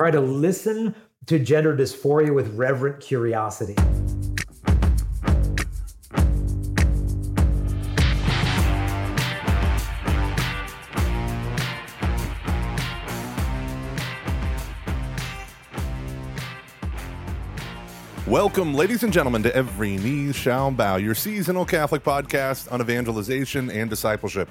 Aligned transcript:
try 0.00 0.10
to 0.10 0.18
listen 0.18 0.94
to 1.26 1.38
gender 1.38 1.76
dysphoria 1.76 2.34
with 2.34 2.54
reverent 2.54 2.98
curiosity. 3.00 3.74
Welcome, 18.26 18.72
ladies 18.72 19.02
and 19.02 19.12
gentlemen, 19.12 19.42
to 19.42 19.54
Every 19.54 19.98
Knee 19.98 20.32
Shall 20.32 20.70
Bow, 20.70 20.96
your 20.96 21.14
seasonal 21.14 21.66
Catholic 21.66 22.02
podcast 22.02 22.72
on 22.72 22.80
evangelization 22.80 23.70
and 23.70 23.90
discipleship. 23.90 24.48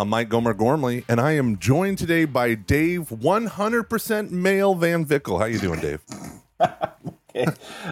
I'm 0.00 0.08
Mike 0.08 0.30
Gomer 0.30 0.54
Gormley, 0.54 1.04
and 1.10 1.20
I 1.20 1.32
am 1.32 1.58
joined 1.58 1.98
today 1.98 2.24
by 2.24 2.54
Dave, 2.54 3.10
100% 3.10 4.30
male 4.30 4.74
Van 4.74 5.04
Vickle. 5.04 5.38
How 5.38 5.44
you 5.44 5.58
doing, 5.58 5.78
Dave? 5.78 6.00
okay. 6.58 6.72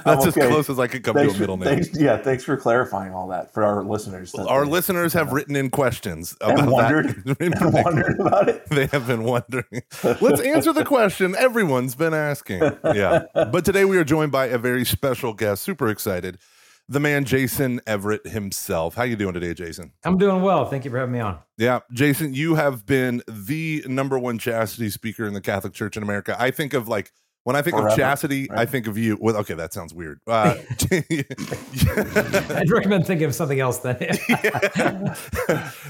That's 0.06 0.26
okay. 0.26 0.40
as 0.40 0.48
close 0.48 0.70
as 0.70 0.78
I 0.78 0.86
could 0.86 1.02
come 1.02 1.16
thanks 1.16 1.34
to 1.34 1.36
a 1.36 1.40
middle 1.40 1.58
for, 1.58 1.66
name. 1.66 1.82
Thanks, 1.82 2.00
yeah, 2.00 2.16
thanks 2.16 2.44
for 2.44 2.56
clarifying 2.56 3.12
all 3.12 3.28
that 3.28 3.52
for 3.52 3.62
our 3.62 3.84
listeners. 3.84 4.34
Our 4.34 4.64
listeners 4.64 5.12
have 5.12 5.32
written 5.32 5.54
in 5.54 5.68
questions 5.68 6.34
about 6.40 6.58
and 6.60 6.70
wondered, 6.70 7.24
that. 7.26 7.40
and 7.42 7.74
wondered 7.74 8.18
about 8.18 8.48
it. 8.48 8.66
They 8.70 8.86
have 8.86 9.06
been 9.06 9.24
wondering. 9.24 9.82
Let's 10.02 10.40
answer 10.40 10.72
the 10.72 10.86
question 10.86 11.36
everyone's 11.36 11.94
been 11.94 12.14
asking. 12.14 12.62
Yeah. 12.84 13.24
But 13.34 13.66
today 13.66 13.84
we 13.84 13.98
are 13.98 14.04
joined 14.04 14.32
by 14.32 14.46
a 14.46 14.56
very 14.56 14.86
special 14.86 15.34
guest. 15.34 15.62
Super 15.62 15.90
excited. 15.90 16.38
The 16.90 17.00
man 17.00 17.24
Jason 17.24 17.80
Evert 17.86 18.26
himself. 18.26 18.94
How 18.94 19.02
you 19.02 19.14
doing 19.14 19.34
today, 19.34 19.52
Jason? 19.52 19.92
I'm 20.04 20.16
doing 20.16 20.40
well. 20.40 20.64
Thank 20.64 20.86
you 20.86 20.90
for 20.90 20.98
having 20.98 21.12
me 21.12 21.20
on. 21.20 21.38
Yeah, 21.58 21.80
Jason, 21.92 22.32
you 22.32 22.54
have 22.54 22.86
been 22.86 23.22
the 23.28 23.84
number 23.86 24.18
one 24.18 24.38
chastity 24.38 24.88
speaker 24.88 25.26
in 25.26 25.34
the 25.34 25.42
Catholic 25.42 25.74
Church 25.74 25.98
in 25.98 26.02
America. 26.02 26.34
I 26.38 26.50
think 26.50 26.72
of 26.72 26.88
like 26.88 27.12
when 27.44 27.56
I 27.56 27.62
think 27.62 27.76
Forever, 27.76 27.88
of 27.88 27.96
chastity, 27.96 28.46
right? 28.50 28.60
I 28.60 28.66
think 28.66 28.86
of 28.86 28.96
you. 28.96 29.18
Well, 29.20 29.36
okay, 29.38 29.54
that 29.54 29.72
sounds 29.74 29.92
weird. 29.92 30.20
Uh, 30.26 30.54
I'd 30.90 32.70
recommend 32.70 33.06
thinking 33.06 33.26
of 33.26 33.34
something 33.34 33.60
else 33.60 33.78
then. 33.78 33.96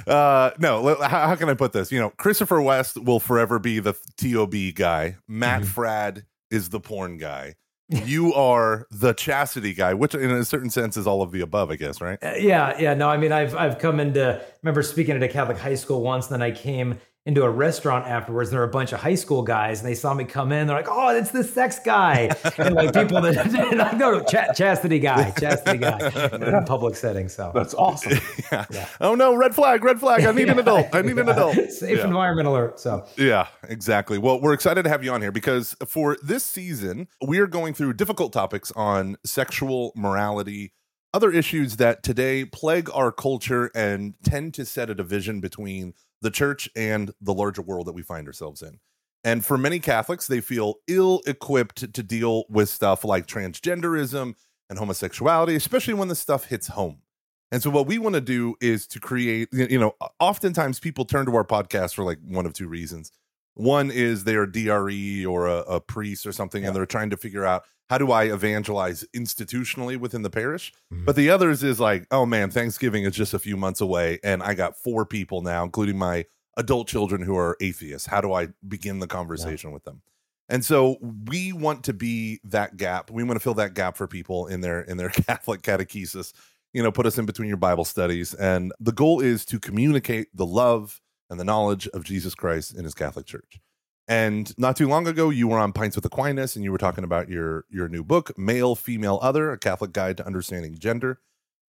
uh, 0.06 0.50
no, 0.58 0.96
how, 1.00 1.28
how 1.28 1.36
can 1.36 1.48
I 1.48 1.54
put 1.54 1.72
this? 1.72 1.91
You 1.92 2.00
know, 2.00 2.10
Christopher 2.10 2.60
West 2.60 2.96
will 3.02 3.20
forever 3.20 3.58
be 3.58 3.78
the 3.78 3.94
TOB 4.16 4.74
guy. 4.74 5.16
Matt 5.26 5.62
Mhm. 5.62 5.66
Fradd 5.66 6.24
is 6.50 6.69
the 6.70 6.80
porn 6.80 7.19
guy. 7.19 7.54
You 8.05 8.34
are 8.34 8.86
the 8.91 9.14
chastity 9.14 9.72
guy, 9.72 9.94
which 9.94 10.14
in 10.14 10.31
a 10.31 10.44
certain 10.44 10.69
sense 10.69 10.98
is 10.98 11.06
all 11.06 11.22
of 11.22 11.33
the 11.33 11.41
above, 11.41 11.70
I 11.70 11.77
guess, 11.77 12.03
right? 12.03 12.19
Uh, 12.22 12.34
yeah, 12.36 12.78
yeah. 12.78 12.92
No, 12.92 13.08
I 13.08 13.17
mean, 13.17 13.33
I've 13.33 13.56
I've 13.56 13.78
come 13.78 13.98
into. 13.98 14.41
Remember 14.62 14.83
speaking 14.83 15.17
at 15.17 15.22
a 15.22 15.28
Catholic 15.28 15.56
high 15.56 15.75
school 15.75 16.03
once, 16.03 16.31
and 16.31 16.34
then 16.34 16.42
I 16.42 16.50
came 16.50 16.98
into 17.28 17.42
a 17.44 17.50
restaurant 17.50 18.06
afterwards. 18.06 18.48
And 18.48 18.54
there 18.54 18.60
were 18.62 18.66
a 18.66 18.70
bunch 18.70 18.92
of 18.92 19.00
high 19.00 19.14
school 19.14 19.42
guys, 19.42 19.80
and 19.80 19.88
they 19.88 19.94
saw 19.94 20.14
me 20.14 20.24
come 20.24 20.50
in. 20.50 20.66
They're 20.66 20.76
like, 20.76 20.88
"Oh, 20.90 21.14
it's 21.14 21.30
the 21.30 21.44
sex 21.44 21.78
guy," 21.84 22.30
and 22.58 22.74
like 22.74 22.94
people 22.94 23.20
that 23.20 23.36
like, 23.52 23.96
no, 23.98 24.18
no, 24.18 24.20
ch- 24.24 24.56
chastity 24.56 24.98
guy, 24.98 25.30
chastity 25.32 25.78
guy, 25.78 25.98
in 26.32 26.42
a 26.42 26.62
public 26.64 26.96
setting. 26.96 27.28
So 27.28 27.52
That's 27.54 27.74
awesome. 27.74 28.18
yeah. 28.52 28.64
Yeah. 28.70 28.88
Oh 29.00 29.14
no, 29.14 29.34
red 29.34 29.54
flag, 29.54 29.84
red 29.84 30.00
flag. 30.00 30.24
I 30.24 30.32
need 30.32 30.48
an 30.48 30.58
adult. 30.58 30.88
I 30.94 31.02
need 31.02 31.18
an 31.18 31.28
adult. 31.28 31.54
Safe 31.70 31.98
Yeah. 31.98 32.06
environment 32.06 32.48
alert. 32.48 32.80
So 32.80 33.06
Yeah, 33.18 33.48
exactly. 33.68 34.16
Well, 34.16 34.40
we're 34.40 34.54
excited 34.54 34.82
to 34.84 34.88
have 34.88 35.04
you 35.04 35.12
on 35.12 35.20
here 35.20 35.30
because 35.32 35.76
for 35.86 36.16
this 36.22 36.42
season, 36.44 37.08
we 37.24 37.38
are 37.40 37.46
going 37.46 37.74
through 37.74 37.92
difficult 37.92 38.32
topics 38.32 38.72
on 38.74 39.16
sexual 39.24 39.92
morality, 39.94 40.72
other 41.14 41.30
issues 41.30 41.76
that 41.76 42.02
today 42.02 42.44
plague 42.44 42.90
our 42.92 43.10
culture 43.10 43.70
and 43.74 44.14
tend 44.22 44.54
to 44.54 44.64
set 44.64 44.90
a 44.90 44.94
division 44.94 45.40
between 45.40 45.94
the 46.20 46.30
church 46.30 46.68
and 46.76 47.12
the 47.20 47.34
larger 47.34 47.62
world 47.62 47.86
that 47.86 47.92
we 47.92 48.02
find 48.02 48.26
ourselves 48.26 48.62
in. 48.62 48.78
And 49.24 49.44
for 49.44 49.58
many 49.58 49.78
Catholics, 49.78 50.26
they 50.26 50.40
feel 50.40 50.76
ill 50.86 51.22
equipped 51.26 51.92
to 51.92 52.02
deal 52.02 52.44
with 52.48 52.68
stuff 52.68 53.04
like 53.04 53.26
transgenderism 53.26 54.34
and 54.70 54.78
homosexuality, 54.78 55.54
especially 55.54 55.94
when 55.94 56.08
the 56.08 56.14
stuff 56.14 56.44
hits 56.46 56.68
home. 56.68 57.02
And 57.50 57.62
so, 57.62 57.70
what 57.70 57.86
we 57.86 57.98
want 57.98 58.14
to 58.14 58.20
do 58.20 58.56
is 58.60 58.86
to 58.88 59.00
create, 59.00 59.48
you 59.52 59.78
know, 59.78 59.94
oftentimes 60.20 60.78
people 60.80 61.04
turn 61.04 61.26
to 61.26 61.34
our 61.34 61.44
podcast 61.44 61.94
for 61.94 62.04
like 62.04 62.18
one 62.22 62.47
of 62.47 62.52
two 62.52 62.68
reasons. 62.68 63.10
One 63.58 63.91
is 63.91 64.22
they're 64.22 64.46
DRE 64.46 65.26
or 65.26 65.48
a, 65.48 65.58
a 65.62 65.80
priest 65.80 66.26
or 66.26 66.32
something, 66.32 66.64
and 66.64 66.76
they're 66.76 66.86
trying 66.86 67.10
to 67.10 67.16
figure 67.16 67.44
out 67.44 67.64
how 67.91 67.98
do 67.98 68.12
I 68.12 68.24
evangelize 68.24 69.04
institutionally 69.16 69.96
within 69.96 70.22
the 70.22 70.30
parish. 70.30 70.72
Mhm. 70.92 71.04
But 71.04 71.16
the 71.16 71.30
others 71.30 71.64
is 71.64 71.80
like, 71.80 72.06
oh 72.12 72.24
man, 72.24 72.50
Thanksgiving 72.50 73.02
is 73.02 73.16
just 73.16 73.34
a 73.34 73.38
few 73.38 73.56
months 73.56 73.80
away, 73.80 74.20
and 74.22 74.44
I 74.44 74.54
got 74.54 74.78
four 74.78 75.04
people 75.04 75.42
now, 75.42 75.64
including 75.64 75.98
my 75.98 76.26
adult 76.56 76.86
children 76.86 77.20
who 77.20 77.36
are 77.36 77.56
atheists. 77.60 78.06
How 78.06 78.20
do 78.20 78.32
I 78.32 78.48
begin 78.66 79.00
the 79.00 79.06
conversation 79.08 79.72
with 79.72 79.82
them? 79.82 80.02
And 80.48 80.64
so 80.64 80.97
we 81.26 81.52
want 81.52 81.82
to 81.84 81.92
be 81.92 82.41
that 82.44 82.76
gap. 82.76 83.10
We 83.10 83.24
want 83.24 83.36
to 83.36 83.42
fill 83.42 83.54
that 83.54 83.74
gap 83.74 83.97
for 83.97 84.06
people 84.06 84.47
in 84.47 84.60
their 84.60 84.82
in 84.82 84.98
their 84.98 85.08
Catholic 85.26 85.62
catechesis. 85.62 86.32
You 86.72 86.82
know, 86.84 86.92
put 86.92 87.06
us 87.06 87.18
in 87.18 87.26
between 87.26 87.48
your 87.48 87.56
Bible 87.56 87.84
studies, 87.84 88.34
and 88.34 88.72
the 88.78 88.92
goal 88.92 89.20
is 89.20 89.44
to 89.47 89.58
communicate 89.58 90.28
the 90.32 90.47
love 90.47 91.00
and 91.31 91.39
the 91.39 91.44
knowledge 91.44 91.89
of 91.89 92.05
Jesus 92.05 92.34
Christ 92.34 92.75
in 92.75 92.84
His 92.84 92.94
Catholic 92.94 93.27
Church. 93.27 93.61
And 94.06 94.56
not 94.59 94.77
too 94.77 94.89
long 94.89 95.06
ago, 95.06 95.28
you 95.28 95.49
were 95.49 95.59
on 95.59 95.72
Pints 95.72 95.94
with 95.94 96.05
Aquinas, 96.06 96.56
and 96.56 96.65
you 96.65 96.72
were 96.72 96.78
talking 96.78 97.05
about 97.05 97.28
your 97.28 97.66
your 97.69 97.89
new 97.89 98.03
book, 98.03 98.37
"Male, 98.39 98.75
Female, 98.75 99.19
Other: 99.21 99.53
A 99.53 99.59
Catholic 99.59 99.93
Guide 99.93 100.16
to 100.16 100.27
Understanding 100.27 100.78
Gender." 100.78 101.21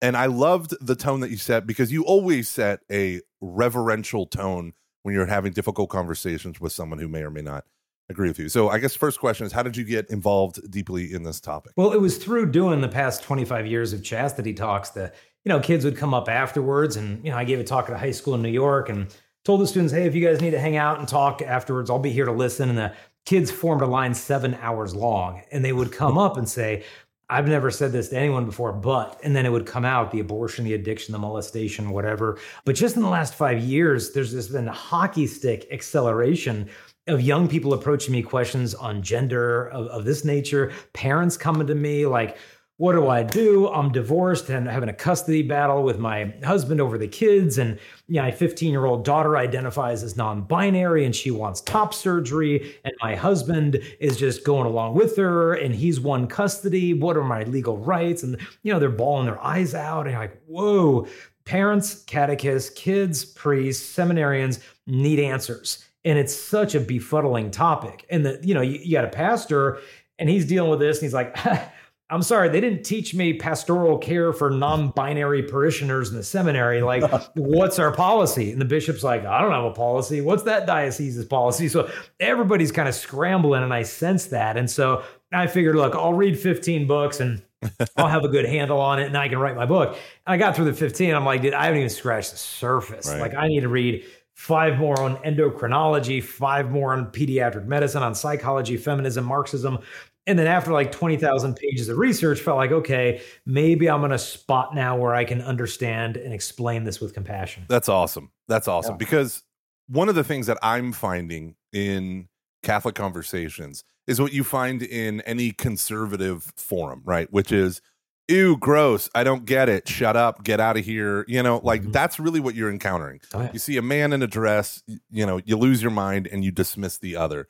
And 0.02 0.16
I 0.16 0.28
loved 0.28 0.74
the 0.80 0.96
tone 0.96 1.20
that 1.20 1.30
you 1.30 1.38
set 1.38 1.68
because 1.68 1.92
you 1.92 2.04
always 2.04 2.48
set 2.48 2.80
a 2.90 3.20
reverential 3.42 4.26
tone 4.26 4.72
when 5.04 5.14
you're 5.14 5.26
having 5.26 5.52
difficult 5.52 5.90
conversations 5.90 6.62
with 6.62 6.72
someone 6.72 7.00
who 7.00 7.10
may 7.10 7.24
or 7.24 7.30
may 7.30 7.42
not 7.42 7.66
agree 8.10 8.30
with 8.30 8.40
you. 8.40 8.50
So, 8.50 8.70
I 8.70 8.80
guess 8.80 8.96
first 8.96 9.20
question 9.20 9.46
is, 9.46 9.52
how 9.52 9.64
did 9.64 9.78
you 9.78 9.84
get 9.84 10.10
involved 10.10 10.72
deeply 10.72 11.14
in 11.14 11.24
this 11.24 11.40
topic? 11.40 11.74
Well, 11.76 11.92
it 11.92 12.02
was 12.02 12.18
through 12.18 12.52
doing 12.52 12.82
the 12.82 12.88
past 12.88 13.24
25 13.24 13.68
years 13.68 13.94
of 13.94 14.04
chastity 14.04 14.54
talks 14.54 14.90
that, 14.92 15.16
you 15.44 15.50
know, 15.50 15.60
kids 15.60 15.86
would 15.86 15.98
come 15.98 16.14
up 16.14 16.28
afterwards. 16.28 16.96
And, 16.96 17.24
you 17.24 17.32
know, 17.32 17.38
I 17.38 17.44
gave 17.44 17.60
a 17.60 17.64
talk 17.64 17.90
at 17.90 17.96
a 17.96 18.00
high 18.00 18.12
school 18.12 18.34
in 18.34 18.42
New 18.42 18.50
York 18.50 18.90
and 18.90 19.14
told 19.46 19.62
the 19.62 19.68
students, 19.68 19.94
hey, 19.94 20.06
if 20.06 20.16
you 20.16 20.26
guys 20.26 20.42
need 20.42 20.52
to 20.52 20.60
hang 20.60 20.76
out 20.76 21.00
and 21.00 21.08
talk 21.08 21.42
afterwards, 21.42 21.90
I'll 21.90 22.00
be 22.00 22.12
here 22.12 22.26
to 22.26 22.32
listen. 22.32 22.70
And 22.70 22.78
the 22.78 22.94
kids 23.26 23.52
formed 23.52 23.82
a 23.82 23.86
line 23.86 24.14
seven 24.14 24.56
hours 24.56 24.94
long. 24.96 25.42
And 25.52 25.64
they 25.64 25.74
would 25.74 25.92
come 25.92 26.18
up 26.18 26.38
and 26.38 26.48
say, 26.48 26.84
I've 27.32 27.48
never 27.48 27.70
said 27.70 27.92
this 27.92 28.10
to 28.10 28.18
anyone 28.18 28.46
before, 28.46 28.74
but, 28.74 29.20
and 29.24 29.36
then 29.36 29.46
it 29.46 29.52
would 29.52 29.68
come 29.68 29.86
out 29.86 30.12
the 30.12 30.20
abortion, 30.20 30.66
the 30.66 30.74
addiction, 30.74 31.12
the 31.12 31.20
molestation, 31.20 31.92
whatever. 31.92 32.40
But 32.66 32.76
just 32.76 32.96
in 32.96 33.04
the 33.04 33.10
last 33.10 33.36
five 33.36 33.62
years, 33.62 34.14
there's 34.14 34.32
this 34.32 34.48
been 34.48 34.68
a 34.68 34.74
hockey 34.74 35.28
stick 35.28 35.68
acceleration 35.72 36.70
of 37.08 37.22
young 37.22 37.48
people 37.48 37.74
approaching 37.74 38.14
me 38.14 38.24
questions 38.24 38.74
on 38.74 39.04
gender 39.04 39.68
of, 39.70 39.86
of 39.88 40.06
this 40.06 40.26
nature, 40.26 40.72
parents 40.94 41.38
coming 41.38 41.68
to 41.68 41.76
me 41.76 42.08
like, 42.08 42.38
what 42.80 42.94
do 42.94 43.10
I 43.10 43.24
do? 43.24 43.68
I'm 43.68 43.92
divorced 43.92 44.48
and 44.48 44.66
having 44.66 44.88
a 44.88 44.94
custody 44.94 45.42
battle 45.42 45.84
with 45.84 46.00
my 46.00 46.34
husband 46.46 46.80
over 46.80 46.98
the 46.98 47.10
kids. 47.10 47.58
And 47.58 47.78
yeah, 48.08 48.22
my 48.22 48.32
15 48.32 48.72
year 48.72 48.86
old 48.86 49.04
daughter 49.04 49.36
identifies 49.36 50.02
as 50.02 50.16
non 50.16 50.44
binary 50.44 51.04
and 51.04 51.14
she 51.14 51.30
wants 51.30 51.60
top 51.60 51.94
surgery. 51.94 52.78
And 52.86 52.94
my 53.02 53.18
husband 53.18 53.82
is 54.00 54.16
just 54.16 54.46
going 54.46 54.66
along 54.66 54.96
with 54.96 55.18
her 55.18 55.56
and 55.56 55.76
he's 55.76 56.00
won 56.00 56.26
custody. 56.26 56.94
What 56.94 57.18
are 57.18 57.24
my 57.26 57.44
legal 57.44 57.78
rights? 57.78 58.24
And, 58.24 58.38
you 58.64 58.72
know, 58.72 58.80
they're 58.80 58.90
bawling 58.90 59.26
their 59.26 59.44
eyes 59.44 59.76
out. 59.76 60.08
And 60.08 60.16
like, 60.16 60.42
whoa, 60.46 61.06
parents, 61.44 62.04
catechists, 62.06 62.70
kids, 62.70 63.26
priests, 63.26 63.94
seminarians 63.94 64.62
need 64.88 65.20
answers. 65.20 65.84
And 66.06 66.18
it's 66.18 66.34
such 66.34 66.76
a 66.76 66.80
befuddling 66.80 67.52
topic. 67.52 68.06
And 68.10 68.26
the, 68.26 68.40
you 68.42 68.54
know, 68.54 68.62
you, 68.62 68.80
you 68.82 68.94
got 68.94 69.04
a 69.04 69.10
pastor 69.10 69.80
and 70.18 70.30
he's 70.30 70.46
dealing 70.46 70.70
with 70.70 70.80
this 70.80 71.00
and 71.00 71.04
he's 71.04 71.14
like, 71.14 71.36
I'm 72.12 72.24
sorry, 72.24 72.50
they 72.50 72.60
didn't 72.60 72.84
teach 72.84 73.14
me 73.14 73.34
pastoral 73.34 73.98
care 74.00 74.34
for 74.34 74.50
non-binary 74.50 75.44
parishioners 75.44 76.10
in 76.10 76.16
the 76.16 76.24
seminary. 76.24 76.82
Like, 76.82 77.04
what's 77.36 77.78
our 77.78 77.92
policy? 77.92 78.52
And 78.52 78.60
the 78.60 78.66
bishop's 78.66 79.04
like, 79.04 79.26
I 79.26 79.42
don't 79.42 79.52
have 79.52 79.66
a 79.66 79.74
policy. 79.74 80.20
What's 80.20 80.44
that 80.44 80.66
diocese's 80.66 81.26
policy? 81.26 81.68
So 81.68 81.90
everybody's 82.20 82.72
kind 82.72 82.90
of 82.90 82.96
scrambling, 82.96 83.62
and 83.62 83.74
I 83.74 83.84
sense 83.84 84.28
that. 84.28 84.58
And 84.58 84.70
so 84.70 85.04
I 85.32 85.46
figured, 85.46 85.76
look, 85.76 85.94
I'll 85.94 86.14
read 86.14 86.40
15 86.40 86.88
books 86.88 87.20
and 87.20 87.44
I'll 87.98 88.08
have 88.08 88.24
a 88.24 88.30
good 88.30 88.46
handle 88.46 88.80
on 88.80 89.00
it, 89.00 89.06
and 89.06 89.18
I 89.18 89.28
can 89.30 89.38
write 89.38 89.56
my 89.56 89.66
book. 89.66 89.90
And 89.90 90.34
I 90.34 90.38
got 90.38 90.56
through 90.56 90.66
the 90.66 90.74
15. 90.74 91.14
I'm 91.14 91.26
like, 91.26 91.42
dude, 91.42 91.54
I 91.54 91.66
haven't 91.66 91.80
even 91.80 91.90
scratched 91.90 92.32
the 92.32 92.38
surface. 92.38 93.08
Right. 93.08 93.20
Like, 93.20 93.36
I 93.36 93.48
need 93.48 93.62
to 93.62 93.70
read 93.70 94.04
five 94.40 94.78
more 94.78 94.98
on 95.02 95.18
endocrinology, 95.18 96.24
five 96.24 96.72
more 96.72 96.94
on 96.94 97.08
pediatric 97.08 97.66
medicine, 97.66 98.02
on 98.02 98.16
psychology, 98.16 98.78
feminism, 98.78 99.26
Marxism. 99.26 99.80
And 100.28 100.38
then 100.38 100.46
after 100.48 100.72
like 100.72 100.92
20,000 100.92 101.56
pages 101.56 101.90
of 101.90 101.98
research, 101.98 102.40
felt 102.40 102.58
like, 102.58 102.72
okay, 102.72 103.22
maybe 103.46 103.90
I'm 103.90 104.04
in 104.06 104.12
a 104.12 104.18
spot 104.20 104.76
now 104.76 104.96
where 104.96 105.16
I 105.16 105.26
can 105.26 105.42
understand 105.42 106.18
and 106.18 106.34
explain 106.34 106.84
this 106.84 107.00
with 107.02 107.14
compassion. 107.14 107.66
That's 107.68 107.90
awesome. 107.90 108.32
That's 108.48 108.68
awesome 108.68 108.94
Yeah. 108.94 108.98
because 108.98 109.44
one 109.88 110.08
of 110.08 110.16
the 110.16 110.24
things 110.24 110.46
that 110.48 110.58
I'm 110.62 110.92
finding 110.92 111.56
in 111.74 112.28
Catholic 112.62 112.94
conversations 112.94 113.84
is 114.06 114.22
what 114.22 114.32
you 114.34 114.44
find 114.44 114.84
in 114.84 115.22
any 115.22 115.52
conservative 115.52 116.52
forum, 116.58 117.02
right? 117.06 117.32
Which 117.32 117.52
is, 117.52 117.82
ew, 118.28 118.58
gross. 118.58 119.10
I 119.16 119.24
don't 119.24 119.46
get 119.46 119.68
it. 119.70 119.88
Shut 119.88 120.16
up. 120.16 120.44
Get 120.44 120.60
out 120.60 120.78
of 120.78 120.86
here. 120.86 121.26
You 121.28 121.42
know, 121.42 121.60
like 121.64 121.82
Mhm. 121.84 121.92
that's 121.94 122.20
really 122.20 122.40
what 122.40 122.54
you're 122.54 122.70
encountering. 122.70 123.22
Oh, 123.34 123.42
yeah. 123.42 123.50
You 123.54 123.60
see 123.60 123.78
a 123.78 123.82
man 123.82 124.14
in 124.14 124.22
a 124.22 124.28
dress, 124.28 124.84
you 125.10 125.26
know, 125.26 125.40
you 125.44 125.58
lose 125.58 125.82
your 125.82 125.92
mind 125.92 126.28
and 126.28 126.44
you 126.44 126.52
dismiss 126.52 126.98
the 127.00 127.16
other. 127.16 127.48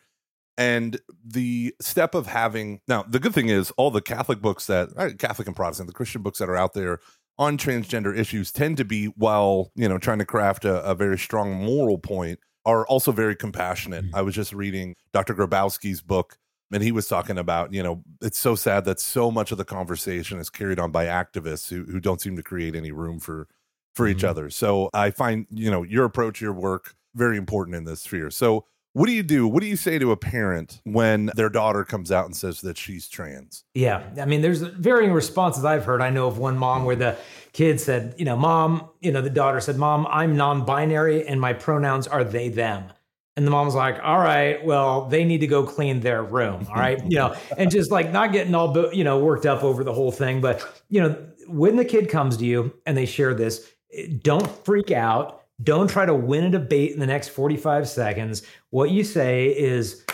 And 0.60 1.00
the 1.26 1.74
step 1.80 2.14
of 2.14 2.28
having 2.28 2.82
now, 2.86 3.04
the 3.04 3.18
good 3.18 3.34
thing 3.34 3.48
is 3.48 3.72
all 3.78 3.92
the 3.92 4.02
Catholic 4.02 4.42
books 4.42 4.68
that 4.68 4.90
uh, 4.98 5.12
Catholic 5.18 5.48
and 5.48 5.56
Protestant, 5.56 5.88
the 5.88 5.94
Christian 5.94 6.22
books 6.22 6.40
that 6.40 6.50
are 6.50 6.58
out 6.58 6.74
there 6.74 7.00
on 7.38 7.58
transgender 7.58 8.16
issues 8.16 8.52
tend 8.52 8.76
to 8.76 8.84
be, 8.84 9.06
while 9.06 9.72
you 9.74 9.88
know, 9.88 9.98
trying 9.98 10.20
to 10.20 10.26
craft 10.26 10.66
a, 10.66 10.84
a 10.84 10.94
very 10.94 11.18
strong 11.18 11.54
moral 11.54 11.98
point, 11.98 12.40
are 12.66 12.86
also 12.88 13.14
very 13.14 13.38
compassionate. 13.38 14.04
Mm-hmm. 14.04 14.16
I 14.16 14.22
was 14.22 14.36
just 14.36 14.52
reading 14.52 14.98
Dr. 15.14 15.34
Grabowski's 15.34 16.02
book, 16.02 16.38
and 16.74 16.84
he 16.84 16.92
was 16.92 17.08
talking 17.08 17.38
about, 17.38 17.74
you 17.74 17.82
know, 17.82 18.04
it's 18.22 18.38
so 18.38 18.56
sad 18.56 18.84
that 18.84 19.00
so 19.00 19.32
much 19.32 19.54
of 19.54 19.58
the 19.58 19.64
conversation 19.64 20.40
is 20.40 20.50
carried 20.50 20.78
on 20.78 20.92
by 20.92 21.06
activists 21.06 21.70
who, 21.70 21.86
who 21.86 22.02
don't 22.02 22.20
seem 22.20 22.36
to 22.36 22.44
create 22.44 22.76
any 22.76 22.92
room 22.92 23.20
for 23.20 23.48
for 23.96 24.08
each 24.10 24.20
Mhm. 24.24 24.30
other. 24.30 24.50
So 24.50 24.90
I 24.94 25.12
find, 25.12 25.48
you 25.50 25.72
know, 25.72 25.84
your 25.84 26.04
approach, 26.04 26.42
your 26.42 26.54
work 26.54 26.96
very 27.16 27.38
important 27.38 27.76
in 27.78 27.86
this 27.86 28.02
sphere. 28.02 28.30
So 28.30 28.66
what 28.94 29.06
do 29.06 29.12
you 29.12 29.24
do? 29.24 29.48
What 29.48 29.62
do 29.62 29.68
you 29.68 29.76
say 29.76 30.00
to 30.00 30.12
a 30.12 30.18
parent 30.18 30.82
when 30.84 31.32
their 31.36 31.50
daughter 31.50 31.84
comes 31.84 32.12
out 32.12 32.26
and 32.26 32.36
says 32.36 32.62
that 32.62 32.78
she's 32.78 33.08
trans? 33.08 33.64
Yeah. 33.74 34.04
I 34.20 34.26
mean, 34.26 34.42
there's 34.42 34.62
varying 34.62 35.14
responses 35.14 35.64
I've 35.64 35.86
heard. 35.86 36.02
I 36.02 36.10
know 36.10 36.28
of 36.28 36.38
one 36.38 36.58
mom 36.58 36.86
where 36.86 36.96
the 36.96 37.18
kid 37.54 37.80
said, 37.80 38.16
you 38.18 38.26
know, 38.26 38.36
mom, 38.36 38.90
you 39.00 39.12
know, 39.12 39.22
the 39.22 39.30
daughter 39.30 39.60
said, 39.60 39.78
Mom, 39.78 40.08
I'm 40.10 40.36
non 40.36 40.66
binary 40.66 41.28
and 41.28 41.40
my 41.40 41.54
pronouns 41.54 42.08
are 42.08 42.24
they, 42.24 42.50
them. 42.50 42.92
And 43.36 43.48
the 43.48 43.52
mom's 43.52 43.76
like, 43.76 44.00
all 44.04 44.18
right, 44.18 44.64
well, 44.66 45.06
they 45.06 45.24
need 45.24 45.40
to 45.40 45.48
go 45.48 45.64
clean 45.64 46.02
their 46.02 46.24
room. 46.24 46.68
All 46.68 46.76
right. 46.76 47.00
You 47.08 47.18
know, 47.20 47.36
and 47.58 47.72
just 47.72 47.92
like 47.92 48.12
not 48.12 48.34
getting 48.34 48.54
all, 48.54 48.94
you 48.94 49.04
know, 49.04 49.20
worked 49.20 49.46
up 49.46 49.64
over 49.64 49.84
the 49.84 49.94
whole 49.94 50.12
thing. 50.12 50.42
But, 50.42 50.62
you 50.90 51.02
know, 51.02 51.16
when 51.48 51.78
the 51.78 51.86
kid 51.86 52.10
comes 52.10 52.38
to 52.38 52.46
you 52.46 52.74
and 52.86 52.98
they 52.98 53.06
share 53.06 53.34
this, 53.34 53.72
don't 54.22 54.48
freak 54.66 54.92
out. 54.92 55.44
Don't 55.64 55.90
try 55.90 56.06
to 56.06 56.14
win 56.14 56.46
a 56.46 56.50
debate 56.50 56.92
in 56.92 57.00
the 57.00 57.08
next 57.08 57.30
45 57.30 57.88
seconds. 57.88 58.44
What 58.72 58.92
you 58.92 59.04
say 59.04 59.48
is, 59.48 60.06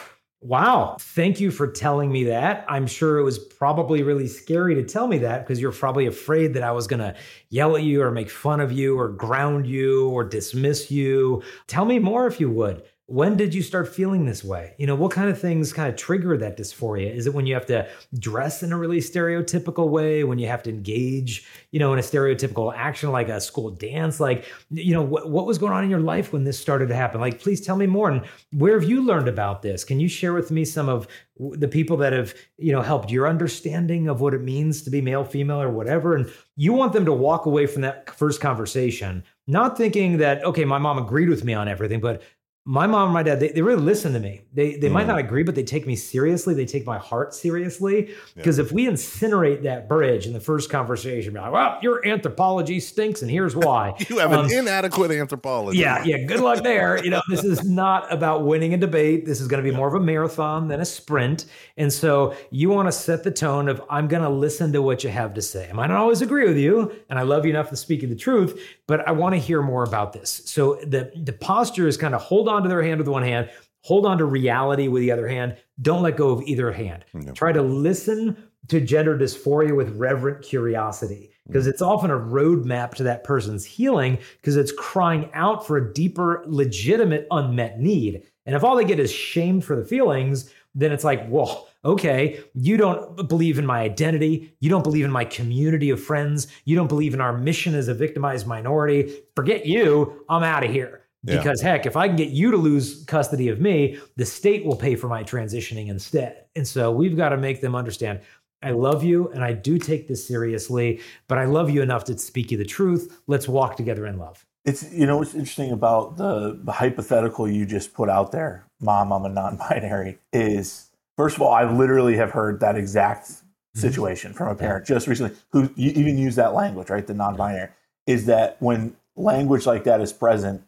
Wow. 0.45 0.97
Thank 0.99 1.39
you 1.39 1.49
for 1.49 1.65
telling 1.65 2.11
me 2.11 2.25
that. 2.25 2.65
I'm 2.69 2.85
sure 2.85 3.17
it 3.17 3.23
was 3.23 3.39
probably 3.39 4.03
really 4.03 4.27
scary 4.27 4.75
to 4.75 4.83
tell 4.83 5.07
me 5.07 5.17
that 5.19 5.39
because 5.39 5.59
you're 5.59 5.71
probably 5.71 6.05
afraid 6.05 6.53
that 6.53 6.61
I 6.61 6.71
was 6.71 6.85
going 6.85 6.99
to 6.99 7.15
yell 7.49 7.75
at 7.75 7.81
you 7.81 8.03
or 8.03 8.11
make 8.11 8.29
fun 8.29 8.59
of 8.59 8.71
you 8.71 8.99
or 8.99 9.09
ground 9.09 9.65
you 9.65 10.07
or 10.09 10.23
dismiss 10.23 10.91
you. 10.91 11.41
Tell 11.65 11.83
me 11.83 11.97
more 11.97 12.27
if 12.27 12.39
you 12.39 12.51
would. 12.51 12.83
When 13.07 13.37
did 13.37 13.53
you 13.53 13.61
start 13.61 13.87
feeling 13.87 14.25
this 14.25 14.43
way? 14.43 14.73
You 14.79 14.87
know, 14.87 14.95
what 14.95 15.11
kind 15.11 15.29
of 15.29 15.39
things 15.39 15.71
kind 15.71 15.87
of 15.87 15.95
trigger 15.95 16.37
that 16.37 16.57
dysphoria? 16.57 17.13
Is 17.13 17.27
it 17.27 17.35
when 17.35 17.45
you 17.45 17.53
have 17.53 17.67
to 17.67 17.87
dress 18.17 18.63
in 18.63 18.71
a 18.71 18.77
really 18.77 18.97
stereotypical 18.97 19.89
way, 19.89 20.23
when 20.23 20.39
you 20.39 20.47
have 20.47 20.63
to 20.63 20.71
engage, 20.71 21.47
you 21.69 21.77
know, 21.79 21.93
in 21.93 21.99
a 21.99 22.01
stereotypical 22.01 22.73
action 22.75 23.11
like 23.11 23.29
a 23.29 23.39
school 23.39 23.69
dance? 23.69 24.19
Like, 24.19 24.45
you 24.71 24.93
know, 24.93 25.03
what, 25.03 25.29
what 25.29 25.45
was 25.45 25.59
going 25.59 25.71
on 25.71 25.83
in 25.83 25.89
your 25.91 25.99
life 25.99 26.33
when 26.33 26.45
this 26.45 26.57
started 26.57 26.89
to 26.89 26.95
happen? 26.95 27.21
Like, 27.21 27.39
please 27.39 27.61
tell 27.61 27.75
me 27.75 27.85
more. 27.85 28.09
And 28.09 28.25
where 28.51 28.79
have 28.79 28.89
you 28.89 29.03
learned 29.03 29.27
about 29.27 29.61
this? 29.61 29.83
Can 29.83 29.99
you 29.99 30.07
share 30.07 30.33
with 30.33 30.49
me 30.49 30.65
some 30.65 30.89
of 30.89 31.07
the 31.37 31.67
people 31.67 31.97
that 31.97 32.13
have, 32.13 32.33
you 32.57 32.71
know, 32.71 32.81
helped 32.81 33.11
your 33.11 33.27
understanding 33.27 34.07
of 34.07 34.19
what 34.19 34.33
it 34.33 34.41
means 34.41 34.81
to 34.81 34.89
be 34.89 35.01
male, 35.01 35.23
female, 35.25 35.61
or 35.61 35.69
whatever? 35.69 36.15
And 36.15 36.31
you 36.55 36.73
want 36.73 36.93
them 36.93 37.05
to 37.05 37.13
walk 37.13 37.45
away 37.45 37.67
from 37.67 37.83
that 37.83 38.09
first 38.09 38.41
conversation, 38.41 39.23
not 39.45 39.77
thinking 39.77 40.17
that, 40.17 40.43
okay, 40.43 40.65
my 40.65 40.79
mom 40.79 40.97
agreed 40.97 41.29
with 41.29 41.43
me 41.43 41.53
on 41.53 41.67
everything, 41.67 41.99
but 41.99 42.23
my 42.67 42.87
mom 42.87 43.05
and 43.09 43.13
my 43.13 43.21
dad, 43.21 43.39
they, 43.39 43.49
they 43.49 43.61
really 43.61 43.81
listen 43.83 44.13
to 44.13 44.19
me. 44.19 44.41
They 44.51 44.75
they 44.77 44.89
might 44.89 45.03
Mhm. 45.03 45.09
not 45.09 45.17
agree, 45.19 45.43
but 45.43 45.53
they 45.53 45.61
take 45.63 45.85
me 45.85 45.95
seriously. 45.95 46.55
They 46.55 46.65
take 46.65 46.83
my 46.85 46.97
heart 46.97 47.35
seriously. 47.35 48.09
Because 48.35 48.57
if 48.57 48.71
we 48.71 48.87
incinerate 48.87 49.61
that 49.63 49.87
bridge 49.87 50.25
in 50.25 50.33
the 50.33 50.39
first 50.39 50.71
conversation, 50.71 51.33
be 51.33 51.39
like, 51.39 51.51
well, 51.53 51.77
your 51.83 52.05
anthropology 52.07 52.79
stinks, 52.79 53.21
and 53.21 53.29
here's 53.29 53.55
why. 53.55 53.93
You 54.09 54.17
have 54.19 54.31
an 54.31 54.39
Um, 54.45 54.51
inadequate 54.51 55.11
anthropology. 55.11 55.77
Yeah, 55.79 56.03
yeah. 56.05 56.23
Good 56.23 56.39
luck 56.39 56.63
there. 56.63 57.03
You 57.03 57.11
know, 57.11 57.21
this 57.29 57.43
is 57.43 57.63
not 57.69 58.11
about 58.11 58.45
winning 58.45 58.73
a 58.73 58.77
debate. 58.77 59.25
This 59.27 59.41
is 59.41 59.47
going 59.47 59.63
to 59.63 59.69
be 59.69 59.75
more 59.75 59.87
of 59.87 59.93
a 59.93 59.99
marathon 60.03 60.67
than 60.67 60.79
a 60.79 60.85
sprint. 60.85 61.45
And 61.77 61.91
so 61.93 62.33
you 62.49 62.69
want 62.69 62.87
to 62.87 62.91
set 62.91 63.23
the 63.23 63.31
tone 63.31 63.69
of 63.69 63.79
I'm 63.91 64.07
going 64.07 64.23
to 64.23 64.29
listen 64.29 64.73
to 64.73 64.81
what 64.81 65.03
you 65.03 65.09
have 65.11 65.33
to 65.35 65.41
say. 65.41 65.69
I 65.69 65.73
might 65.73 65.87
not 65.87 65.97
always 65.97 66.21
agree 66.23 66.47
with 66.47 66.57
you, 66.57 66.91
and 67.09 67.19
I 67.19 67.23
love 67.23 67.45
you 67.45 67.51
enough 67.51 67.69
to 67.69 67.75
speak 67.75 68.01
the 68.01 68.15
truth, 68.15 68.59
but 68.87 69.07
I 69.07 69.11
want 69.11 69.33
to 69.35 69.39
hear 69.39 69.61
more 69.61 69.83
about 69.83 70.13
this. 70.13 70.41
So 70.45 70.75
the 70.85 71.11
the 71.15 71.33
posture 71.33 71.87
is 71.87 71.97
kind 71.97 72.15
of 72.15 72.21
hold 72.21 72.47
on 72.49 72.54
to 72.63 72.69
their 72.69 72.83
hand 72.83 72.99
with 72.99 73.07
one 73.07 73.23
hand, 73.23 73.49
hold 73.81 74.05
on 74.05 74.17
to 74.17 74.25
reality 74.25 74.87
with 74.87 75.01
the 75.01 75.11
other 75.11 75.27
hand. 75.27 75.57
Don't 75.81 76.01
let 76.01 76.17
go 76.17 76.29
of 76.29 76.41
either 76.43 76.71
hand. 76.71 77.05
Try 77.33 77.51
to 77.51 77.61
listen 77.61 78.35
to 78.67 78.81
gender 78.81 79.17
dysphoria 79.17 79.75
with 79.75 79.95
reverent 79.95 80.43
curiosity 80.43 81.29
because 81.47 81.67
it's 81.67 81.81
often 81.81 82.09
a 82.09 82.17
roadmap 82.17 82.95
to 82.95 83.03
that 83.03 83.23
person's 83.23 83.63
healing 83.63 84.17
because 84.37 84.55
it's 84.55 84.71
crying 84.71 85.29
out 85.33 85.65
for 85.65 85.77
a 85.77 85.93
deeper, 85.93 86.43
legitimate, 86.47 87.27
unmet 87.29 87.79
need. 87.79 88.23
And 88.45 88.55
if 88.55 88.63
all 88.63 88.75
they 88.75 88.85
get 88.85 88.99
is 88.99 89.11
shame 89.11 89.61
for 89.61 89.75
the 89.75 89.85
feelings, 89.85 90.51
then 90.73 90.91
it's 90.91 91.03
like, 91.03 91.25
well, 91.29 91.67
okay, 91.85 92.43
you 92.53 92.77
don't 92.77 93.29
believe 93.29 93.57
in 93.59 93.65
my 93.65 93.79
identity. 93.81 94.53
You 94.59 94.69
don't 94.69 94.83
believe 94.83 95.05
in 95.05 95.11
my 95.11 95.25
community 95.25 95.89
of 95.89 96.01
friends. 96.01 96.47
You 96.65 96.75
don't 96.75 96.87
believe 96.87 97.13
in 97.13 97.21
our 97.21 97.37
mission 97.37 97.75
as 97.75 97.87
a 97.87 97.93
victimized 97.93 98.47
minority. 98.47 99.15
Forget 99.35 99.65
you. 99.65 100.25
I'm 100.27 100.43
out 100.43 100.63
of 100.63 100.71
here. 100.71 101.04
Yeah. 101.25 101.37
Because 101.37 101.59
heck, 101.61 101.85
if 101.85 101.97
I 101.97 102.07
can 102.07 102.15
get 102.15 102.29
you 102.29 102.51
to 102.51 102.57
lose 102.57 103.03
custody 103.05 103.49
of 103.49 103.59
me, 103.59 103.99
the 104.15 104.25
state 104.25 104.63
will 104.63 104.75
pay 104.75 104.95
for 104.95 105.07
my 105.07 105.23
transitioning 105.23 105.87
instead. 105.87 106.45
And 106.55 106.67
so 106.67 106.91
we've 106.91 107.17
got 107.17 107.29
to 107.29 107.37
make 107.37 107.61
them 107.61 107.75
understand 107.75 108.21
I 108.61 108.71
love 108.71 109.03
you 109.03 109.29
and 109.29 109.43
I 109.43 109.53
do 109.53 109.77
take 109.77 110.07
this 110.07 110.25
seriously, 110.25 110.99
but 111.27 111.37
I 111.37 111.45
love 111.45 111.69
you 111.69 111.81
enough 111.81 112.03
to 112.05 112.17
speak 112.17 112.51
you 112.51 112.57
the 112.57 112.65
truth. 112.65 113.21
Let's 113.27 113.47
walk 113.47 113.75
together 113.77 114.07
in 114.07 114.17
love. 114.17 114.45
It's 114.65 114.91
you 114.91 115.05
know 115.05 115.17
what's 115.17 115.35
interesting 115.35 115.71
about 115.71 116.17
the, 116.17 116.59
the 116.63 116.71
hypothetical 116.71 117.47
you 117.47 117.67
just 117.67 117.93
put 117.93 118.09
out 118.09 118.31
there, 118.31 118.65
Mom, 118.81 119.13
I'm 119.13 119.25
a 119.25 119.29
non-binary, 119.29 120.17
is 120.33 120.89
first 121.15 121.35
of 121.35 121.43
all, 121.43 121.53
I 121.53 121.71
literally 121.71 122.15
have 122.15 122.31
heard 122.31 122.59
that 122.61 122.75
exact 122.75 123.29
mm-hmm. 123.29 123.79
situation 123.79 124.33
from 124.33 124.47
a 124.47 124.55
parent 124.55 124.87
just 124.87 125.05
recently 125.05 125.37
who 125.51 125.69
even 125.75 126.17
used 126.17 126.37
that 126.37 126.55
language, 126.55 126.89
right? 126.89 127.05
The 127.05 127.13
non-binary 127.13 127.69
is 128.07 128.25
that 128.25 128.57
when 128.59 128.95
language 129.15 129.67
like 129.67 129.83
that 129.83 130.01
is 130.01 130.11
present, 130.11 130.63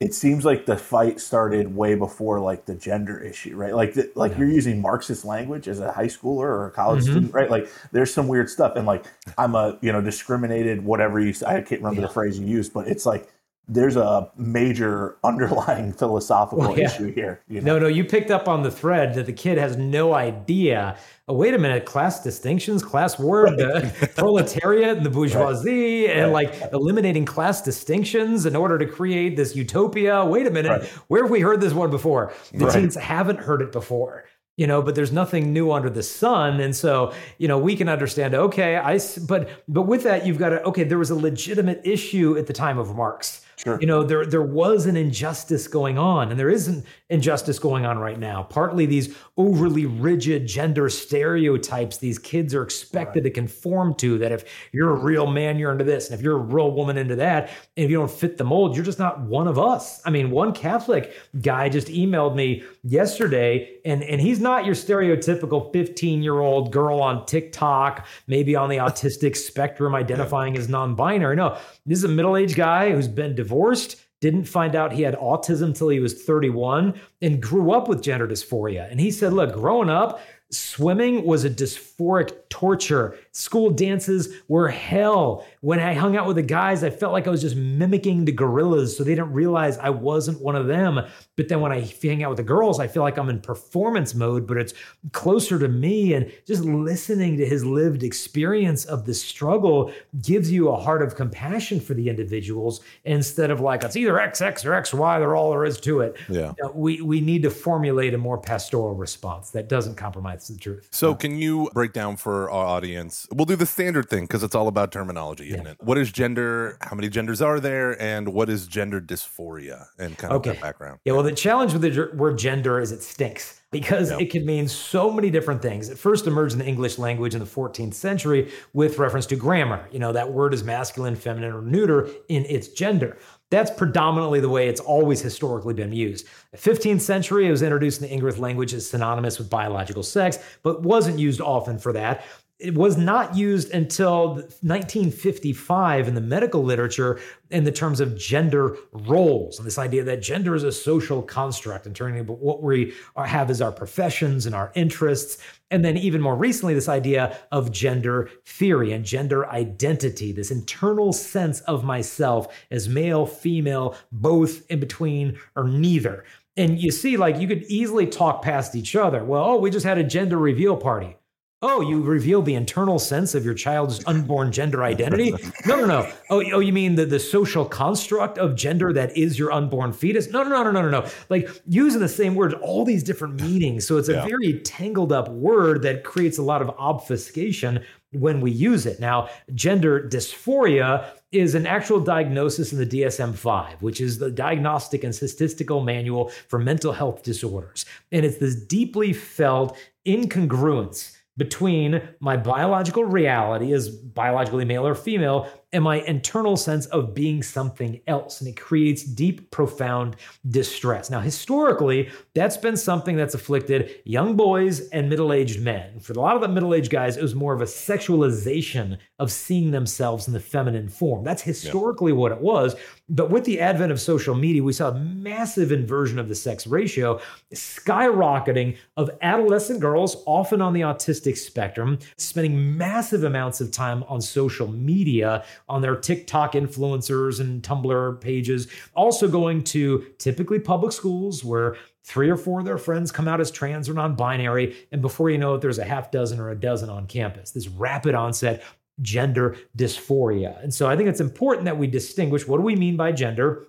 it 0.00 0.14
seems 0.14 0.44
like 0.44 0.64
the 0.64 0.76
fight 0.76 1.18
started 1.18 1.74
way 1.74 1.96
before 1.96 2.38
like 2.38 2.66
the 2.66 2.74
gender 2.74 3.18
issue, 3.18 3.56
right? 3.56 3.74
Like 3.74 3.94
the, 3.94 4.08
like 4.14 4.32
Yeah. 4.32 4.38
you're 4.38 4.48
using 4.48 4.80
Marxist 4.80 5.24
language 5.24 5.66
as 5.66 5.80
a 5.80 5.90
high 5.90 6.06
schooler 6.06 6.44
or 6.44 6.66
a 6.66 6.70
college 6.70 7.00
Mhm. 7.04 7.10
student, 7.10 7.34
right? 7.34 7.50
Like 7.50 7.68
there's 7.90 8.14
some 8.14 8.28
weird 8.28 8.48
stuff, 8.48 8.74
and 8.76 8.86
like 8.86 9.04
I'm 9.36 9.56
a 9.56 9.76
you 9.80 9.90
know 9.90 10.00
discriminated 10.00 10.84
whatever 10.84 11.18
you 11.18 11.34
I 11.44 11.60
can't 11.62 11.80
remember 11.80 12.00
Yeah. 12.02 12.06
the 12.06 12.12
phrase 12.12 12.38
you 12.38 12.46
used, 12.46 12.72
but 12.72 12.86
it's 12.86 13.06
like 13.06 13.28
there's 13.68 13.96
a 13.96 14.30
major 14.36 15.16
underlying 15.22 15.92
philosophical 16.00 16.58
Well, 16.58 16.78
yeah. 16.78 16.86
issue 16.86 17.12
here. 17.12 17.42
You 17.48 17.60
know? 17.60 17.74
No, 17.74 17.80
no, 17.80 17.86
you 17.88 18.04
picked 18.04 18.30
up 18.30 18.48
on 18.48 18.62
the 18.62 18.70
thread 18.70 19.14
that 19.14 19.26
the 19.26 19.32
kid 19.32 19.58
has 19.58 19.76
no 19.76 20.14
idea. 20.14 20.96
Oh, 21.28 21.34
wait 21.34 21.52
a 21.52 21.58
minute, 21.58 21.84
class 21.84 22.22
distinctions, 22.22 22.82
class 22.82 23.18
war, 23.18 23.50
the 23.50 24.10
proletariat 24.16 24.96
and 24.96 25.04
the 25.04 25.10
bourgeoisie, 25.10 26.08
and 26.08 26.32
like 26.32 26.54
eliminating 26.72 27.26
class 27.26 27.60
distinctions 27.60 28.46
in 28.46 28.56
order 28.56 28.78
to 28.78 28.86
create 28.86 29.36
this 29.36 29.54
utopia. 29.54 30.24
Wait 30.24 30.46
a 30.46 30.50
minute, 30.50 30.70
Right. 30.70 30.84
where 31.08 31.22
have 31.24 31.30
we 31.30 31.40
heard 31.40 31.60
this 31.60 31.74
one 31.74 31.90
before? 31.90 32.32
The 32.54 32.64
Right. 32.64 32.74
teens 32.74 32.94
haven't 32.96 33.40
heard 33.40 33.60
it 33.60 33.72
before. 33.72 34.24
You 34.56 34.66
know, 34.66 34.82
but 34.82 34.96
there's 34.96 35.12
nothing 35.12 35.52
new 35.52 35.70
under 35.70 35.88
the 35.88 36.02
sun, 36.02 36.58
and 36.58 36.74
so 36.74 37.12
you 37.36 37.46
know 37.46 37.58
we 37.58 37.76
can 37.76 37.88
understand. 37.88 38.34
Okay, 38.34 38.76
i 38.76 38.98
But 39.28 39.48
but 39.68 39.82
with 39.82 40.02
that, 40.02 40.26
you've 40.26 40.38
got 40.38 40.48
to. 40.48 40.60
Okay, 40.64 40.82
there 40.82 40.98
was 40.98 41.10
a 41.10 41.14
legitimate 41.14 41.80
issue 41.84 42.36
at 42.36 42.48
the 42.48 42.52
time 42.52 42.76
of 42.76 42.96
Marx. 42.96 43.42
Sure. 43.58 43.76
You 43.80 43.88
know, 43.88 44.04
there 44.04 44.24
there 44.24 44.42
was 44.42 44.86
an 44.86 44.96
injustice 44.96 45.66
going 45.66 45.98
on, 45.98 46.30
and 46.30 46.38
there 46.38 46.48
isn't 46.48 46.86
injustice 47.10 47.58
going 47.58 47.84
on 47.84 47.98
right 47.98 48.18
now. 48.18 48.44
Partly 48.44 48.86
these 48.86 49.16
overly 49.36 49.84
rigid 49.84 50.46
gender 50.46 50.88
stereotypes 50.88 51.96
these 51.96 52.20
kids 52.20 52.54
are 52.54 52.62
expected 52.62 53.24
to 53.24 53.30
conform 53.30 53.94
to. 53.96 54.16
That 54.18 54.30
if 54.30 54.44
you're 54.72 54.90
a 54.90 55.00
real 55.00 55.26
man, 55.26 55.58
you're 55.58 55.72
into 55.72 55.82
this, 55.82 56.08
and 56.08 56.16
if 56.16 56.22
you're 56.22 56.36
a 56.36 56.40
real 56.40 56.70
woman, 56.70 56.96
into 56.96 57.16
that. 57.16 57.50
And 57.76 57.84
if 57.84 57.90
you 57.90 57.96
don't 57.96 58.10
fit 58.10 58.36
the 58.38 58.44
mold, 58.44 58.76
you're 58.76 58.84
just 58.84 59.00
not 59.00 59.20
one 59.22 59.48
of 59.48 59.58
us. 59.58 60.00
I 60.04 60.10
mean, 60.10 60.30
one 60.30 60.52
Catholic 60.52 61.14
guy 61.42 61.68
just 61.68 61.88
emailed 61.88 62.36
me 62.36 62.62
yesterday, 62.88 63.76
and 63.84 64.02
and 64.02 64.20
he's 64.20 64.40
not 64.40 64.64
your 64.64 64.74
stereotypical 64.74 65.72
15 65.72 66.22
year 66.22 66.40
old 66.40 66.72
girl 66.72 67.00
on 67.00 67.26
TikTok, 67.26 68.06
maybe 68.26 68.56
on 68.56 68.68
the 68.68 68.76
autistic 68.76 69.36
spectrum, 69.48 69.94
identifying 69.94 70.56
as 70.56 70.68
non-binary. 70.68 71.36
No, 71.36 71.58
this 71.86 71.98
is 71.98 72.04
a 72.04 72.08
middle 72.08 72.36
aged 72.36 72.56
guy 72.56 72.92
who's 72.92 73.08
been 73.08 73.34
divorced 73.34 74.04
didn't 74.20 74.44
find 74.44 74.74
out 74.74 74.92
he 74.92 75.02
had 75.02 75.14
autism 75.14 75.76
till 75.76 75.88
he 75.88 76.00
was 76.00 76.22
31 76.24 77.00
and 77.22 77.40
grew 77.40 77.72
up 77.72 77.88
with 77.88 78.02
gender 78.02 78.26
dysphoria. 78.26 78.90
And 78.90 79.00
he 79.00 79.10
said, 79.10 79.32
look, 79.32 79.54
growing 79.54 79.90
up, 79.90 80.20
swimming 80.50 81.24
was 81.24 81.44
a 81.44 81.50
dysphoric 81.50 82.32
torture. 82.48 83.16
School 83.38 83.70
dances 83.70 84.34
were 84.48 84.66
hell. 84.66 85.46
When 85.60 85.78
I 85.78 85.94
hung 85.94 86.16
out 86.16 86.26
with 86.26 86.34
the 86.34 86.42
guys, 86.42 86.82
I 86.82 86.90
felt 86.90 87.12
like 87.12 87.28
I 87.28 87.30
was 87.30 87.40
just 87.40 87.54
mimicking 87.54 88.24
the 88.24 88.32
gorillas, 88.32 88.96
so 88.96 89.04
they 89.04 89.14
didn't 89.14 89.32
realize 89.32 89.78
I 89.78 89.90
wasn't 89.90 90.42
one 90.42 90.56
of 90.56 90.66
them. 90.66 91.00
But 91.36 91.46
then 91.48 91.60
when 91.60 91.70
I 91.70 91.88
hang 92.02 92.24
out 92.24 92.30
with 92.30 92.38
the 92.38 92.42
girls, 92.42 92.80
I 92.80 92.88
feel 92.88 93.04
like 93.04 93.16
I'm 93.16 93.28
in 93.28 93.40
performance 93.40 94.12
mode, 94.12 94.44
but 94.48 94.56
it's 94.56 94.74
closer 95.12 95.56
to 95.56 95.68
me. 95.68 96.14
And 96.14 96.32
just 96.48 96.64
listening 96.64 97.36
to 97.36 97.46
his 97.46 97.64
lived 97.64 98.02
experience 98.02 98.84
of 98.86 99.06
the 99.06 99.14
struggle 99.14 99.92
gives 100.20 100.50
you 100.50 100.70
a 100.70 100.76
heart 100.76 101.00
of 101.00 101.14
compassion 101.14 101.78
for 101.78 101.94
the 101.94 102.08
individuals 102.08 102.80
instead 103.04 103.52
of 103.52 103.60
like, 103.60 103.84
it's 103.84 103.94
either 103.94 104.14
XX 104.14 104.64
or 104.64 104.70
XY, 104.70 105.20
they're 105.20 105.36
all 105.36 105.52
there 105.52 105.64
is 105.64 105.78
to 105.82 106.00
it. 106.00 106.16
Yeah. 106.28 106.54
You 106.58 106.64
know, 106.64 106.72
we, 106.74 107.02
we 107.02 107.20
need 107.20 107.44
to 107.44 107.50
formulate 107.50 108.14
a 108.14 108.18
more 108.18 108.38
pastoral 108.38 108.96
response 108.96 109.50
that 109.50 109.68
doesn't 109.68 109.94
compromise 109.94 110.48
the 110.48 110.58
truth. 110.58 110.88
So, 110.90 111.14
can 111.14 111.38
you 111.38 111.70
break 111.72 111.92
down 111.92 112.16
for 112.16 112.50
our 112.50 112.66
audience? 112.66 113.27
We'll 113.30 113.44
do 113.44 113.56
the 113.56 113.66
standard 113.66 114.08
thing 114.08 114.24
because 114.24 114.42
it's 114.42 114.54
all 114.54 114.68
about 114.68 114.90
terminology, 114.90 115.50
isn't 115.50 115.66
it? 115.66 115.76
What 115.80 115.98
is 115.98 116.10
gender? 116.10 116.78
How 116.80 116.96
many 116.96 117.08
genders 117.10 117.42
are 117.42 117.60
there? 117.60 118.00
And 118.00 118.32
what 118.32 118.48
is 118.48 118.66
gender 118.66 119.00
dysphoria 119.02 119.86
and 119.98 120.16
kind 120.16 120.32
of 120.32 120.38
Okay. 120.38 120.52
that 120.52 120.62
background? 120.62 121.00
Yeah, 121.04 121.12
well, 121.12 121.22
the 121.22 121.32
challenge 121.32 121.74
with 121.74 121.82
the 121.82 122.10
word 122.14 122.38
gender 122.38 122.80
is 122.80 122.90
it 122.90 123.02
stinks 123.02 123.60
because 123.70 124.10
Yep. 124.10 124.20
it 124.22 124.30
can 124.30 124.46
mean 124.46 124.66
so 124.66 125.10
many 125.10 125.28
different 125.30 125.60
things. 125.60 125.90
It 125.90 125.98
first 125.98 126.26
emerged 126.26 126.54
in 126.54 126.58
the 126.60 126.64
English 126.66 126.96
language 126.98 127.34
in 127.34 127.40
the 127.40 127.46
14th 127.46 127.92
century 127.92 128.50
with 128.72 128.98
reference 128.98 129.26
to 129.26 129.36
grammar. 129.36 129.86
You 129.92 129.98
know, 129.98 130.12
that 130.12 130.32
word 130.32 130.54
is 130.54 130.64
masculine, 130.64 131.14
feminine, 131.14 131.52
or 131.52 131.60
neuter 131.60 132.08
in 132.30 132.46
its 132.46 132.68
gender. 132.68 133.18
That's 133.50 133.70
predominantly 133.70 134.40
the 134.40 134.48
way 134.48 134.68
it's 134.68 134.80
always 134.80 135.20
historically 135.20 135.74
been 135.74 135.92
used. 135.92 136.26
The 136.52 136.58
15th 136.58 137.02
century, 137.02 137.46
it 137.46 137.50
was 137.50 137.60
introduced 137.62 138.00
in 138.00 138.08
the 138.08 138.12
English 138.14 138.38
language 138.38 138.72
as 138.72 138.88
synonymous 138.88 139.38
with 139.38 139.50
biological 139.50 140.02
sex, 140.02 140.38
but 140.62 140.82
wasn't 140.82 141.18
used 141.18 141.40
often 141.42 141.78
for 141.78 141.92
that. 141.92 142.24
It 142.58 142.74
was 142.74 142.96
not 142.96 143.36
used 143.36 143.70
until 143.70 144.34
1955 144.34 146.08
in 146.08 146.14
the 146.16 146.20
medical 146.20 146.64
literature 146.64 147.20
in 147.50 147.62
the 147.62 147.70
terms 147.70 148.00
of 148.00 148.18
gender 148.18 148.76
roles 148.92 149.58
and 149.58 149.66
this 149.66 149.78
idea 149.78 150.02
that 150.02 150.22
gender 150.22 150.56
is 150.56 150.64
a 150.64 150.72
social 150.72 151.22
construct 151.22 151.86
and 151.86 151.94
turning 151.94 152.18
about 152.18 152.40
what 152.40 152.60
we 152.60 152.94
have 153.16 153.48
as 153.48 153.62
our 153.62 153.70
professions 153.70 154.44
and 154.44 154.56
our 154.56 154.72
interests. 154.74 155.38
And 155.70 155.84
then 155.84 155.96
even 155.96 156.20
more 156.20 156.34
recently, 156.34 156.74
this 156.74 156.88
idea 156.88 157.38
of 157.52 157.70
gender 157.70 158.28
theory 158.44 158.92
and 158.92 159.04
gender 159.04 159.48
identity, 159.48 160.32
this 160.32 160.50
internal 160.50 161.12
sense 161.12 161.60
of 161.60 161.84
myself 161.84 162.52
as 162.72 162.88
male, 162.88 163.24
female, 163.24 163.94
both 164.10 164.68
in 164.68 164.80
between, 164.80 165.38
or 165.54 165.68
neither. 165.68 166.24
And 166.56 166.80
you 166.80 166.90
see, 166.90 167.16
like, 167.16 167.38
you 167.38 167.46
could 167.46 167.62
easily 167.64 168.08
talk 168.08 168.42
past 168.42 168.74
each 168.74 168.96
other. 168.96 169.22
Well, 169.22 169.44
oh, 169.44 169.56
we 169.58 169.70
just 169.70 169.86
had 169.86 169.98
a 169.98 170.02
gender 170.02 170.38
reveal 170.38 170.76
party. 170.76 171.16
Oh, 171.60 171.80
you 171.80 172.00
revealed 172.02 172.44
the 172.44 172.54
internal 172.54 173.00
sense 173.00 173.34
of 173.34 173.44
your 173.44 173.54
child's 173.54 174.06
unborn 174.06 174.52
gender 174.52 174.84
identity? 174.84 175.32
No, 175.66 175.74
no, 175.74 175.86
no. 175.86 176.12
Oh, 176.30 176.40
oh, 176.52 176.60
you 176.60 176.72
mean 176.72 176.94
the, 176.94 177.04
the 177.04 177.18
social 177.18 177.64
construct 177.64 178.38
of 178.38 178.54
gender 178.54 178.92
that 178.92 179.16
is 179.16 179.36
your 179.40 179.50
unborn 179.50 179.92
fetus? 179.92 180.30
No, 180.30 180.44
no, 180.44 180.50
no, 180.50 180.62
no, 180.62 180.70
no, 180.70 180.82
no, 180.82 181.00
no. 181.00 181.10
Like 181.28 181.48
using 181.66 182.00
the 182.00 182.08
same 182.08 182.36
word, 182.36 182.54
all 182.54 182.84
these 182.84 183.02
different 183.02 183.40
meanings. 183.40 183.84
So 183.88 183.96
it's 183.96 184.08
a 184.08 184.12
Yeah. 184.12 184.26
very 184.26 184.60
tangled 184.60 185.12
up 185.12 185.28
word 185.30 185.82
that 185.82 186.04
creates 186.04 186.38
a 186.38 186.42
lot 186.44 186.62
of 186.62 186.70
obfuscation 186.78 187.84
when 188.12 188.40
we 188.40 188.52
use 188.52 188.86
it. 188.86 189.00
Now, 189.00 189.28
gender 189.52 190.00
dysphoria 190.08 191.06
is 191.32 191.56
an 191.56 191.66
actual 191.66 191.98
diagnosis 191.98 192.72
in 192.72 192.78
the 192.78 192.86
DSM 192.86 193.34
5, 193.34 193.82
which 193.82 194.00
is 194.00 194.18
the 194.18 194.30
Diagnostic 194.30 195.02
and 195.02 195.12
Statistical 195.12 195.82
Manual 195.82 196.28
for 196.46 196.60
Mental 196.60 196.92
Health 196.92 197.24
Disorders. 197.24 197.84
And 198.12 198.24
it's 198.24 198.38
this 198.38 198.54
deeply 198.54 199.12
felt 199.12 199.76
incongruence 200.06 201.16
between 201.38 202.02
my 202.20 202.36
biological 202.36 203.04
reality 203.04 203.72
as 203.72 203.88
biologically 203.88 204.66
male 204.66 204.86
or 204.86 204.94
female 204.94 205.48
and 205.72 205.84
my 205.84 205.96
internal 206.02 206.56
sense 206.56 206.86
of 206.86 207.14
being 207.14 207.42
something 207.42 208.00
else. 208.06 208.40
And 208.40 208.48
it 208.48 208.56
creates 208.58 209.02
deep, 209.02 209.50
profound 209.50 210.16
distress. 210.48 211.10
Now, 211.10 211.20
historically, 211.20 212.10
that's 212.34 212.56
been 212.56 212.76
something 212.76 213.16
that's 213.16 213.34
afflicted 213.34 214.00
young 214.04 214.36
boys 214.36 214.88
and 214.88 215.10
middle 215.10 215.32
aged 215.32 215.60
men. 215.60 216.00
For 216.00 216.14
a 216.14 216.20
lot 216.20 216.36
of 216.36 216.42
the 216.42 216.48
middle 216.48 216.74
aged 216.74 216.90
guys, 216.90 217.16
it 217.16 217.22
was 217.22 217.34
more 217.34 217.52
of 217.52 217.60
a 217.60 217.66
sexualization 217.66 218.98
of 219.18 219.30
seeing 219.30 219.70
themselves 219.70 220.26
in 220.26 220.32
the 220.32 220.40
feminine 220.40 220.88
form. 220.88 221.24
That's 221.24 221.42
historically 221.42 222.12
what 222.12 222.32
it 222.32 222.40
was. 222.40 222.74
But 223.10 223.30
with 223.30 223.44
the 223.44 223.60
advent 223.60 223.90
of 223.90 224.00
social 224.00 224.34
media, 224.34 224.62
we 224.62 224.72
saw 224.72 224.90
a 224.90 224.98
massive 224.98 225.72
inversion 225.72 226.18
of 226.18 226.28
the 226.28 226.34
sex 226.34 226.66
ratio, 226.66 227.20
skyrocketing 227.54 228.76
of 228.96 229.10
adolescent 229.22 229.80
girls, 229.80 230.22
often 230.26 230.62
on 230.62 230.72
the 230.72 230.82
autistic 230.82 231.36
spectrum, 231.36 231.98
spending 232.16 232.76
massive 232.76 233.24
amounts 233.24 233.60
of 233.60 233.70
time 233.70 234.04
on 234.04 234.20
social 234.20 234.68
media, 234.68 235.44
on 235.68 235.82
their 235.82 235.96
TikTok 235.96 236.52
influencers 236.52 237.40
and 237.40 237.62
Tumblr 237.62 238.20
pages, 238.20 238.68
also 238.94 239.28
going 239.28 239.64
to 239.64 240.06
typically 240.18 240.58
public 240.58 240.92
schools 240.92 241.44
where 241.44 241.76
three 242.04 242.30
or 242.30 242.36
four 242.36 242.60
of 242.60 242.66
their 242.66 242.78
friends 242.78 243.12
come 243.12 243.28
out 243.28 243.40
as 243.40 243.50
trans 243.50 243.88
or 243.88 243.94
non 243.94 244.14
binary. 244.14 244.76
And 244.92 245.02
before 245.02 245.30
you 245.30 245.38
know 245.38 245.54
it, 245.54 245.60
there's 245.60 245.78
a 245.78 245.84
half 245.84 246.10
dozen 246.10 246.40
or 246.40 246.50
a 246.50 246.58
dozen 246.58 246.88
on 246.88 247.06
campus. 247.06 247.50
This 247.50 247.68
rapid 247.68 248.14
onset 248.14 248.62
gender 249.00 249.56
dysphoria. 249.76 250.62
And 250.62 250.72
so 250.72 250.88
I 250.88 250.96
think 250.96 251.08
it's 251.08 251.20
important 251.20 251.66
that 251.66 251.78
we 251.78 251.86
distinguish 251.86 252.48
what 252.48 252.56
do 252.56 252.62
we 252.62 252.76
mean 252.76 252.96
by 252.96 253.12
gender 253.12 253.68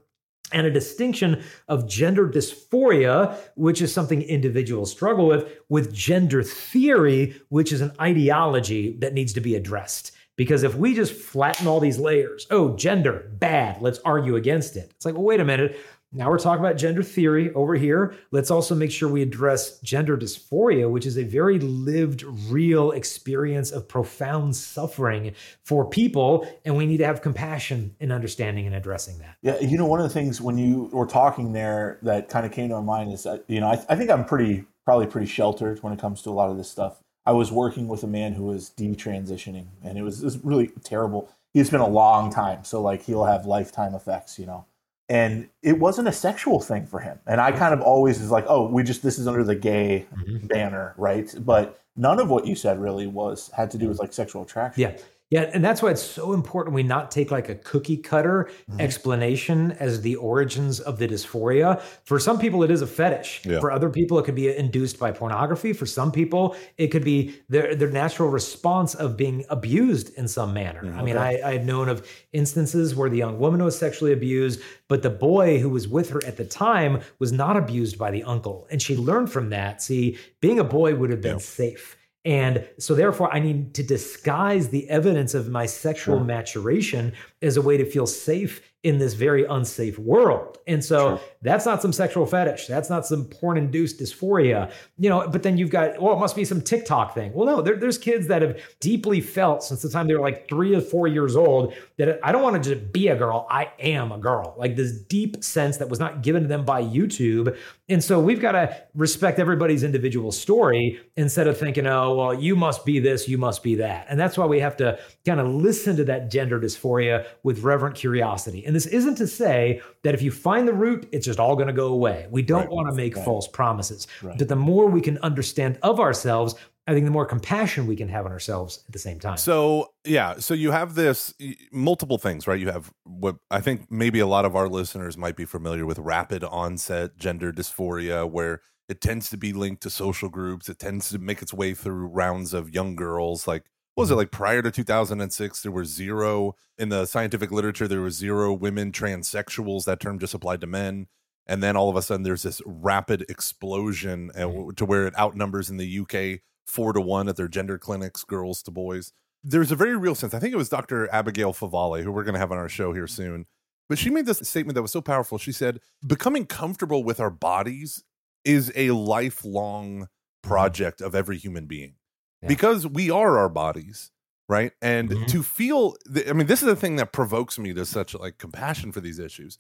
and 0.51 0.65
a 0.65 0.71
distinction 0.71 1.43
of 1.67 1.87
gender 1.87 2.27
dysphoria, 2.27 3.37
which 3.55 3.81
is 3.81 3.93
something 3.93 4.21
individuals 4.23 4.91
struggle 4.91 5.27
with, 5.27 5.47
with 5.69 5.93
gender 5.93 6.41
theory, 6.41 7.39
which 7.49 7.71
is 7.71 7.81
an 7.81 7.91
ideology 8.01 8.97
that 8.99 9.13
needs 9.13 9.33
to 9.33 9.41
be 9.41 9.55
addressed. 9.55 10.11
Because 10.39 10.63
if 10.63 10.73
we 10.73 10.95
just 10.95 11.11
flatten 11.11 11.67
all 11.67 11.81
these 11.81 11.99
layers, 11.99 12.47
oh, 12.49 12.73
gender, 12.77 13.29
bad, 13.39 13.81
let's 13.81 13.99
argue 14.05 14.37
against 14.37 14.77
it. 14.77 14.89
It's 14.95 15.05
like, 15.05 15.15
well, 15.15 15.25
wait 15.25 15.41
a 15.41 15.43
minute. 15.43 15.77
Now 16.13 16.29
we're 16.29 16.39
talking 16.39 16.63
about 16.63 16.77
gender 16.77 17.03
theory 17.03 17.53
over 17.55 17.75
here. 17.75 18.15
Let's 18.31 18.49
also 18.49 18.73
make 18.73 18.89
sure 18.89 19.09
we 19.09 19.21
address 19.21 19.79
gender 19.81 20.15
dysphoria, 20.15 20.89
which 20.89 21.05
is 21.05 21.17
a 21.17 21.25
very 21.25 21.59
lived, 21.59 22.23
real 22.49 22.91
experience 22.91 23.71
of 23.71 23.89
profound 23.89 24.55
suffering 24.55 25.35
for 25.65 25.89
people. 25.89 26.47
And 26.63 26.77
we 26.77 26.85
need 26.85 26.99
to 26.99 27.05
have 27.05 27.21
compassion 27.21 27.93
in 27.99 28.09
understanding 28.09 28.65
and 28.65 28.73
addressing 28.73 29.17
that. 29.17 29.35
Yeah, 29.41 29.59
you 29.59 29.77
know, 29.77 29.87
one 29.87 29.99
of 29.99 30.07
the 30.07 30.13
things 30.13 30.39
when 30.39 30.57
you 30.57 30.89
were 30.93 31.05
talking 31.05 31.51
there 31.51 31.99
that 32.03 32.29
kind 32.29 32.45
of 32.45 32.53
came 32.53 32.69
to 32.69 32.75
my 32.75 32.81
mind 32.81 33.11
is 33.11 33.23
that, 33.23 33.43
you 33.49 33.59
know, 33.59 33.67
I, 33.67 33.83
I 33.89 33.97
think 33.97 34.09
I'm 34.09 34.23
pretty, 34.23 34.63
probably 34.85 35.07
pretty 35.07 35.27
sheltered 35.27 35.83
when 35.83 35.91
it 35.91 35.99
comes 35.99 36.21
to 36.21 36.29
a 36.29 36.31
lot 36.31 36.49
of 36.49 36.55
this 36.55 36.69
stuff. 36.69 37.01
I 37.29 37.31
was 37.31 37.51
working 37.51 37.87
with 37.87 38.01
a 38.03 38.07
man 38.07 38.33
who 38.33 38.45
was 38.45 38.71
detransitioning, 38.75 39.67
and 39.83 39.99
it 39.99 40.01
was, 40.01 40.23
it 40.23 40.25
was 40.25 40.43
really 40.43 40.71
terrible. 40.83 41.29
He's 41.53 41.69
been 41.69 41.79
a 41.79 41.87
long 41.87 42.31
time, 42.31 42.63
so 42.63 42.81
like 42.81 43.03
he'll 43.03 43.25
have 43.25 43.45
lifetime 43.45 43.93
effects, 43.93 44.39
you 44.39 44.47
know. 44.47 44.65
And 45.09 45.47
it 45.61 45.77
wasn't 45.77 46.07
a 46.07 46.11
sexual 46.11 46.59
thing 46.59 46.87
for 46.87 46.99
him. 46.99 47.19
And 47.27 47.39
I 47.39 47.51
kind 47.51 47.71
of 47.71 47.81
always 47.81 48.19
is 48.19 48.31
like, 48.31 48.45
oh, 48.47 48.67
we 48.67 48.81
just 48.81 49.03
this 49.03 49.19
is 49.19 49.27
under 49.27 49.43
the 49.43 49.53
gay 49.53 50.07
mm-hmm. 50.11 50.47
banner, 50.47 50.95
right? 50.97 51.31
But 51.37 51.79
none 51.95 52.19
of 52.19 52.31
what 52.31 52.47
you 52.47 52.55
said 52.55 52.81
really 52.81 53.05
was 53.05 53.51
had 53.55 53.69
to 53.71 53.77
do 53.77 53.89
with 53.89 53.99
like 53.99 54.11
sexual 54.11 54.41
attraction. 54.41 54.81
Yeah. 54.81 54.97
Yeah, 55.29 55.49
and 55.53 55.63
that's 55.63 55.83
why 55.83 55.91
it's 55.91 56.01
so 56.01 56.33
important 56.33 56.73
we 56.73 56.81
not 56.81 57.11
take 57.11 57.29
like 57.29 57.49
a 57.49 57.55
cookie 57.55 57.97
cutter 57.97 58.49
mm-hmm. 58.69 58.81
explanation 58.81 59.73
as 59.73 60.01
the 60.01 60.15
origins 60.15 60.79
of 60.79 60.97
the 60.97 61.07
dysphoria. 61.07 61.79
For 62.03 62.17
some 62.17 62.39
people, 62.39 62.63
it 62.63 62.71
is 62.71 62.81
a 62.81 62.87
fetish. 62.87 63.41
Yeah. 63.45 63.59
For 63.59 63.71
other 63.71 63.91
people, 63.91 64.17
it 64.17 64.25
could 64.25 64.33
be 64.33 64.55
induced 64.55 64.97
by 64.97 65.11
pornography. 65.11 65.71
For 65.73 65.85
some 65.85 66.11
people, 66.11 66.55
it 66.77 66.87
could 66.87 67.03
be 67.03 67.35
their 67.47 67.75
their 67.75 67.91
natural 67.91 68.29
response 68.29 68.95
of 68.95 69.17
being 69.17 69.45
abused 69.51 70.15
in 70.15 70.27
some 70.27 70.51
manner. 70.51 70.83
Mm-hmm. 70.83 70.99
I 70.99 71.03
mean, 71.03 71.17
I, 71.17 71.39
I 71.45 71.51
had 71.53 71.65
known 71.65 71.89
of 71.89 72.09
instances 72.33 72.95
where 72.95 73.09
the 73.09 73.17
young 73.17 73.37
woman 73.37 73.63
was 73.63 73.77
sexually 73.77 74.13
abused, 74.13 74.61
but 74.87 75.03
the 75.03 75.11
boy 75.11 75.59
who 75.59 75.69
was 75.69 75.87
with 75.87 76.09
her 76.09 76.25
at 76.25 76.37
the 76.37 76.45
time 76.45 77.01
was 77.19 77.31
not 77.31 77.55
abused 77.55 77.99
by 77.99 78.09
the 78.09 78.23
uncle, 78.23 78.67
and 78.71 78.81
she 78.81 78.97
learned 78.97 79.31
from 79.31 79.51
that. 79.51 79.83
See, 79.83 80.17
being 80.41 80.57
a 80.57 80.63
boy 80.63 80.95
would 80.95 81.11
have 81.11 81.21
been 81.21 81.39
safe. 81.39 81.98
And 82.25 82.67
so, 82.77 82.95
therefore, 82.95 83.33
I 83.33 83.39
need 83.39 83.73
to 83.75 83.83
disguise 83.83 84.69
the 84.69 84.89
evidence 84.89 85.33
of 85.33 85.49
my 85.49 85.65
sexual 85.65 86.19
maturation 86.19 87.13
as 87.41 87.55
a 87.55 87.61
way 87.61 87.77
to 87.77 87.85
feel 87.85 88.05
safe 88.05 88.68
in 88.83 88.97
this 88.97 89.13
very 89.13 89.43
unsafe 89.43 89.99
world. 89.99 90.57
And 90.65 90.83
so, 90.83 91.19
that's 91.41 91.65
not 91.65 91.81
some 91.81 91.91
sexual 91.91 92.25
fetish. 92.25 92.67
That's 92.67 92.89
not 92.89 93.05
some 93.05 93.25
porn 93.25 93.57
induced 93.57 93.99
dysphoria, 93.99 94.71
you 94.97 95.09
know. 95.09 95.27
But 95.27 95.43
then 95.43 95.57
you've 95.57 95.69
got, 95.69 96.01
well, 96.01 96.15
it 96.15 96.19
must 96.19 96.35
be 96.35 96.45
some 96.45 96.61
TikTok 96.61 97.13
thing. 97.13 97.33
Well, 97.33 97.45
no, 97.45 97.61
there, 97.61 97.75
there's 97.75 97.97
kids 97.97 98.27
that 98.27 98.41
have 98.41 98.61
deeply 98.79 99.19
felt 99.19 99.63
since 99.63 99.81
the 99.81 99.89
time 99.89 100.07
they 100.07 100.13
were 100.13 100.21
like 100.21 100.47
three 100.47 100.75
or 100.75 100.81
four 100.81 101.07
years 101.07 101.35
old 101.35 101.73
that 101.97 102.19
I 102.23 102.31
don't 102.31 102.41
want 102.41 102.61
to 102.61 102.75
just 102.75 102.93
be 102.93 103.07
a 103.07 103.15
girl. 103.15 103.47
I 103.49 103.71
am 103.79 104.11
a 104.11 104.17
girl. 104.17 104.53
Like 104.57 104.75
this 104.75 104.91
deep 104.91 105.43
sense 105.43 105.77
that 105.77 105.89
was 105.89 105.99
not 105.99 106.23
given 106.23 106.43
to 106.43 106.47
them 106.47 106.63
by 106.63 106.81
YouTube. 106.83 107.57
And 107.89 108.03
so, 108.03 108.19
we've 108.19 108.41
got 108.41 108.53
to 108.53 108.77
respect 108.93 109.39
everybody's 109.39 109.83
individual 109.83 110.31
story 110.31 110.99
instead 111.17 111.47
of 111.47 111.57
thinking, 111.57 111.87
oh, 111.87 112.15
well, 112.15 112.33
you 112.33 112.55
must 112.55 112.85
be 112.85 112.99
this, 112.99 113.27
you 113.27 113.37
must 113.37 113.63
be 113.63 113.75
that. 113.75 114.05
And 114.09 114.19
that's 114.19 114.37
why 114.37 114.45
we 114.45 114.59
have 114.59 114.77
to 114.77 114.99
kind 115.25 115.39
of 115.39 115.47
listen 115.47 115.97
to 115.97 116.05
that 116.05 116.31
gender 116.31 116.59
dysphoria 116.59 117.25
with 117.43 117.63
reverent 117.63 117.95
curiosity 117.95 118.68
And 118.69 118.75
this 118.75 118.85
isn't 118.85 119.15
to 119.15 119.25
say 119.25 119.81
that 120.03 120.13
if 120.13 120.21
you 120.21 120.29
find 120.29 120.67
the 120.67 120.73
root, 120.73 121.09
it's 121.11 121.25
just 121.25 121.39
all 121.39 121.55
going 121.55 121.69
to 121.69 121.73
go 121.73 121.87
away. 121.87 122.27
We 122.29 122.43
don't 122.43 122.59
Right. 122.65 122.69
want 122.71 122.87
to 122.87 122.93
make 122.95 123.15
Right. 123.15 123.25
false 123.25 123.47
promises. 123.47 124.05
Right. 124.21 124.37
But 124.37 124.47
the 124.47 124.55
more 124.55 124.85
we 124.85 125.01
can 125.01 125.17
understand 125.23 125.79
of 125.81 125.99
ourselves, 125.99 126.53
I 126.85 126.93
think 126.93 127.05
the 127.05 127.11
more 127.11 127.25
compassion 127.25 127.87
we 127.87 127.95
can 127.95 128.09
have 128.09 128.27
on 128.27 128.31
ourselves 128.31 128.83
at 128.87 128.93
the 128.93 128.99
same 128.99 129.19
time. 129.19 129.37
So 129.37 129.87
yeah, 130.05 130.35
so 130.37 130.53
you 130.53 130.69
have 130.69 130.93
this 130.93 131.33
multiple 131.71 132.19
things, 132.19 132.45
right? 132.45 132.59
You 132.59 132.69
have 132.69 132.93
what 133.05 133.37
I 133.49 133.59
think 133.59 133.89
maybe 133.91 134.19
a 134.19 134.27
lot 134.27 134.45
of 134.45 134.55
our 134.55 134.69
listeners 134.69 135.17
might 135.17 135.35
be 135.35 135.45
familiar 135.45 135.87
with 135.87 135.97
rapid 135.97 136.43
onset 136.43 137.17
gender 137.17 137.51
dysphoria, 137.51 138.29
where 138.29 138.61
it 138.87 139.01
tends 139.01 139.31
to 139.31 139.37
be 139.37 139.51
linked 139.51 139.81
to 139.81 139.89
social 139.89 140.29
groups. 140.29 140.69
It 140.69 140.77
tends 140.77 141.09
to 141.09 141.17
make 141.17 141.41
its 141.41 141.55
way 141.55 141.73
through 141.73 142.05
rounds 142.05 142.53
of 142.53 142.69
young 142.71 142.95
girls. 142.95 143.47
Like, 143.47 143.63
was 143.99 144.11
it 144.11 144.15
like 144.15 144.31
prior 144.31 144.61
to 144.61 144.71
2006? 144.71 145.61
There 145.61 145.71
were 145.71 145.85
zero 145.85 146.55
in 146.77 146.89
the 146.89 147.05
scientific 147.05 147.51
literature. 147.51 147.87
There 147.87 148.01
was 148.01 148.15
zero 148.15 148.53
women 148.53 148.91
transsexuals. 148.91 149.85
That 149.85 149.99
term 149.99 150.19
just 150.19 150.33
applied 150.33 150.61
to 150.61 150.67
men. 150.67 151.07
And 151.45 151.61
then 151.61 151.75
all 151.75 151.89
of 151.89 151.95
a 151.95 152.01
sudden, 152.01 152.23
there's 152.23 152.43
this 152.43 152.61
rapid 152.65 153.25
explosion 153.27 154.31
uh, 154.35 154.41
w- 154.41 154.71
to 154.73 154.85
where 154.85 155.07
it 155.07 155.17
outnumbers 155.17 155.69
in 155.69 155.77
the 155.77 155.99
UK 155.99 156.41
four 156.65 156.93
to 156.93 157.01
one 157.01 157.27
at 157.27 157.35
their 157.35 157.47
gender 157.47 157.77
clinics, 157.77 158.23
girls 158.23 158.61
to 158.63 158.71
boys. 158.71 159.11
There's 159.43 159.71
a 159.71 159.75
very 159.75 159.97
real 159.97 160.15
sense. 160.15 160.33
I 160.33 160.39
think 160.39 160.53
it 160.53 160.57
was 160.57 160.69
Dr. 160.69 161.11
Abigail 161.11 161.53
Favale, 161.53 162.03
who 162.03 162.11
we're 162.11 162.23
going 162.23 162.33
to 162.33 162.39
have 162.39 162.51
on 162.51 162.57
our 162.57 162.69
show 162.69 162.93
here 162.93 163.07
soon. 163.07 163.47
But 163.89 163.97
she 163.97 164.09
made 164.09 164.27
this 164.27 164.39
statement 164.47 164.75
that 164.75 164.81
was 164.81 164.91
so 164.91 165.01
powerful. 165.01 165.37
She 165.37 165.51
said, 165.51 165.79
Becoming 166.05 166.45
comfortable 166.45 167.03
with 167.03 167.19
our 167.19 167.31
bodies 167.31 168.03
is 168.45 168.71
a 168.75 168.91
lifelong 168.91 170.07
project 170.41 171.01
of 171.01 171.15
every 171.15 171.37
human 171.37 171.65
being 171.65 171.95
Yeah. 172.41 172.47
because 172.47 172.87
we 172.87 173.09
are 173.11 173.37
our 173.37 173.49
bodies. 173.49 174.11
Right. 174.47 174.71
And 174.81 175.09
Mhm. 175.09 175.27
to 175.27 175.43
feel, 175.43 175.95
th- 176.11 176.27
I 176.27 176.33
mean, 176.33 176.47
this 176.47 176.61
is 176.61 176.65
the 176.67 176.75
thing 176.75 176.95
that 176.95 177.11
provokes 177.13 177.59
me 177.59 177.71
to 177.75 177.85
such 177.85 178.15
like 178.15 178.37
compassion 178.39 178.91
for 178.91 178.99
these 178.99 179.19
issues 179.19 179.59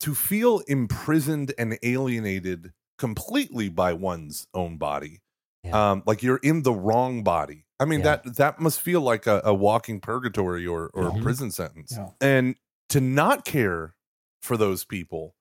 to 0.00 0.14
feel 0.14 0.60
imprisoned 0.68 1.52
and 1.58 1.78
alienated 1.82 2.72
completely 2.98 3.68
by 3.68 3.92
one's 3.94 4.46
own 4.54 4.76
body 4.78 5.22
Yeah. 5.64 5.90
um 5.92 6.02
like 6.06 6.22
you're 6.22 6.36
in 6.38 6.62
the 6.62 6.72
wrong 6.72 7.22
body 7.24 7.64
i 7.80 7.84
mean 7.84 8.00
Yeah. 8.00 8.16
that 8.22 8.36
that 8.36 8.60
must 8.60 8.80
feel 8.80 9.00
like 9.00 9.26
a, 9.26 9.40
a 9.44 9.54
walking 9.54 9.98
purgatory 10.00 10.66
or 10.66 10.90
or 10.94 11.10
Mhm. 11.10 11.22
prison 11.22 11.50
sentence 11.50 11.96
and 12.20 12.54
to 12.90 13.00
not 13.00 13.44
care 13.44 13.94
for 14.40 14.56
those 14.56 14.84
people 14.84 15.34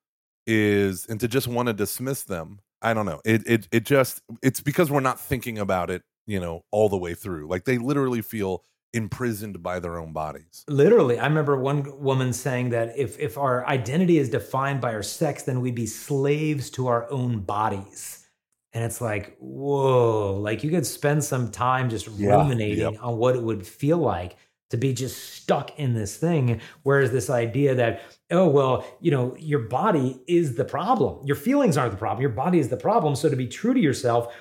is 0.48 1.06
and 1.08 1.20
to 1.20 1.28
just 1.28 1.48
want 1.48 1.68
to 1.68 1.74
dismiss 1.74 2.24
them 2.24 2.60
i 2.82 2.94
don't 2.94 3.06
know 3.06 3.22
it 3.26 3.44
it 3.48 3.68
it 3.72 3.84
just 3.86 4.22
it's 4.42 4.62
because 4.62 4.90
we're 4.90 5.00
not 5.02 5.20
thinking 5.20 5.58
about 5.60 5.90
it 5.92 6.04
you 6.32 6.40
know 6.40 6.64
all 6.72 6.90
the 6.90 6.98
way 6.98 7.14
through 7.14 7.48
like 7.48 7.66
they 7.66 7.78
literally 7.78 8.22
feel 8.22 8.64
imprisoned 8.94 9.62
by 9.64 9.80
their 9.80 9.98
own 9.98 10.14
bodies 10.14 10.68
Literally, 10.68 11.20
I 11.20 11.26
remember 11.28 11.60
one 11.60 12.02
woman 12.02 12.34
saying 12.34 12.70
that 12.70 12.98
if 12.98 13.20
if 13.20 13.38
our 13.38 13.66
identity 13.68 14.18
is 14.20 14.30
defined 14.30 14.80
by 14.80 14.94
our 14.94 15.04
sex, 15.04 15.44
then 15.44 15.60
we'd 15.60 15.76
be 15.76 15.88
slaves 15.88 16.70
to 16.72 16.88
our 16.88 17.10
own 17.12 17.40
bodies. 17.42 18.28
And 18.74 18.84
it's 18.84 19.02
like, 19.02 19.36
whoa, 19.40 20.38
like 20.40 20.64
you 20.64 20.70
could 20.70 20.86
spend 20.86 21.24
some 21.24 21.52
time 21.52 21.90
just 21.90 22.08
Yeah, 22.16 22.30
ruminating 22.30 22.98
on 23.00 23.18
what 23.18 23.36
it 23.36 23.44
would 23.44 23.68
feel 23.68 23.98
like 23.98 24.38
to 24.70 24.78
be 24.78 24.94
just 24.94 25.34
stuck 25.36 25.78
in 25.80 25.94
this 25.94 26.16
thing. 26.16 26.62
Whereas 26.84 27.12
this 27.12 27.30
idea 27.30 27.76
that, 27.76 28.02
oh, 28.30 28.48
well, 28.48 28.86
you 29.02 29.12
know, 29.12 29.36
your 29.38 29.60
body 29.60 30.22
is 30.28 30.56
the 30.56 30.64
problem. 30.64 31.26
Your 31.26 31.36
feelings 31.36 31.76
aren't 31.76 31.92
the 31.92 31.98
problem. 31.98 32.22
Your 32.22 32.30
body 32.32 32.60
is 32.60 32.70
the 32.70 32.78
problem. 32.78 33.16
So 33.16 33.30
to 33.30 33.36
be 33.36 33.48
true 33.48 33.74
to 33.74 33.80
yourself, 33.80 34.34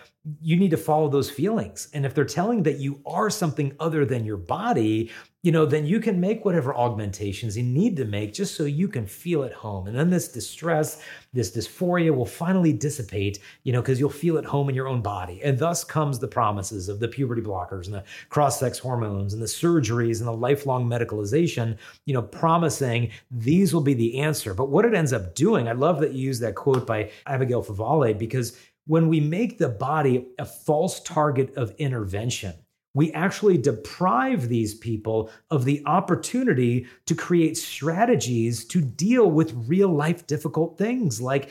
you 0.42 0.56
need 0.56 0.70
to 0.70 0.76
follow 0.76 1.08
those 1.08 1.30
feelings. 1.30 1.88
And 1.94 2.04
if 2.04 2.14
they're 2.14 2.24
telling 2.24 2.62
that 2.64 2.78
you 2.78 3.00
are 3.06 3.30
something 3.30 3.74
other 3.80 4.04
than 4.04 4.24
your 4.24 4.36
body, 4.36 5.10
you 5.42 5.50
know, 5.50 5.64
then 5.64 5.86
you 5.86 6.00
can 6.00 6.20
make 6.20 6.44
whatever 6.44 6.74
augmentations 6.74 7.56
you 7.56 7.62
need 7.62 7.96
to 7.96 8.04
make 8.04 8.34
just 8.34 8.54
so 8.54 8.64
you 8.64 8.86
can 8.88 9.06
feel 9.06 9.42
at 9.42 9.54
home. 9.54 9.86
And 9.86 9.96
then 9.96 10.10
this 10.10 10.28
distress, 10.28 11.02
this 11.32 11.56
dysphoria 11.56 12.14
will 12.14 12.26
finally 12.26 12.74
dissipate, 12.74 13.38
you 13.62 13.72
know, 13.72 13.80
because 13.80 13.98
you'll 13.98 14.10
feel 14.10 14.36
at 14.36 14.44
home 14.44 14.68
in 14.68 14.74
your 14.74 14.86
own 14.86 15.00
body. 15.00 15.40
And 15.42 15.58
thus 15.58 15.82
comes 15.82 16.18
the 16.18 16.28
promises 16.28 16.90
of 16.90 17.00
the 17.00 17.08
puberty 17.08 17.40
blockers 17.40 17.86
and 17.86 17.94
the 17.94 18.04
cross 18.28 18.60
sex 18.60 18.78
hormones 18.78 19.32
and 19.32 19.40
the 19.40 19.46
surgeries 19.46 20.18
and 20.18 20.28
the 20.28 20.32
lifelong 20.32 20.86
medicalization, 20.86 21.78
you 22.04 22.12
know, 22.12 22.22
promising 22.22 23.10
these 23.30 23.72
will 23.72 23.80
be 23.80 23.94
the 23.94 24.20
answer. 24.20 24.52
But 24.52 24.68
what 24.68 24.84
it 24.84 24.92
ends 24.92 25.14
up 25.14 25.34
doing, 25.34 25.68
I 25.68 25.72
love 25.72 26.00
that 26.00 26.12
you 26.12 26.20
use 26.20 26.40
that 26.40 26.54
quote 26.54 26.86
by 26.86 27.10
Abigail 27.26 27.64
Favale 27.64 28.18
because 28.18 28.58
when 28.86 29.08
we 29.08 29.20
make 29.20 29.58
the 29.58 29.68
body 29.68 30.26
a 30.38 30.44
false 30.44 31.00
target 31.00 31.54
of 31.56 31.74
intervention, 31.78 32.54
we 32.94 33.12
actually 33.12 33.56
deprive 33.56 34.48
these 34.48 34.74
people 34.74 35.30
of 35.50 35.64
the 35.64 35.82
opportunity 35.86 36.86
to 37.06 37.14
create 37.14 37.56
strategies 37.56 38.64
to 38.64 38.80
deal 38.80 39.30
with 39.30 39.54
real 39.68 39.90
life 39.90 40.26
difficult 40.26 40.76
things 40.76 41.20
like 41.20 41.50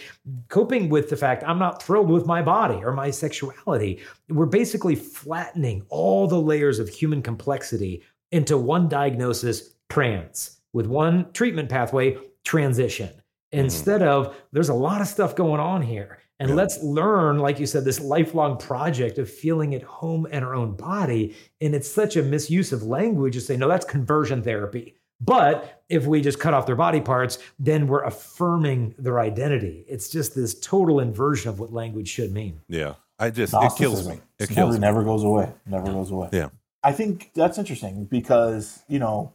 coping 0.50 0.90
with 0.90 1.10
the 1.10 1.16
fact 1.16 1.44
I'm 1.48 1.60
not 1.60 1.82
thrilled 1.82 2.10
with 2.10 2.26
my 2.26 2.42
body 2.42 2.84
or 2.84 2.92
my 2.92 3.10
sexuality. 3.10 4.02
We're 4.28 4.48
basically 4.48 4.96
flattening 4.96 5.86
all 5.90 6.28
the 6.28 6.42
layers 6.42 6.80
of 6.80 6.90
human 6.90 7.22
complexity 7.22 8.04
into 8.32 8.58
one 8.58 8.90
diagnosis, 8.90 9.76
trans, 9.88 10.60
with 10.74 10.88
one 10.88 11.32
treatment 11.32 11.70
pathway, 11.70 12.18
transition. 12.44 13.08
Mm-hmm. 13.08 13.60
Instead 13.60 14.04
of 14.04 14.36
there's 14.52 14.70
a 14.70 14.74
lot 14.74 15.00
of 15.00 15.08
stuff 15.08 15.36
going 15.36 15.62
on 15.62 15.82
here 15.82 16.20
and 16.40 16.50
Yeah. 16.50 16.56
let's 16.56 16.82
learn 16.84 17.40
like 17.40 17.60
you 17.60 17.66
said 17.66 17.86
this 17.86 18.00
lifelong 18.00 18.58
project 18.58 19.18
of 19.18 19.30
feeling 19.30 19.76
at 19.76 19.84
home 19.84 20.26
in 20.28 20.44
our 20.44 20.56
own 20.56 20.76
body 20.76 21.36
and 21.62 21.76
it's 21.76 21.90
such 21.90 22.16
a 22.16 22.24
misuse 22.24 22.72
of 22.72 22.84
language 22.84 23.34
to 23.34 23.42
say 23.42 23.58
no 23.58 23.68
that's 23.68 23.86
conversion 23.86 24.42
therapy 24.44 24.96
but 25.22 25.84
if 25.90 26.06
we 26.08 26.22
just 26.22 26.40
cut 26.40 26.54
off 26.54 26.66
their 26.66 26.76
body 26.76 27.02
parts 27.02 27.38
then 27.60 27.88
we're 27.88 28.04
affirming 28.04 28.96
their 28.98 29.20
identity 29.20 29.86
it's 29.88 30.10
just 30.10 30.36
this 30.36 30.60
total 30.60 31.00
inversion 31.00 31.50
of 31.50 31.60
what 31.60 31.74
language 31.74 32.08
should 32.08 32.32
mean 32.32 32.62
yeah 32.68 32.94
i 33.20 33.30
just 33.30 33.54
it 33.54 33.72
kills 33.78 34.08
me 34.08 34.20
it 34.40 34.48
kills 34.48 34.58
never, 34.58 34.74
me 34.74 34.80
never 34.80 35.04
goes 35.04 35.24
away. 35.24 35.52
Never 35.66 35.92
goes 35.92 36.12
away. 36.12 36.30
Yeah. 36.32 36.48
I 36.82 36.94
think 36.94 37.32
that's 37.36 37.58
interesting 37.58 38.06
because, 38.06 38.82
you 38.88 39.00
know, 39.00 39.34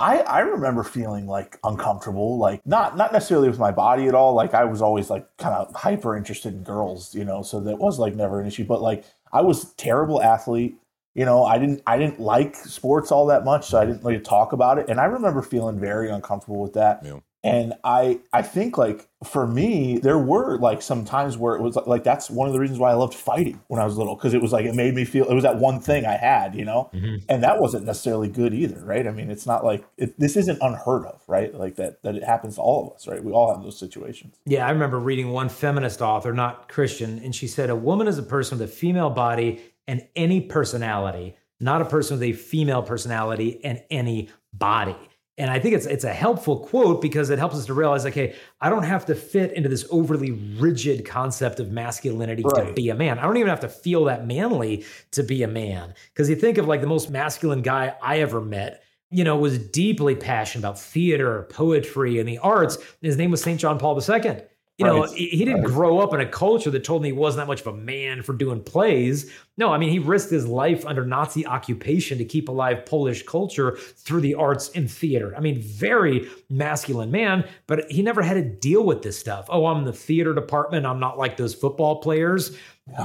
I 0.00 0.18
I 0.20 0.40
remember 0.40 0.82
feeling 0.82 1.26
like 1.26 1.58
uncomfortable, 1.62 2.38
like 2.38 2.64
not 2.66 2.96
not 2.96 3.12
necessarily 3.12 3.48
with 3.48 3.58
my 3.58 3.70
body 3.70 4.08
at 4.08 4.14
all. 4.14 4.34
Like 4.34 4.54
I 4.54 4.64
was 4.64 4.82
always 4.82 5.10
like 5.10 5.26
kind 5.36 5.54
of 5.54 5.74
hyper 5.74 6.16
interested 6.16 6.54
in 6.54 6.62
girls, 6.62 7.14
you 7.14 7.24
know, 7.24 7.42
so 7.42 7.60
that 7.60 7.78
was 7.78 7.98
like 7.98 8.14
never 8.14 8.40
an 8.40 8.46
issue. 8.46 8.64
But 8.64 8.80
like 8.82 9.04
I 9.32 9.42
was 9.42 9.72
terrible 9.74 10.22
athlete. 10.22 10.76
You 11.14 11.24
know, 11.24 11.44
I 11.44 11.58
didn't 11.58 11.82
I 11.86 11.98
didn't 11.98 12.20
like 12.20 12.56
sports 12.56 13.12
all 13.12 13.26
that 13.26 13.44
much, 13.44 13.68
so 13.68 13.78
I 13.78 13.84
didn't 13.84 14.02
really 14.04 14.20
talk 14.20 14.52
about 14.52 14.78
it. 14.78 14.88
And 14.88 15.00
I 15.00 15.04
remember 15.04 15.42
feeling 15.42 15.78
very 15.78 16.10
uncomfortable 16.10 16.60
with 16.62 16.72
that. 16.74 17.00
Yeah. 17.04 17.20
And 17.42 17.72
I 17.84 18.20
I 18.32 18.42
think 18.42 18.76
like 18.76 19.08
for 19.24 19.46
me, 19.46 19.98
there 19.98 20.18
were 20.18 20.58
like 20.58 20.82
some 20.82 21.06
times 21.06 21.38
where 21.38 21.56
it 21.56 21.62
was 21.62 21.76
like 21.86 22.04
that's 22.04 22.28
one 22.28 22.48
of 22.48 22.52
the 22.52 22.60
reasons 22.60 22.78
why 22.78 22.90
I 22.90 22.94
loved 22.94 23.14
fighting 23.14 23.60
when 23.68 23.80
I 23.80 23.84
was 23.86 23.96
little 23.96 24.14
because 24.14 24.34
it 24.34 24.42
was 24.42 24.52
like 24.52 24.66
it 24.66 24.74
made 24.74 24.94
me 24.94 25.06
feel 25.06 25.26
it 25.26 25.34
was 25.34 25.44
that 25.44 25.56
one 25.56 25.80
thing 25.80 26.04
I 26.04 26.16
had, 26.16 26.54
you 26.54 26.66
know, 26.66 26.90
mm-hmm. 26.92 27.16
and 27.30 27.42
that 27.42 27.58
wasn't 27.58 27.86
necessarily 27.86 28.28
good 28.28 28.52
either, 28.52 28.84
right? 28.84 29.06
I 29.06 29.10
mean, 29.10 29.30
it's 29.30 29.46
not 29.46 29.64
like 29.64 29.84
it, 29.96 30.18
this 30.20 30.36
isn't 30.36 30.58
unheard 30.60 31.06
of, 31.06 31.22
right? 31.28 31.54
Like 31.54 31.76
that 31.76 32.02
that 32.02 32.14
it 32.14 32.24
happens 32.24 32.56
to 32.56 32.60
all 32.60 32.88
of 32.88 32.94
us, 32.94 33.08
right? 33.08 33.24
We 33.24 33.32
all 33.32 33.54
have 33.54 33.62
those 33.62 33.78
situations. 33.78 34.36
Yeah, 34.44 34.66
I 34.66 34.70
remember 34.70 34.98
reading 34.98 35.30
one 35.30 35.48
feminist 35.48 36.02
author, 36.02 36.34
not 36.34 36.68
Christian, 36.68 37.20
and 37.24 37.34
she 37.34 37.46
said 37.46 37.70
a 37.70 37.76
woman 37.76 38.06
is 38.06 38.18
a 38.18 38.22
person 38.22 38.58
with 38.58 38.68
a 38.68 38.72
female 38.72 39.10
body 39.10 39.62
and 39.88 40.06
any 40.14 40.42
personality, 40.42 41.36
not 41.58 41.80
a 41.80 41.86
person 41.86 42.18
with 42.18 42.22
a 42.22 42.32
female 42.32 42.82
personality 42.82 43.64
and 43.64 43.82
any 43.90 44.28
body. 44.52 44.96
And 45.40 45.50
I 45.50 45.58
think 45.58 45.74
it's 45.74 45.86
it's 45.86 46.04
a 46.04 46.12
helpful 46.12 46.58
quote 46.58 47.00
because 47.00 47.30
it 47.30 47.38
helps 47.38 47.56
us 47.56 47.64
to 47.64 47.72
realize, 47.72 48.04
okay, 48.04 48.34
I 48.60 48.68
don't 48.68 48.82
have 48.82 49.06
to 49.06 49.14
fit 49.14 49.54
into 49.54 49.70
this 49.70 49.86
overly 49.90 50.32
rigid 50.32 51.06
concept 51.06 51.60
of 51.60 51.70
masculinity 51.70 52.42
to 52.42 52.72
be 52.74 52.90
a 52.90 52.94
man. 52.94 53.18
I 53.18 53.22
don't 53.22 53.38
even 53.38 53.48
have 53.48 53.60
to 53.60 53.68
feel 53.68 54.04
that 54.04 54.26
manly 54.26 54.84
to 55.12 55.22
be 55.22 55.42
a 55.42 55.48
man. 55.48 55.94
Because 56.12 56.28
you 56.28 56.36
think 56.36 56.58
of 56.58 56.68
like 56.68 56.82
the 56.82 56.86
most 56.86 57.08
masculine 57.08 57.62
guy 57.62 57.94
I 58.02 58.18
ever 58.18 58.42
met, 58.42 58.82
you 59.10 59.24
know, 59.24 59.38
was 59.38 59.58
deeply 59.58 60.14
passionate 60.14 60.60
about 60.60 60.78
theater, 60.78 61.48
poetry, 61.48 62.18
and 62.18 62.28
the 62.28 62.36
arts. 62.36 62.76
His 63.00 63.16
name 63.16 63.30
was 63.30 63.40
St. 63.40 63.58
John 63.58 63.78
Paul 63.78 63.98
II. 63.98 64.42
You 64.80 64.86
know, 64.86 65.00
Right. 65.02 65.10
he, 65.12 65.26
he 65.26 65.44
didn't 65.44 65.62
Right. 65.64 65.72
grow 65.74 65.98
up 65.98 66.14
in 66.14 66.20
a 66.20 66.26
culture 66.26 66.70
that 66.70 66.84
told 66.84 67.02
him 67.02 67.06
he 67.06 67.12
wasn't 67.12 67.42
that 67.42 67.48
much 67.48 67.60
of 67.60 67.66
a 67.66 67.76
man 67.76 68.22
for 68.22 68.32
doing 68.32 68.62
plays. 68.62 69.30
No, 69.58 69.70
I 69.72 69.76
mean, 69.76 69.90
he 69.90 69.98
risked 69.98 70.30
his 70.30 70.46
life 70.46 70.86
under 70.86 71.04
Nazi 71.04 71.44
occupation 71.46 72.16
to 72.16 72.24
keep 72.24 72.48
alive 72.48 72.86
Polish 72.86 73.22
culture 73.24 73.76
through 73.98 74.22
the 74.22 74.34
arts 74.34 74.70
and 74.74 74.90
theater. 74.90 75.34
I 75.36 75.40
mean, 75.40 75.60
very 75.60 76.26
masculine 76.48 77.10
man, 77.10 77.44
but 77.66 77.90
he 77.90 78.00
never 78.00 78.22
had 78.22 78.34
to 78.34 78.42
deal 78.42 78.82
with 78.82 79.02
this 79.02 79.18
stuff. 79.18 79.46
Oh, 79.50 79.66
I'm 79.66 79.78
in 79.80 79.84
the 79.84 79.92
theater 79.92 80.32
department. 80.34 80.86
I'm 80.86 80.98
not 80.98 81.18
like 81.18 81.36
those 81.36 81.54
football 81.54 82.00
players. 82.00 82.56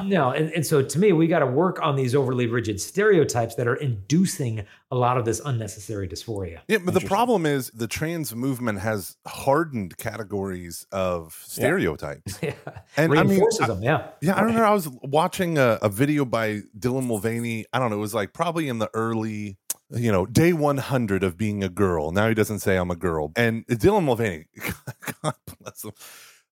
No. 0.04 0.32
And, 0.32 0.52
and 0.52 0.66
so 0.66 0.82
to 0.82 1.00
me, 1.00 1.12
we 1.12 1.28
got 1.28 1.40
to 1.40 1.46
work 1.46 1.82
on 1.82 1.96
these 1.96 2.16
overly 2.16 2.48
rigid 2.48 2.80
stereotypes 2.82 3.56
that 3.56 3.68
are 3.68 3.76
inducing 3.76 4.66
a 4.92 4.96
lot 4.96 5.18
of 5.18 5.26
this 5.26 5.42
unnecessary 5.46 6.08
dysphoria. 6.08 6.60
Yeah, 6.68 6.78
but 6.84 6.94
the 6.94 7.02
problem 7.02 7.46
is 7.46 7.70
the 7.72 7.88
trans 7.88 8.34
movement 8.36 8.80
has 8.80 9.18
hardened 9.28 9.98
categories 9.98 10.86
of 10.92 11.40
stereotypes. 11.46 12.40
Yeah. 12.46 12.54
And 12.98 13.12
I 13.14 13.24
mean, 13.24 13.30
Reinforces 13.30 13.62
I- 13.62 13.68
them. 13.68 13.82
Yeah. 13.84 14.08
Yeah, 14.22 14.36
I 14.36 14.42
remember 14.42 14.66
I 14.66 14.74
was 14.74 14.88
watching 15.02 15.58
a, 15.58 15.80
a 15.82 15.90
video 15.90 16.26
by 16.26 16.62
Dylan 16.78 17.06
Mulvaney. 17.08 17.66
I 17.74 17.80
don't 17.80 17.90
know, 17.90 17.98
it 17.98 18.00
was 18.00 18.14
like 18.14 18.34
probably 18.34 18.68
in 18.68 18.78
the 18.80 18.90
early 18.94 19.58
you 19.92 20.12
know, 20.12 20.26
day 20.26 20.52
100 20.54 21.24
of 21.24 21.38
being 21.38 21.64
a 21.64 21.70
girl. 21.70 22.12
Now 22.12 22.28
he 22.28 22.34
doesn't 22.34 22.60
say 22.60 22.76
I'm 22.76 22.92
a 22.92 22.96
girl. 22.96 23.32
And 23.36 23.66
Dylan 23.68 24.04
Mulvaney, 24.04 24.46
God 25.24 25.36
bless 25.60 25.84
him. 25.84 25.92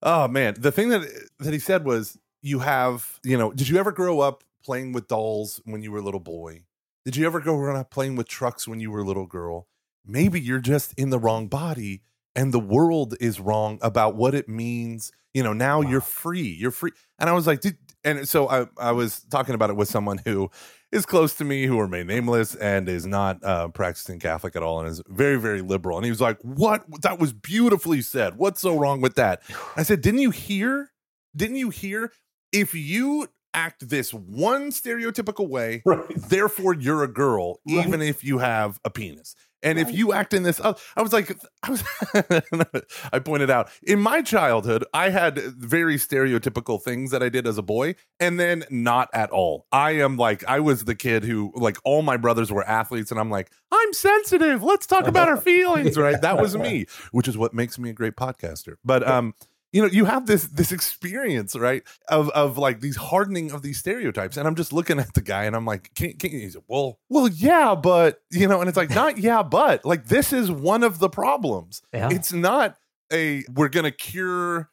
Oh 0.02 0.28
man, 0.28 0.56
the 0.60 0.72
thing 0.72 0.90
that 0.90 1.02
that 1.40 1.54
he 1.54 1.60
said 1.60 1.86
was, 1.86 2.18
you 2.44 2.60
have, 2.60 3.20
you 3.24 3.38
know, 3.38 3.52
did 3.52 3.70
you 3.70 3.78
ever 3.78 3.92
grow 3.92 4.20
up 4.20 4.44
playing 4.64 4.92
with 4.92 5.08
dolls 5.08 5.62
when 5.66 5.82
you 5.82 5.92
were 5.92 6.00
a 6.00 6.04
little 6.04 6.20
boy? 6.20 6.66
Did 7.06 7.16
you 7.16 7.26
ever 7.26 7.40
grow 7.40 7.76
up 7.76 7.90
playing 7.90 8.16
with 8.16 8.28
trucks 8.28 8.68
when 8.68 8.80
you 8.80 8.92
were 8.92 9.00
a 9.00 9.06
little 9.06 9.26
girl? 9.26 9.68
Maybe 10.06 10.40
you're 10.40 10.60
just 10.60 10.94
in 10.98 11.10
the 11.10 11.20
wrong 11.20 11.48
body 11.48 12.02
and 12.36 12.54
the 12.54 12.60
world 12.60 13.16
is 13.20 13.40
wrong 13.40 13.80
about 13.82 14.16
what 14.16 14.36
it 14.36 14.50
means. 14.50 15.12
You 15.34 15.44
know, 15.44 15.54
now 15.54 15.82
wow. 15.82 15.90
you're 15.90 16.02
free. 16.02 16.50
You're 16.50 16.72
free. 16.72 16.92
And 17.18 17.30
I 17.30 17.34
was 17.34 17.48
like, 17.48 17.62
dude, 17.62 17.78
and 18.04 18.28
so 18.28 18.50
I, 18.50 18.68
I 18.78 18.92
was 18.92 19.24
talking 19.32 19.56
about 19.56 19.70
it 19.70 19.78
with 19.78 19.88
someone 19.88 20.20
who 20.26 20.52
is 20.92 21.06
close 21.06 21.34
to 21.36 21.46
me, 21.46 21.66
who 21.66 21.80
remain 21.80 22.08
nameless 22.08 22.56
and 22.56 22.90
is 22.90 23.06
not 23.06 23.44
uh, 23.44 23.70
practicing 23.70 24.20
Catholic 24.20 24.56
at 24.56 24.64
all 24.64 24.80
and 24.80 24.90
is 24.90 25.02
very, 25.08 25.38
very 25.38 25.62
liberal. 25.62 25.98
And 25.98 26.06
he 26.06 26.12
was 26.12 26.22
like, 26.22 26.40
What? 26.42 26.84
That 27.02 27.20
was 27.20 27.32
beautifully 27.32 28.02
said. 28.02 28.36
What's 28.36 28.62
so 28.62 28.78
wrong 28.78 29.00
with 29.00 29.16
that? 29.16 29.42
I 29.78 29.84
said, 29.84 30.02
Didn't 30.02 30.20
you 30.20 30.32
hear? 30.32 30.92
Didn't 31.36 31.56
you 31.56 31.70
hear? 31.70 32.12
If 32.54 32.74
you 32.74 33.28
act 33.54 33.88
this 33.90 34.14
one 34.14 34.72
stereotypical 34.72 35.48
way, 35.48 35.82
right. 35.86 36.04
therefore 36.16 36.74
you're 36.74 37.04
a 37.04 37.08
girl, 37.08 37.60
right. 37.68 37.86
even 37.86 38.02
if 38.02 38.24
you 38.24 38.40
have 38.40 38.80
a 38.84 38.90
penis. 38.90 39.36
And 39.62 39.78
right. 39.78 39.88
if 39.88 39.96
you 39.96 40.12
act 40.12 40.34
in 40.34 40.44
this, 40.44 40.60
I 40.60 41.02
was 41.02 41.14
like, 41.14 41.36
I 41.64 41.70
was, 41.70 41.84
I 43.14 43.20
pointed 43.20 43.50
out 43.50 43.70
in 43.82 44.00
my 44.00 44.22
childhood, 44.22 44.84
I 44.94 45.10
had 45.10 45.40
very 45.40 45.96
stereotypical 45.96 46.82
things 46.82 47.12
that 47.12 47.24
I 47.24 47.30
did 47.30 47.48
as 47.48 47.58
a 47.58 47.62
boy, 47.62 47.96
and 48.20 48.38
then 48.38 48.66
not 48.70 49.10
at 49.14 49.30
all. 49.30 49.66
I 49.72 49.92
am 49.92 50.18
like, 50.18 50.44
I 50.46 50.60
was 50.60 50.84
the 50.84 50.96
kid 50.96 51.24
who, 51.24 51.54
like, 51.56 51.78
all 51.86 52.02
my 52.02 52.18
brothers 52.18 52.52
were 52.52 52.68
athletes, 52.68 53.10
and 53.10 53.20
I'm 53.20 53.32
like, 53.32 53.52
I'm 53.72 53.94
sensitive. 53.94 54.62
Let's 54.64 54.86
talk 54.86 55.08
about 55.08 55.28
our 55.30 55.38
feelings, 55.38 55.98
right? 55.98 56.22
That 56.22 56.42
was 56.42 56.58
me, 56.58 56.88
which 57.14 57.30
is 57.30 57.38
what 57.38 57.54
makes 57.54 57.80
me 57.80 57.90
a 57.90 57.94
great 57.94 58.18
podcaster. 58.18 58.76
But, 58.84 59.08
um, 59.08 59.34
you 59.74 59.82
know 59.82 59.88
you 59.88 60.06
have 60.06 60.26
this 60.26 60.46
this 60.46 60.72
experience 60.72 61.56
right 61.56 61.84
of 62.08 62.30
of 62.30 62.58
like 62.58 62.80
these 62.80 62.96
hardening 62.96 63.52
of 63.52 63.62
these 63.62 63.78
stereotypes 63.78 64.38
and 64.38 64.48
i'm 64.48 64.56
just 64.56 64.72
looking 64.72 65.00
at 65.00 65.14
the 65.16 65.22
guy 65.22 65.44
and 65.44 65.56
i'm 65.56 65.66
like 65.66 65.94
can, 65.96 66.14
can 66.14 66.32
he's 66.32 66.56
like, 66.56 66.64
well 66.68 67.00
well 67.10 67.28
yeah 67.28 67.76
but 67.76 68.22
you 68.32 68.48
know 68.48 68.62
and 68.62 68.70
it's 68.70 68.78
like 68.78 68.90
not 68.96 69.18
yeah 69.18 69.44
but 69.44 69.84
like 69.84 70.06
this 70.06 70.32
is 70.32 70.50
one 70.50 70.84
of 70.84 71.00
the 71.00 71.10
problems 71.10 71.82
yeah. 71.94 72.10
it's 72.10 72.32
not 72.32 72.78
a 73.12 73.44
we're 73.54 73.68
gonna 73.68 73.92
cure 73.92 74.70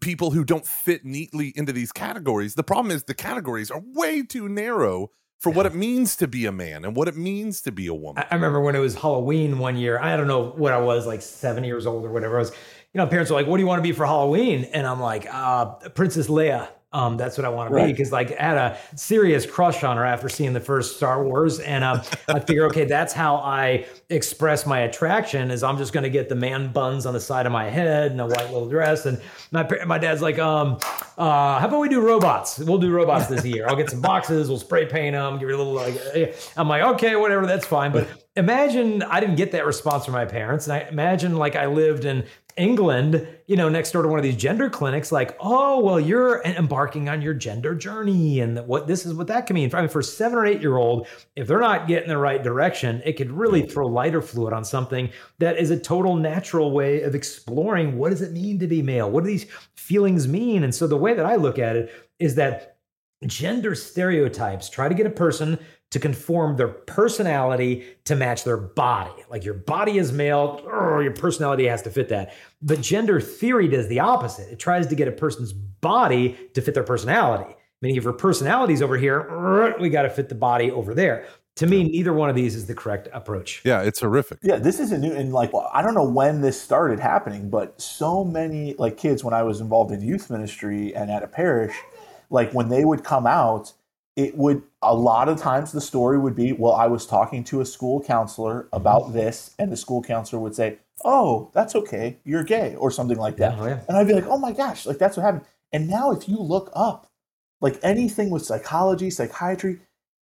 people 0.00 0.30
who 0.30 0.44
don't 0.44 0.66
fit 0.66 1.04
neatly 1.04 1.52
into 1.56 1.72
these 1.72 1.90
categories 1.90 2.54
the 2.54 2.62
problem 2.62 2.94
is 2.94 3.04
the 3.04 3.14
categories 3.14 3.70
are 3.70 3.82
way 3.94 4.22
too 4.22 4.48
narrow 4.48 5.10
for 5.38 5.50
what 5.50 5.66
it 5.66 5.74
means 5.74 6.16
to 6.16 6.26
be 6.26 6.46
a 6.46 6.52
man 6.52 6.84
and 6.84 6.96
what 6.96 7.08
it 7.08 7.16
means 7.16 7.60
to 7.62 7.70
be 7.70 7.86
a 7.86 7.94
woman. 7.94 8.24
I 8.30 8.34
remember 8.34 8.60
when 8.60 8.74
it 8.74 8.78
was 8.78 8.94
Halloween 8.94 9.58
one 9.58 9.76
year. 9.76 9.98
I 10.00 10.16
don't 10.16 10.26
know 10.26 10.50
what 10.50 10.72
I 10.72 10.78
was, 10.78 11.06
like 11.06 11.20
seven 11.20 11.62
years 11.62 11.86
old 11.86 12.04
or 12.04 12.10
whatever. 12.10 12.36
I 12.36 12.40
was 12.40 12.52
you 12.96 13.02
know, 13.02 13.06
parents 13.08 13.30
are 13.30 13.34
like, 13.34 13.46
"What 13.46 13.58
do 13.58 13.62
you 13.62 13.66
want 13.66 13.78
to 13.78 13.82
be 13.82 13.92
for 13.92 14.06
Halloween?" 14.06 14.64
And 14.72 14.86
I'm 14.86 15.00
like, 15.00 15.26
uh, 15.30 15.66
"Princess 15.90 16.28
Leia." 16.28 16.68
Um, 16.94 17.18
that's 17.18 17.36
what 17.36 17.44
I 17.44 17.50
want 17.50 17.70
to 17.70 17.84
be 17.84 17.92
because 17.92 18.10
like 18.10 18.30
I 18.40 18.42
had 18.42 18.56
a 18.56 18.78
serious 18.96 19.44
crush 19.44 19.84
on 19.84 19.98
her 19.98 20.04
after 20.06 20.30
seeing 20.30 20.54
the 20.54 20.60
first 20.60 20.96
Star 20.96 21.22
Wars, 21.22 21.60
and 21.60 21.84
um, 21.84 22.00
I 22.26 22.40
figure, 22.40 22.64
okay, 22.68 22.86
that's 22.86 23.12
how 23.12 23.36
I 23.36 23.84
express 24.08 24.64
my 24.64 24.80
attraction. 24.80 25.50
Is 25.50 25.62
I'm 25.62 25.76
just 25.76 25.92
going 25.92 26.04
to 26.04 26.10
get 26.10 26.30
the 26.30 26.36
man 26.36 26.72
buns 26.72 27.04
on 27.04 27.12
the 27.12 27.20
side 27.20 27.44
of 27.44 27.52
my 27.52 27.68
head 27.68 28.12
and 28.12 28.20
a 28.22 28.26
white 28.26 28.50
little 28.50 28.66
dress, 28.66 29.04
and 29.04 29.20
my 29.52 29.68
my 29.84 29.98
dad's 29.98 30.22
like, 30.22 30.38
um, 30.38 30.78
uh, 31.18 31.60
how 31.60 31.68
about 31.68 31.80
we 31.80 31.90
do 31.90 32.00
robots? 32.00 32.58
We'll 32.60 32.78
do 32.78 32.90
robots 32.90 33.26
this 33.26 33.44
year. 33.44 33.68
I'll 33.68 33.76
get 33.76 33.90
some 33.90 34.00
boxes, 34.00 34.48
we'll 34.48 34.58
spray 34.58 34.86
paint 34.86 35.12
them, 35.12 35.38
give 35.38 35.50
you 35.50 35.56
a 35.56 35.58
little 35.58 35.74
like. 35.74 36.00
Eh. 36.14 36.32
I'm 36.56 36.66
like, 36.66 36.82
okay, 36.94 37.14
whatever, 37.14 37.44
that's 37.44 37.66
fine, 37.66 37.92
but 37.92 38.08
imagine 38.36 39.02
I 39.02 39.20
didn't 39.20 39.36
get 39.36 39.52
that 39.52 39.66
response 39.66 40.04
from 40.04 40.14
my 40.14 40.26
parents. 40.26 40.66
And 40.66 40.74
I 40.74 40.88
imagine 40.88 41.36
like 41.36 41.56
I 41.56 41.66
lived 41.66 42.04
in 42.04 42.24
England, 42.56 43.28
you 43.46 43.56
know, 43.56 43.68
next 43.68 43.90
door 43.90 44.02
to 44.02 44.08
one 44.08 44.18
of 44.18 44.22
these 44.22 44.36
gender 44.36 44.70
clinics, 44.70 45.12
like, 45.12 45.36
oh, 45.40 45.80
well, 45.80 46.00
you're 46.00 46.42
embarking 46.42 47.08
on 47.08 47.20
your 47.20 47.34
gender 47.34 47.74
journey. 47.74 48.40
And 48.40 48.66
what 48.66 48.86
this 48.86 49.04
is 49.04 49.12
what 49.12 49.26
that 49.26 49.46
can 49.46 49.54
mean. 49.54 49.74
I 49.74 49.80
mean, 49.80 49.90
for 49.90 50.02
seven 50.02 50.38
or 50.38 50.46
eight 50.46 50.62
year 50.62 50.76
old, 50.76 51.06
if 51.34 51.46
they're 51.46 51.60
not 51.60 51.86
getting 51.86 52.08
the 52.08 52.16
right 52.18 52.42
direction, 52.42 53.02
it 53.04 53.14
could 53.14 53.30
really 53.30 53.62
throw 53.62 53.86
lighter 53.86 54.22
fluid 54.22 54.54
on 54.54 54.64
something 54.64 55.10
that 55.38 55.58
is 55.58 55.70
a 55.70 55.78
total 55.78 56.16
natural 56.16 56.70
way 56.70 57.02
of 57.02 57.14
exploring 57.14 57.98
what 57.98 58.10
does 58.10 58.22
it 58.22 58.32
mean 58.32 58.58
to 58.58 58.66
be 58.66 58.82
male? 58.82 59.10
What 59.10 59.24
do 59.24 59.28
these 59.28 59.46
feelings 59.74 60.26
mean? 60.26 60.64
And 60.64 60.74
so 60.74 60.86
the 60.86 60.96
way 60.96 61.12
that 61.12 61.26
I 61.26 61.36
look 61.36 61.58
at 61.58 61.76
it 61.76 61.92
is 62.18 62.36
that 62.36 62.76
gender 63.26 63.74
stereotypes 63.74 64.68
try 64.68 64.88
to 64.88 64.94
get 64.94 65.06
a 65.06 65.10
person 65.10 65.58
to 65.90 66.00
conform 66.00 66.56
their 66.56 66.68
personality 66.68 67.84
to 68.04 68.16
match 68.16 68.44
their 68.44 68.56
body. 68.56 69.22
Like 69.30 69.44
your 69.44 69.54
body 69.54 69.98
is 69.98 70.12
male, 70.12 70.60
oh, 70.70 70.98
your 70.98 71.12
personality 71.12 71.66
has 71.66 71.82
to 71.82 71.90
fit 71.90 72.08
that. 72.08 72.34
But 72.60 72.80
gender 72.80 73.20
theory 73.20 73.68
does 73.68 73.88
the 73.88 74.00
opposite. 74.00 74.50
It 74.52 74.58
tries 74.58 74.88
to 74.88 74.94
get 74.94 75.08
a 75.08 75.12
person's 75.12 75.52
body 75.52 76.36
to 76.54 76.60
fit 76.60 76.74
their 76.74 76.82
personality. 76.82 77.54
Meaning, 77.82 77.96
if 77.96 78.04
your 78.04 78.14
personality's 78.14 78.80
over 78.80 78.96
here, 78.96 79.76
we 79.78 79.90
got 79.90 80.02
to 80.02 80.10
fit 80.10 80.28
the 80.28 80.34
body 80.34 80.70
over 80.70 80.94
there. 80.94 81.26
To 81.56 81.66
me, 81.66 81.84
neither 81.84 82.12
one 82.12 82.28
of 82.28 82.36
these 82.36 82.54
is 82.54 82.66
the 82.66 82.74
correct 82.74 83.08
approach. 83.12 83.62
Yeah, 83.64 83.82
it's 83.82 84.00
horrific. 84.00 84.38
Yeah, 84.42 84.56
this 84.56 84.78
is 84.80 84.92
a 84.92 84.98
new 84.98 85.12
and 85.12 85.32
like 85.32 85.50
I 85.72 85.80
don't 85.82 85.94
know 85.94 86.08
when 86.08 86.42
this 86.42 86.60
started 86.60 87.00
happening, 87.00 87.48
but 87.48 87.80
so 87.80 88.24
many 88.24 88.74
like 88.74 88.98
kids 88.98 89.24
when 89.24 89.32
I 89.32 89.42
was 89.42 89.60
involved 89.60 89.92
in 89.92 90.02
youth 90.02 90.30
ministry 90.30 90.94
and 90.94 91.10
at 91.10 91.22
a 91.22 91.26
parish, 91.26 91.74
like 92.28 92.52
when 92.52 92.68
they 92.68 92.84
would 92.84 93.04
come 93.04 93.26
out, 93.26 93.72
it 94.16 94.36
would 94.36 94.62
a 94.82 94.94
lot 94.94 95.28
of 95.28 95.38
times 95.38 95.72
the 95.72 95.80
story 95.80 96.18
would 96.18 96.34
be 96.34 96.52
well 96.52 96.72
i 96.72 96.86
was 96.86 97.06
talking 97.06 97.44
to 97.44 97.60
a 97.60 97.66
school 97.66 98.02
counselor 98.02 98.68
about 98.72 99.02
mm-hmm. 99.02 99.18
this 99.18 99.54
and 99.58 99.70
the 99.70 99.76
school 99.76 100.02
counselor 100.02 100.40
would 100.40 100.54
say 100.54 100.78
oh 101.04 101.50
that's 101.54 101.76
okay 101.76 102.16
you're 102.24 102.42
gay 102.42 102.74
or 102.76 102.90
something 102.90 103.18
like 103.18 103.36
that 103.36 103.56
yeah, 103.56 103.62
oh, 103.62 103.66
yeah. 103.66 103.80
and 103.88 103.96
i'd 103.96 104.08
be 104.08 104.14
like 104.14 104.26
oh 104.26 104.38
my 104.38 104.52
gosh 104.52 104.86
like 104.86 104.98
that's 104.98 105.16
what 105.16 105.24
happened 105.24 105.44
and 105.72 105.86
now 105.86 106.10
if 106.10 106.28
you 106.28 106.38
look 106.38 106.70
up 106.74 107.10
like 107.60 107.78
anything 107.82 108.30
with 108.30 108.44
psychology 108.44 109.10
psychiatry 109.10 109.78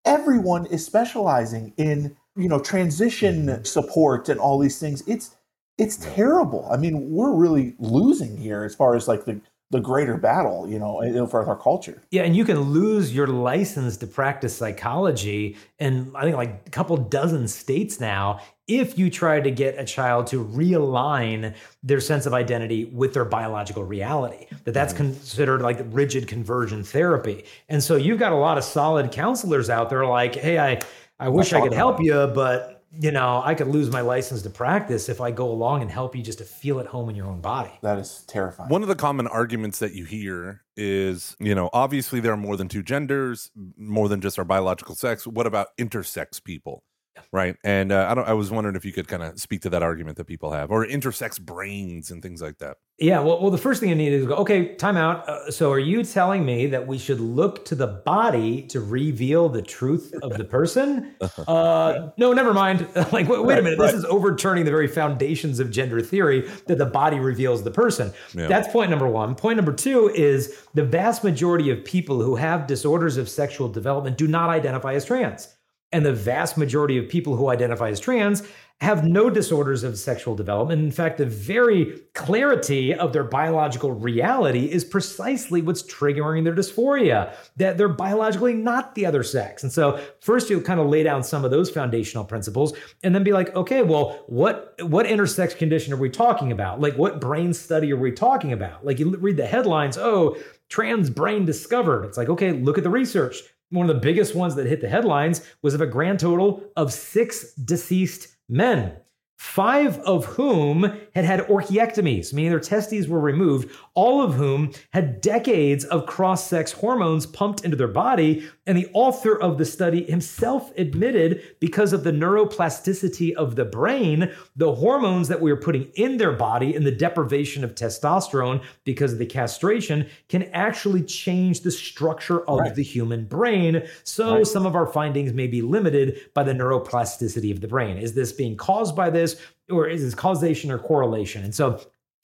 everyone 0.05 0.65
is 0.65 0.85
specializing 0.85 1.73
in 1.77 2.15
you 2.35 2.49
know 2.49 2.59
transition 2.59 3.45
mm-hmm. 3.45 3.63
support 3.63 4.27
and 4.27 4.39
all 4.39 4.59
these 4.59 4.79
things 4.79 5.03
it's 5.07 5.35
it's 5.77 5.97
terrible 5.97 6.67
i 6.71 6.77
mean 6.77 7.11
we're 7.11 7.33
really 7.33 7.75
losing 7.79 8.37
here 8.37 8.63
as 8.63 8.75
far 8.75 8.95
as 8.95 9.07
like 9.07 9.25
the 9.25 9.39
the 9.73 9.79
greater 9.79 10.17
battle, 10.17 10.69
you 10.69 10.77
know, 10.77 11.25
for 11.25 11.43
our 11.43 11.57
culture. 11.57 11.99
Yeah, 12.11 12.21
and 12.21 12.35
you 12.35 12.45
can 12.45 12.59
lose 12.59 13.13
your 13.13 13.25
license 13.25 13.97
to 13.97 14.07
practice 14.07 14.55
psychology 14.55 15.57
in 15.79 16.11
I 16.15 16.23
think 16.23 16.37
like 16.37 16.61
a 16.67 16.69
couple 16.69 16.95
dozen 16.95 17.47
states 17.47 17.99
now 17.99 18.39
if 18.67 18.97
you 18.97 19.09
try 19.09 19.41
to 19.41 19.49
get 19.49 19.77
a 19.79 19.83
child 19.83 20.27
to 20.27 20.45
realign 20.45 21.55
their 21.81 21.99
sense 21.99 22.27
of 22.27 22.33
identity 22.33 22.85
with 22.85 23.13
their 23.13 23.25
biological 23.25 23.83
reality. 23.83 24.45
That 24.63 24.75
that's 24.75 24.93
mm-hmm. 24.93 25.11
considered 25.11 25.63
like 25.63 25.79
rigid 25.87 26.27
conversion 26.27 26.83
therapy. 26.83 27.45
And 27.67 27.83
so 27.83 27.95
you've 27.95 28.19
got 28.19 28.31
a 28.31 28.37
lot 28.37 28.59
of 28.59 28.63
solid 28.63 29.11
counselors 29.11 29.71
out 29.71 29.89
there 29.89 30.05
like, 30.05 30.35
"Hey, 30.35 30.59
I 30.59 30.79
I 31.19 31.29
wish 31.29 31.51
I 31.51 31.61
could 31.61 31.73
help 31.73 31.99
you, 31.99 32.27
but 32.27 32.82
you 32.99 33.11
know, 33.11 33.41
I 33.43 33.55
could 33.55 33.67
lose 33.67 33.89
my 33.89 34.01
license 34.01 34.41
to 34.43 34.49
practice 34.49 35.09
if 35.09 35.19
I 35.19 35.31
go 35.31 35.49
along 35.49 35.81
and 35.81 35.89
help 35.89 36.15
you 36.15 36.21
just 36.21 36.37
to 36.39 36.43
feel 36.43 36.79
at 36.79 36.85
home 36.85 37.09
in 37.09 37.15
your 37.15 37.27
own 37.27 37.41
body. 37.41 37.71
That 37.81 37.97
is 37.97 38.23
terrifying. 38.27 38.69
One 38.69 38.83
of 38.83 38.87
the 38.87 38.95
common 38.95 39.27
arguments 39.27 39.79
that 39.79 39.93
you 39.93 40.05
hear 40.05 40.61
is, 40.77 41.35
you 41.39 41.55
know, 41.55 41.69
obviously 41.73 42.19
there 42.19 42.33
are 42.33 42.37
more 42.37 42.55
than 42.55 42.67
two 42.67 42.83
genders, 42.83 43.49
more 43.77 44.09
than 44.09 44.21
just 44.21 44.37
our 44.37 44.45
biological 44.45 44.95
sex. 44.95 45.25
What 45.25 45.47
about 45.47 45.69
intersex 45.77 46.43
people? 46.43 46.83
Right. 47.31 47.55
And 47.63 47.91
uh, 47.91 48.07
I 48.09 48.13
don't. 48.13 48.27
I 48.27 48.33
was 48.33 48.51
wondering 48.51 48.75
if 48.75 48.85
you 48.85 48.91
could 48.91 49.07
kind 49.07 49.23
of 49.23 49.39
speak 49.39 49.61
to 49.61 49.69
that 49.71 49.83
argument 49.83 50.17
that 50.17 50.25
people 50.25 50.51
have, 50.51 50.71
or 50.71 50.85
intersex 50.85 51.41
brains 51.41 52.11
and 52.11 52.21
things 52.21 52.41
like 52.41 52.59
that. 52.59 52.77
Yeah. 52.99 53.19
Well, 53.21 53.41
well, 53.41 53.51
the 53.51 53.57
first 53.57 53.79
thing 53.79 53.89
you 53.89 53.95
need 53.95 54.13
is 54.13 54.25
go. 54.25 54.35
Okay, 54.35 54.75
time 54.75 54.97
out. 54.97 55.27
Uh, 55.27 55.51
so, 55.51 55.71
are 55.71 55.79
you 55.79 56.03
telling 56.03 56.45
me 56.45 56.67
that 56.67 56.85
we 56.87 56.97
should 56.97 57.19
look 57.19 57.65
to 57.65 57.75
the 57.75 57.87
body 57.87 58.63
to 58.67 58.81
reveal 58.81 59.49
the 59.49 59.61
truth 59.61 60.13
of 60.21 60.37
the 60.37 60.43
person? 60.43 61.15
Uh, 61.47 62.09
no, 62.17 62.33
never 62.33 62.53
mind. 62.53 62.87
like, 63.11 63.27
wait, 63.27 63.43
wait 63.43 63.59
a 63.59 63.61
minute. 63.61 63.79
Right. 63.79 63.87
This 63.87 63.95
is 63.95 64.05
overturning 64.05 64.65
the 64.65 64.71
very 64.71 64.87
foundations 64.87 65.59
of 65.59 65.71
gender 65.71 66.01
theory 66.01 66.49
that 66.67 66.77
the 66.77 66.85
body 66.85 67.19
reveals 67.19 67.63
the 67.63 67.71
person. 67.71 68.13
Yeah. 68.33 68.47
That's 68.47 68.67
point 68.67 68.89
number 68.89 69.07
one. 69.07 69.35
Point 69.35 69.57
number 69.57 69.73
two 69.73 70.09
is 70.09 70.55
the 70.73 70.83
vast 70.83 71.23
majority 71.23 71.69
of 71.69 71.83
people 71.83 72.21
who 72.21 72.35
have 72.35 72.67
disorders 72.67 73.17
of 73.17 73.27
sexual 73.29 73.69
development 73.69 74.17
do 74.17 74.27
not 74.27 74.49
identify 74.49 74.93
as 74.93 75.05
trans. 75.05 75.47
And 75.93 76.05
the 76.05 76.13
vast 76.13 76.57
majority 76.57 76.97
of 76.97 77.07
people 77.07 77.37
who 77.37 77.49
identify 77.49 77.89
as 77.89 77.99
trans 77.99 78.43
have 78.81 79.05
no 79.05 79.29
disorders 79.29 79.83
of 79.83 79.97
sexual 79.97 80.35
development. 80.35 80.81
In 80.81 80.91
fact, 80.91 81.17
the 81.17 81.25
very 81.25 82.01
clarity 82.13 82.93
of 82.93 83.13
their 83.13 83.23
biological 83.23 83.93
reality 83.93 84.65
is 84.65 84.83
precisely 84.83 85.61
what's 85.61 85.83
triggering 85.83 86.43
their 86.43 86.53
dysphoria, 86.53 87.33
that 87.55 87.77
they're 87.77 87.87
biologically 87.87 88.53
not 88.53 88.93
the 88.95 89.05
other 89.05 89.23
sex. 89.23 89.63
And 89.63 89.71
so, 89.71 90.01
first 90.19 90.49
you'll 90.49 90.61
kind 90.61 90.81
of 90.81 90.87
lay 90.87 91.03
down 91.03 91.23
some 91.23 91.45
of 91.45 91.51
those 91.51 91.69
foundational 91.69 92.25
principles 92.25 92.73
and 93.03 93.15
then 93.15 93.23
be 93.23 93.31
like, 93.31 93.55
okay, 93.55 93.83
well, 93.83 94.25
what 94.27 94.75
what 94.81 95.05
intersex 95.05 95.57
condition 95.57 95.93
are 95.93 95.97
we 95.97 96.09
talking 96.09 96.51
about? 96.51 96.81
Like 96.81 96.95
what 96.95 97.21
brain 97.21 97.53
study 97.53 97.93
are 97.93 97.97
we 97.97 98.11
talking 98.11 98.51
about? 98.51 98.85
Like 98.85 98.99
you 98.99 99.15
read 99.15 99.37
the 99.37 99.45
headlines, 99.45 99.97
oh, 99.97 100.35
trans 100.67 101.09
brain 101.09 101.45
discovered. 101.45 102.03
It's 102.03 102.17
like, 102.17 102.29
okay, 102.29 102.51
look 102.51 102.77
at 102.77 102.83
the 102.83 102.89
research 102.89 103.37
One 103.73 103.89
of 103.89 103.95
the 103.95 104.01
biggest 104.01 104.35
ones 104.35 104.53
that 104.53 104.67
hit 104.67 104.81
the 104.81 104.87
headlines 104.87 105.41
was 105.63 105.73
of 105.73 105.81
a 105.81 105.87
grand 105.87 106.19
total 106.19 106.63
of 106.75 106.93
six 106.93 107.55
deceased 107.55 108.27
men 108.47 108.97
five 109.43 109.99
of 109.99 110.23
whom 110.23 110.83
had 111.13 111.25
had 111.25 111.41
orchiectomies, 111.41 112.33
meaning 112.33 112.49
their 112.49 112.61
testes 112.61 113.09
were 113.09 113.19
removed, 113.19 113.69
all 113.93 114.21
of 114.21 114.33
whom 114.33 114.71
had 114.93 115.19
decades 115.19 115.83
of 115.83 116.05
cross 116.05 116.47
sex 116.47 116.71
hormones 116.71 117.25
pumped 117.25 117.63
into 117.65 117.75
their 117.75 117.89
body. 117.89 118.49
And 118.65 118.77
the 118.77 118.89
author 118.93 119.39
of 119.39 119.57
the 119.57 119.65
study 119.65 120.05
himself 120.05 120.71
admitted 120.77 121.43
because 121.59 121.91
of 121.91 122.05
the 122.05 122.11
neuroplasticity 122.11 123.33
of 123.33 123.57
the 123.57 123.65
brain, 123.65 124.33
the 124.55 124.73
hormones 124.73 125.27
that 125.27 125.41
we 125.41 125.51
are 125.51 125.57
putting 125.57 125.91
in 125.95 126.17
their 126.17 126.31
body 126.31 126.73
and 126.73 126.85
the 126.85 126.91
deprivation 126.91 127.65
of 127.65 127.75
testosterone 127.75 128.63
because 128.85 129.11
of 129.11 129.19
the 129.19 129.25
castration 129.25 130.07
can 130.29 130.43
actually 130.53 131.03
change 131.03 131.61
the 131.61 131.71
structure 131.71 132.47
of 132.49 132.59
right. 132.59 132.75
the 132.75 132.81
human 132.81 133.25
brain. 133.25 133.85
So 134.05 134.37
right. 134.37 134.47
some 134.47 134.65
of 134.65 134.73
our 134.73 134.87
findings 134.87 135.33
may 135.33 135.47
be 135.47 135.61
limited 135.61 136.31
by 136.33 136.43
the 136.43 136.53
neuroplasticity 136.53 137.51
of 137.51 137.59
the 137.59 137.67
brain. 137.67 137.97
Is 137.97 138.13
this 138.15 138.31
being 138.31 138.55
caused 138.55 138.95
by 138.95 139.09
this? 139.09 139.32
Or 139.69 139.87
is 139.87 140.03
this 140.03 140.15
causation 140.15 140.71
or 140.71 140.79
correlation? 140.79 141.43
And 141.43 141.53
so 141.53 141.79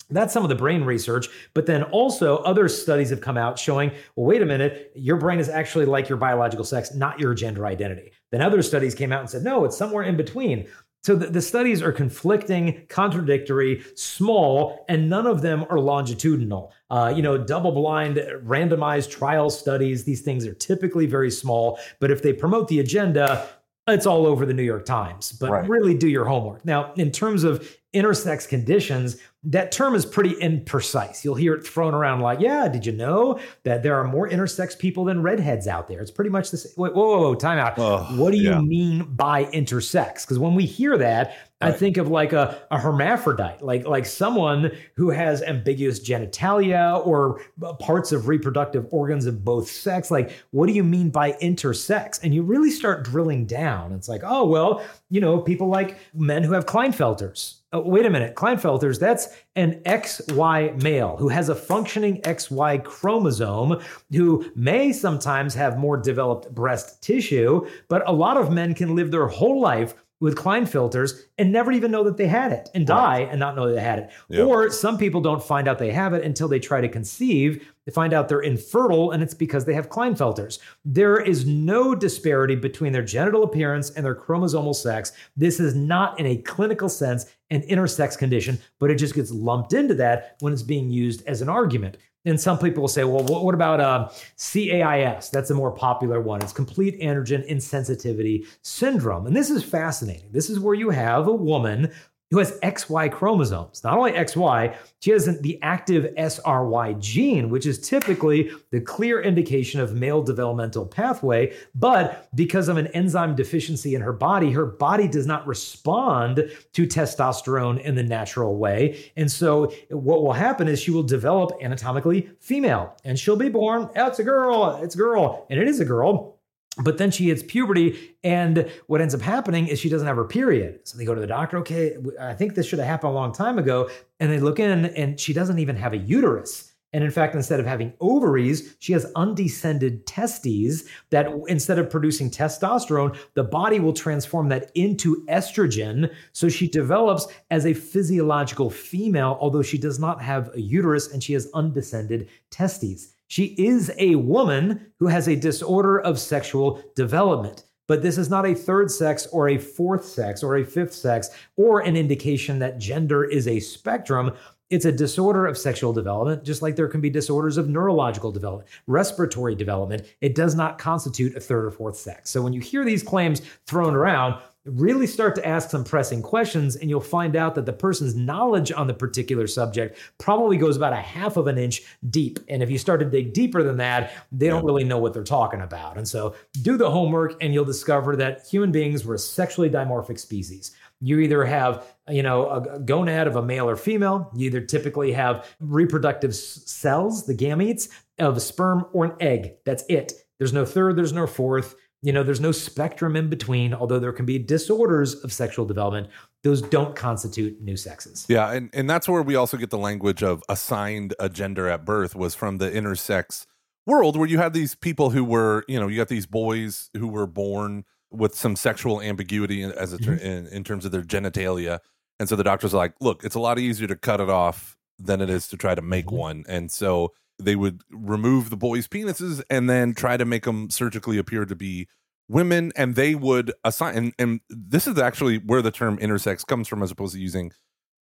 that's 0.10 0.34
some 0.34 0.44
of 0.44 0.50
the 0.50 0.56
brain 0.56 0.84
research. 0.84 1.28
But 1.54 1.66
then 1.66 1.84
also, 1.84 2.38
other 2.38 2.68
studies 2.68 3.10
have 3.12 3.22
come 3.22 3.38
out 3.38 3.60
showing, 3.60 3.92
well, 4.16 4.26
wait 4.26 4.42
a 4.42 4.46
minute, 4.46 4.92
your 4.96 5.18
brain 5.18 5.40
is 5.40 5.50
actually 5.50 5.86
like 5.86 6.10
your 6.10 6.18
biological 6.18 6.66
sex, 6.66 6.94
not 6.96 7.20
your 7.20 7.34
gender 7.34 7.66
identity. 7.66 8.12
Then 8.32 8.42
other 8.42 8.62
studies 8.62 8.96
came 8.96 9.12
out 9.12 9.22
and 9.22 9.30
said, 9.30 9.44
no, 9.44 9.66
it's 9.66 9.78
somewhere 9.78 10.04
in 10.04 10.18
between. 10.18 10.68
So 11.04 11.16
the, 11.16 11.28
the 11.28 11.42
studies 11.42 11.82
are 11.82 11.94
conflicting, 11.94 12.86
contradictory, 12.90 13.84
small, 13.96 14.84
and 14.90 15.10
none 15.10 15.28
of 15.28 15.42
them 15.42 15.66
are 15.70 15.80
longitudinal. 15.80 16.74
Uh, 16.90 17.14
you 17.16 17.22
know, 17.22 17.38
double 17.38 17.72
blind, 17.72 18.18
randomized 18.44 19.10
trial 19.10 19.50
studies, 19.50 20.04
these 20.04 20.22
things 20.22 20.46
are 20.46 20.54
typically 20.54 21.06
very 21.06 21.32
small. 21.32 21.80
But 22.00 22.12
if 22.12 22.22
they 22.22 22.34
promote 22.34 22.68
the 22.68 22.80
agenda, 22.82 23.48
it's 23.90 24.06
all 24.06 24.26
over 24.26 24.46
the 24.46 24.54
New 24.54 24.64
York 24.64 24.86
Times, 24.86 25.32
but 25.32 25.50
right. 25.50 25.70
really 25.70 25.98
do 25.98 26.08
your 26.08 26.26
homework. 26.26 26.66
Now, 26.66 26.94
in 26.96 27.12
terms 27.12 27.44
of 27.44 27.76
intersex 27.94 28.48
conditions, 28.48 29.18
that 29.44 29.72
term 29.72 29.96
is 29.96 30.06
pretty 30.06 30.36
imprecise. 30.36 31.24
You'll 31.24 31.36
hear 31.36 31.54
it 31.54 31.66
thrown 31.66 31.94
around 31.94 32.20
like, 32.20 32.42
yeah, 32.42 32.68
did 32.68 32.86
you 32.86 32.92
know 32.92 33.40
that 33.64 33.84
there 33.84 33.96
are 33.96 34.04
more 34.04 34.30
intersex 34.30 34.78
people 34.78 35.06
than 35.06 35.22
redheads 35.22 35.68
out 35.68 35.88
there? 35.88 36.02
It's 36.02 36.12
pretty 36.12 36.30
much 36.30 36.52
the 36.52 36.58
same. 36.58 36.74
Whoa, 36.76 36.92
whoa, 36.92 37.20
whoa, 37.20 37.36
time 37.36 37.58
out. 37.58 37.78
Oh, 37.78 38.04
what 38.18 38.32
do 38.32 38.38
you 38.38 38.52
yeah. 38.52 38.60
mean 38.60 39.04
by 39.16 39.46
intersex? 39.46 40.22
Because 40.22 40.40
when 40.40 40.56
we 40.56 40.66
hear 40.66 40.98
that, 40.98 41.36
Right. 41.62 41.74
I 41.74 41.78
think 41.78 41.98
of 41.98 42.08
like 42.08 42.32
a, 42.32 42.58
a 42.72 42.80
hermaphrodite, 42.80 43.62
like 43.62 43.86
like 43.86 44.06
someone 44.06 44.72
who 44.96 45.10
has 45.10 45.42
ambiguous 45.42 46.00
genitalia 46.00 47.06
or 47.06 47.42
parts 47.80 48.14
of 48.14 48.30
reproductive 48.30 48.88
organs 48.92 49.26
of 49.26 49.44
both 49.44 49.70
sex. 49.70 50.10
Like, 50.10 50.32
what 50.52 50.68
do 50.68 50.74
you 50.74 50.86
mean 50.86 51.10
by 51.10 51.34
intersex? 51.34 52.24
And 52.24 52.34
you 52.34 52.44
really 52.44 52.72
start 52.72 53.04
drilling 53.04 53.46
down. 53.46 53.92
It's 53.92 54.08
like, 54.08 54.22
oh 54.24 54.46
well, 54.46 54.82
you 55.10 55.20
know, 55.20 55.42
people 55.42 55.68
like 55.68 55.98
men 56.14 56.44
who 56.44 56.54
have 56.54 56.66
Klinefelters. 56.66 57.59
Oh, 57.72 57.82
wait 57.82 58.08
a 58.08 58.10
minute, 58.10 58.34
Klinefelters, 58.34 59.00
that's 59.00 59.28
an 59.56 59.84
XY 59.86 60.82
male 60.82 61.18
who 61.18 61.30
has 61.30 61.50
a 61.50 61.56
functioning 61.56 62.20
XY 62.24 62.84
chromosome, 62.84 63.80
who 64.12 64.44
may 64.56 64.92
sometimes 64.92 65.54
have 65.54 65.78
more 65.78 65.96
developed 65.96 66.54
breast 66.56 67.04
tissue, 67.04 67.68
but 67.88 68.02
a 68.10 68.12
lot 68.12 68.38
of 68.38 68.52
men 68.52 68.74
can 68.74 68.96
live 68.96 69.12
their 69.12 69.28
whole 69.28 69.62
life 69.62 69.94
with 70.20 70.36
Klinefelters 70.36 71.22
and 71.38 71.52
never 71.52 71.72
even 71.72 71.92
know 71.92 72.04
that 72.04 72.18
they 72.18 72.28
had 72.28 72.52
it 72.52 72.70
and 72.74 72.86
die 72.86 73.20
right. 73.20 73.30
and 73.30 73.40
not 73.40 73.56
know 73.56 73.68
that 73.68 73.76
they 73.76 73.82
had 73.82 74.00
it. 74.00 74.10
Yep. 74.30 74.48
Or 74.48 74.70
some 74.70 74.98
people 74.98 75.22
don't 75.22 75.42
find 75.42 75.68
out 75.68 75.80
they 75.80 75.92
have 75.92 76.14
it 76.14 76.24
until 76.24 76.48
they 76.48 76.60
try 76.60 76.82
to 76.82 76.90
conceive. 76.90 77.72
They 77.86 77.92
find 77.92 78.14
out 78.14 78.28
they're 78.28 78.42
infertile 78.42 79.12
and 79.12 79.24
it's 79.24 79.34
because 79.34 79.66
they 79.66 79.74
have 79.74 79.90
Klinefelters. 79.90 80.60
There 80.84 81.20
is 81.20 81.46
no 81.46 81.96
disparity 81.96 82.56
between 82.56 82.92
their 82.92 83.04
genital 83.04 83.44
appearance 83.44 83.92
and 83.92 84.06
their 84.06 84.16
chromosomal 84.16 84.76
sex. 84.76 85.14
This 85.38 85.60
is 85.60 85.74
not 85.74 86.20
in 86.20 86.26
a 86.26 86.38
clinical 86.38 86.90
sense 86.90 87.26
an 87.50 87.62
intersex 87.64 88.18
condition, 88.18 88.60
but 88.80 88.92
it 88.92 88.96
just 88.96 89.16
gets 89.16 89.32
lumped 89.32 89.74
into 89.74 89.96
that 89.96 90.36
when 90.40 90.54
it's 90.54 90.62
being 90.62 90.90
used 90.92 91.26
as 91.26 91.42
an 91.42 91.50
argument. 91.50 91.98
And 92.30 92.40
some 92.40 92.58
people 92.58 92.82
will 92.82 92.88
say, 92.88 93.04
well, 93.04 93.24
what 93.24 93.56
about 93.56 93.80
uh, 93.80 94.10
CAIS? 94.38 95.30
That's 95.30 95.50
a 95.50 95.56
more 95.56 95.72
popular 95.72 96.22
one. 96.22 96.42
It's 96.42 96.54
complete 96.54 97.00
androgen 97.02 97.50
insensitivity 97.50 98.46
syndrome. 98.62 99.28
And 99.28 99.36
this 99.36 99.50
is 99.50 99.64
fascinating. 99.64 100.30
This 100.32 100.50
is 100.50 100.60
where 100.60 100.76
you 100.76 100.90
have 100.90 101.28
a 101.28 101.34
woman 101.34 101.92
who 102.32 102.38
has 102.38 102.60
XY 102.60 103.12
chromosomes. 103.12 103.84
Not 103.84 103.98
only 103.98 104.12
XY, 104.12 104.76
she 105.00 105.12
has 105.12 105.26
the 105.42 105.60
active 105.62 106.14
SRY 106.16 107.00
gene, 107.00 107.50
which 107.50 107.66
is 107.66 107.80
typically 107.80 108.52
the 108.72 108.82
clear 108.82 109.22
indication 109.22 109.80
of 109.80 109.96
male 109.96 110.22
developmental 110.22 110.86
pathway. 110.86 111.56
But 111.74 112.30
because 112.36 112.68
of 112.68 112.78
an 112.78 112.88
enzyme 112.88 113.36
deficiency 113.36 113.96
in 113.96 114.02
her 114.02 114.14
body, 114.14 114.52
her 114.52 114.66
body 114.66 115.08
does 115.08 115.26
not 115.26 115.48
respond 115.48 116.52
to 116.74 116.88
testosterone 116.88 117.82
in 117.82 117.96
the 117.96 118.04
natural 118.04 118.58
way. 118.58 119.12
And 119.16 119.32
so 119.32 119.74
what 119.90 120.22
will 120.22 120.34
happen 120.34 120.68
is 120.68 120.80
she 120.80 120.92
will 120.92 121.04
develop 121.04 121.52
anatomically 121.62 122.30
female 122.40 122.96
and 123.04 123.18
she'll 123.18 123.38
be 123.38 123.50
born, 123.50 123.90
oh, 123.96 124.08
it's 124.08 124.20
a 124.20 124.24
girl, 124.24 124.80
it's 124.84 124.96
a 124.96 124.98
girl, 124.98 125.48
and 125.50 125.60
it 125.60 125.68
is 125.68 125.80
a 125.80 125.86
girl 125.86 126.39
but 126.78 126.98
then 126.98 127.12
she 127.12 127.28
hits 127.28 127.44
puberty, 127.44 128.16
and 128.24 128.70
what 128.88 129.02
ends 129.02 129.16
up 129.16 129.22
happening 129.22 129.68
is 129.68 129.80
she 129.80 129.90
doesn't 129.90 130.08
have 130.08 130.18
her 130.18 130.26
period. 130.26 130.88
So 130.88 130.98
they 130.98 131.06
go 131.06 131.16
to 131.16 131.22
the 131.22 131.28
doctor. 131.28 131.58
Okay, 131.58 131.98
I 132.20 132.34
think 132.34 132.56
this 132.56 132.68
should 132.68 132.80
have 132.80 132.88
happened 132.88 133.12
a 133.12 133.16
long 133.16 133.34
time 133.34 133.58
ago. 133.58 133.90
And 134.20 134.32
they 134.32 134.40
look 134.40 134.60
in, 134.60 134.86
and 134.86 135.20
she 135.20 135.34
doesn't 135.34 135.60
even 135.60 135.76
have 135.76 135.94
a 135.94 135.98
uterus. 135.98 136.74
And 136.92 137.04
in 137.04 137.12
fact, 137.12 137.36
instead 137.36 137.60
of 137.60 137.68
having 137.68 137.94
ovaries, 138.00 138.76
she 138.80 138.94
has 138.94 139.12
undescended 139.16 140.08
testes 140.08 140.90
that 141.12 141.28
instead 141.48 141.78
of 141.78 141.90
producing 141.90 142.32
testosterone, 142.32 143.16
the 143.36 143.44
body 143.44 143.80
will 143.80 143.94
transform 143.94 144.50
that 144.50 144.72
into 144.74 145.24
estrogen. 145.28 146.12
So 146.34 146.50
she 146.50 146.68
develops 146.68 147.28
as 147.52 147.68
a 147.68 147.74
physiological 147.74 148.72
female, 148.72 149.38
although 149.40 149.62
she 149.62 149.78
does 149.78 150.00
not 150.00 150.22
have 150.24 150.50
a 150.56 150.62
uterus 150.62 151.14
and 151.14 151.22
she 151.22 151.34
has 151.34 151.48
undescended 151.54 152.28
testes. 152.50 153.14
She 153.30 153.56
is 153.60 153.92
a 154.00 154.16
woman 154.16 154.92
who 154.98 155.06
has 155.08 155.28
a 155.28 155.36
disorder 155.36 156.00
of 156.00 156.20
sexual 156.20 156.84
development. 156.96 157.64
But 157.88 158.02
this 158.02 158.18
is 158.18 158.30
not 158.30 158.46
a 158.46 158.56
third 158.56 158.90
sex 158.92 159.28
or 159.28 159.50
a 159.50 159.58
fourth 159.58 160.04
sex 160.04 160.44
or 160.44 160.58
a 160.58 160.66
fifth 160.66 160.94
sex 160.94 161.30
or 161.56 161.82
an 161.82 161.96
indication 161.96 162.60
that 162.60 162.80
gender 162.80 163.24
is 163.24 163.48
a 163.48 163.60
spectrum. 163.60 164.34
It's 164.72 164.86
a 164.86 164.92
disorder 164.92 165.46
of 165.46 165.60
sexual 165.60 165.94
development, 165.94 166.44
just 166.44 166.64
like 166.64 166.76
there 166.76 166.88
can 166.88 167.02
be 167.02 167.10
disorders 167.10 167.58
of 167.58 167.70
neurological 167.70 168.32
development, 168.32 168.70
respiratory 168.88 169.56
development. 169.56 170.08
It 170.22 170.34
does 170.34 170.56
not 170.56 170.80
constitute 170.80 171.36
a 171.36 171.40
third 171.40 171.66
or 171.66 171.72
fourth 171.72 171.98
sex. 171.98 172.32
So 172.32 172.42
when 172.42 172.54
you 172.54 172.62
hear 172.62 172.84
these 172.84 173.04
claims 173.04 173.42
thrown 173.68 173.96
around, 173.96 174.42
really 174.74 175.08
start 175.08 175.36
to 175.36 175.48
ask 175.48 175.70
some 175.70 175.84
pressing 175.84 176.22
questions, 176.22 176.76
and 176.76 176.90
you'll 176.90 177.02
find 177.02 177.36
out 177.36 177.56
that 177.56 177.66
the 177.66 177.74
person's 177.74 178.16
knowledge 178.16 178.72
on 178.72 178.88
the 178.88 178.94
particular 178.94 179.48
subject 179.48 179.98
probably 180.18 180.58
goes 180.58 180.78
about 180.78 180.94
a 180.94 180.98
half 180.98 181.38
of 181.38 181.48
an 181.48 181.58
inch 181.58 181.84
deep. 182.10 182.40
And 182.48 182.62
if 182.62 182.70
you 182.70 182.78
start 182.78 183.00
to 183.00 183.06
dig 183.06 183.34
deeper 183.34 183.64
than 183.64 183.78
that, 183.78 184.14
they 184.32 184.48
don't 184.48 184.66
really 184.66 184.84
know 184.84 184.98
what 184.98 185.14
they're 185.14 185.24
talking 185.24 185.62
about. 185.62 185.98
And 185.98 186.08
so 186.08 186.36
do 186.62 186.78
the 186.78 186.90
homework, 186.90 187.42
and 187.42 187.54
you'll 187.54 187.66
discover 187.66 188.16
that 188.18 188.46
human 188.48 188.72
beings 188.72 189.06
were 189.06 189.16
a 189.16 189.20
sexually 189.20 189.70
dimorphic 189.70 190.20
species. 190.20 190.76
You 191.02 191.20
either 191.20 191.46
have, 191.46 191.86
you 192.10 192.24
know, 192.24 192.50
a 192.50 192.80
gonad 192.80 193.28
of 193.28 193.38
a 193.38 193.42
male 193.42 193.70
or 193.70 193.78
female. 193.78 194.30
You 194.36 194.48
either 194.48 194.62
typically 194.62 195.14
have 195.14 195.48
reproductive 195.62 196.36
cells, 196.36 197.26
the 197.26 197.36
gametes 197.36 197.88
of 198.18 198.36
a 198.36 198.42
sperm 198.42 198.86
or 198.92 199.06
an 199.06 199.14
egg. 199.22 199.54
That's 199.64 199.84
it. 199.88 200.14
There's 200.40 200.54
no 200.54 200.66
third, 200.66 200.96
there's 200.98 201.14
no 201.14 201.26
fourth. 201.26 201.76
You 202.02 202.14
know, 202.14 202.24
there's 202.24 202.40
no 202.40 202.54
spectrum 202.54 203.16
in 203.16 203.30
between, 203.30 203.74
although 203.74 204.00
there 204.00 204.14
can 204.14 204.26
be 204.26 204.40
disorders 204.40 205.16
of 205.16 205.34
sexual 205.34 205.66
development. 205.66 206.08
Those 206.44 206.62
don't 206.62 206.96
constitute 206.96 207.62
new 207.62 207.76
sexes. 207.76 208.26
Yeah, 208.30 208.52
and, 208.52 208.70
and 208.74 208.90
that's 208.90 209.10
where 209.10 209.22
we 209.22 209.36
also 209.36 209.58
get 209.58 209.70
the 209.70 209.78
language 209.78 210.24
of 210.24 210.42
assigned 210.48 211.14
a 211.20 211.28
gender 211.28 211.68
at 211.68 211.84
birth 211.84 212.16
was 212.16 212.36
from 212.36 212.58
the 212.58 212.72
intersex 212.72 213.46
world 213.86 214.16
where 214.16 214.28
you 214.28 214.38
had 214.38 214.54
these 214.54 214.76
people 214.76 215.10
who 215.10 215.26
were, 215.26 215.66
you 215.68 215.80
know, 215.80 215.88
you 215.88 215.98
got 215.98 216.08
these 216.08 216.26
boys 216.26 216.90
who 216.96 217.08
were 217.08 217.28
born 217.28 217.84
with 218.12 218.36
some 218.36 218.56
sexual 218.56 219.02
ambiguity 219.02 219.64
as 219.64 219.94
a, 219.94 219.98
mm-hmm. 219.98 220.26
in, 220.26 220.48
in 220.48 220.64
terms 220.64 220.86
of 220.86 220.92
their 220.92 221.02
genitalia. 221.04 221.80
And 222.20 222.30
so 222.30 222.36
the 222.36 222.44
doctors 222.44 222.74
are 222.74 222.78
like, 222.78 222.94
look, 223.02 223.24
it's 223.24 223.36
a 223.36 223.40
lot 223.40 223.60
easier 223.60 223.88
to 223.88 223.96
cut 223.96 224.22
it 224.22 224.30
off 224.30 224.78
than 224.98 225.22
it 225.22 225.30
is 225.30 225.48
to 225.50 225.58
try 225.58 225.76
to 225.76 225.82
make 225.82 226.06
mm-hmm. 226.06 226.16
one. 226.16 226.46
And 226.48 226.72
so 226.72 227.14
they 227.40 227.56
would 227.56 227.82
remove 227.90 228.50
the 228.50 228.58
boys' 228.58 228.88
penises 228.88 229.42
and 229.50 229.70
then 229.70 229.94
try 229.94 230.18
to 230.18 230.26
make 230.26 230.44
them 230.44 230.70
surgically 230.70 231.18
appear 231.18 231.46
to 231.46 231.56
be 231.56 231.88
women 232.28 232.72
and 232.76 232.96
they 232.96 233.16
would 233.16 233.52
assign 233.64 233.96
and, 233.96 234.14
and 234.20 234.40
this 234.50 234.86
is 234.86 235.00
actually 235.00 235.38
where 235.38 235.62
the 235.62 235.72
term 235.72 235.98
intersex 235.98 236.46
comes 236.46 236.68
from 236.68 236.84
as 236.84 236.92
opposed 236.92 237.14
to 237.14 237.20
using 237.20 237.52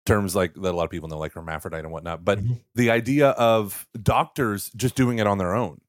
terms 0.05 0.35
like 0.35 0.53
that 0.53 0.71
a 0.71 0.75
lot 0.75 0.83
of 0.83 0.89
people 0.89 1.07
know 1.07 1.17
like 1.17 1.33
hermaphrodite 1.33 1.83
and 1.83 1.91
whatnot 1.91 2.25
but 2.25 2.39
mm-hmm. 2.39 2.53
the 2.75 2.91
idea 2.91 3.29
of 3.29 3.87
doctors 4.01 4.69
just 4.75 4.95
doing 4.95 5.19
it 5.19 5.27
on 5.27 5.37
their 5.37 5.55
own. 5.55 5.79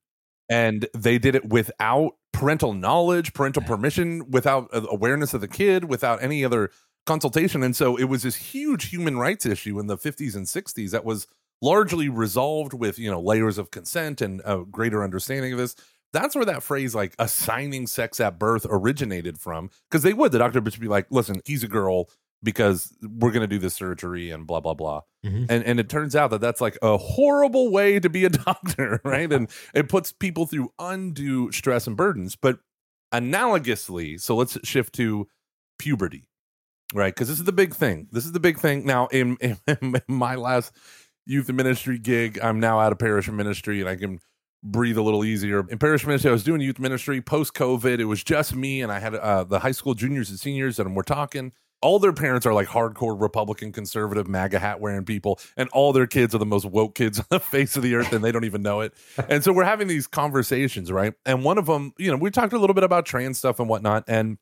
And 0.50 0.88
they 0.94 1.18
did 1.18 1.34
it 1.34 1.50
without 1.50 2.12
parental 2.32 2.72
knowledge 2.72 3.34
parental 3.34 3.62
permission 3.62 4.30
without 4.30 4.68
awareness 4.72 5.34
of 5.34 5.40
the 5.40 5.48
kid 5.48 5.84
without 5.84 6.22
any 6.22 6.44
other 6.44 6.70
consultation. 7.06 7.62
And 7.62 7.74
so 7.74 7.96
it 7.96 8.04
was 8.04 8.22
this 8.22 8.36
huge 8.36 8.90
human 8.90 9.18
rights 9.18 9.44
issue 9.44 9.78
in 9.78 9.88
the 9.88 9.98
50s 9.98 10.36
and 10.36 10.46
60s 10.46 10.90
that 10.90 11.04
was 11.04 11.26
largely 11.60 12.08
resolved 12.08 12.72
with 12.72 12.98
you 12.98 13.10
know 13.10 13.20
layers 13.20 13.58
of 13.58 13.70
consent 13.70 14.20
and 14.20 14.40
a 14.44 14.64
greater 14.64 15.02
understanding 15.02 15.52
of 15.52 15.58
this 15.58 15.74
that's 16.12 16.34
where 16.34 16.44
that 16.44 16.62
phrase 16.62 16.94
like 16.94 17.14
assigning 17.18 17.86
sex 17.86 18.20
at 18.20 18.38
birth 18.38 18.66
originated 18.68 19.38
from. 19.38 19.70
Because 19.90 20.02
they 20.02 20.14
would, 20.14 20.32
the 20.32 20.38
doctor 20.38 20.60
would 20.60 20.80
be 20.80 20.88
like, 20.88 21.06
listen, 21.10 21.40
he's 21.44 21.62
a 21.62 21.68
girl 21.68 22.08
because 22.42 22.94
we're 23.02 23.32
going 23.32 23.42
to 23.42 23.48
do 23.48 23.58
this 23.58 23.74
surgery 23.74 24.30
and 24.30 24.46
blah, 24.46 24.60
blah, 24.60 24.74
blah. 24.74 25.02
Mhm. 25.24 25.46
And, 25.48 25.64
and 25.64 25.80
it 25.80 25.88
turns 25.88 26.14
out 26.14 26.30
that 26.30 26.40
that's 26.40 26.60
like 26.60 26.78
a 26.82 26.96
horrible 26.96 27.70
way 27.70 27.98
to 27.98 28.08
be 28.08 28.24
a 28.24 28.28
doctor, 28.30 29.00
right? 29.04 29.30
and 29.32 29.50
it 29.74 29.88
puts 29.88 30.12
people 30.12 30.46
through 30.46 30.72
undue 30.78 31.50
stress 31.52 31.86
and 31.86 31.96
burdens. 31.96 32.36
But 32.36 32.60
analogously, 33.12 34.20
so 34.20 34.36
let's 34.36 34.56
shift 34.64 34.94
to 34.96 35.26
puberty, 35.78 36.28
right? 36.94 37.14
Because 37.14 37.28
this 37.28 37.38
is 37.38 37.44
the 37.44 37.52
big 37.52 37.74
thing. 37.74 38.08
This 38.12 38.24
is 38.24 38.32
the 38.32 38.40
big 38.40 38.58
thing. 38.58 38.86
Now, 38.86 39.08
in, 39.08 39.36
in, 39.66 39.96
my 40.06 40.36
last 40.36 40.72
youth 41.28 41.52
ministry 41.52 41.98
gig, 41.98 42.38
I'm 42.42 42.58
now 42.58 42.80
out 42.80 42.90
of 42.90 42.98
parish 42.98 43.28
ministry 43.28 43.80
and 43.80 43.88
I 43.88 43.96
can 43.96 44.18
breathe 44.62 44.96
a 44.96 45.02
little 45.02 45.24
easier. 45.24 45.68
In 45.68 45.78
parish 45.78 46.04
ministry, 46.06 46.30
I 46.30 46.32
was 46.32 46.42
doing 46.42 46.60
youth 46.60 46.78
ministry 46.78 47.20
post 47.20 47.54
COVID. 47.54 48.00
It 48.00 48.06
was 48.06 48.24
just 48.24 48.56
me 48.56 48.82
and 48.82 48.90
I 48.90 48.98
had 48.98 49.14
uh, 49.14 49.44
the 49.44 49.60
high 49.60 49.72
school 49.72 49.94
juniors 49.94 50.30
and 50.30 50.40
seniors, 50.40 50.78
and 50.78 50.96
we're 50.96 51.02
talking. 51.02 51.52
All 51.80 52.00
their 52.00 52.12
parents 52.12 52.44
are 52.44 52.52
like 52.52 52.66
hardcore 52.66 53.20
Republican, 53.20 53.70
conservative, 53.70 54.26
MAGA 54.26 54.58
hat 54.58 54.80
wearing 54.80 55.04
people, 55.04 55.38
and 55.56 55.68
all 55.68 55.92
their 55.92 56.08
kids 56.08 56.34
are 56.34 56.38
the 56.38 56.46
most 56.46 56.64
woke 56.64 56.96
kids 56.96 57.20
on 57.20 57.26
the 57.30 57.38
face 57.38 57.76
of 57.76 57.84
the 57.84 57.94
earth, 57.94 58.12
and 58.12 58.24
they 58.24 58.32
don't 58.32 58.44
even 58.44 58.62
know 58.62 58.80
it. 58.80 58.94
And 59.28 59.44
so 59.44 59.52
we're 59.52 59.64
having 59.64 59.86
these 59.86 60.08
conversations, 60.08 60.90
right? 60.90 61.12
And 61.24 61.44
one 61.44 61.56
of 61.56 61.66
them, 61.66 61.92
you 61.98 62.10
know, 62.10 62.16
we 62.16 62.30
talked 62.32 62.52
a 62.52 62.58
little 62.58 62.74
bit 62.74 62.82
about 62.82 63.06
trans 63.06 63.38
stuff 63.38 63.60
and 63.60 63.68
whatnot, 63.68 64.04
and 64.08 64.38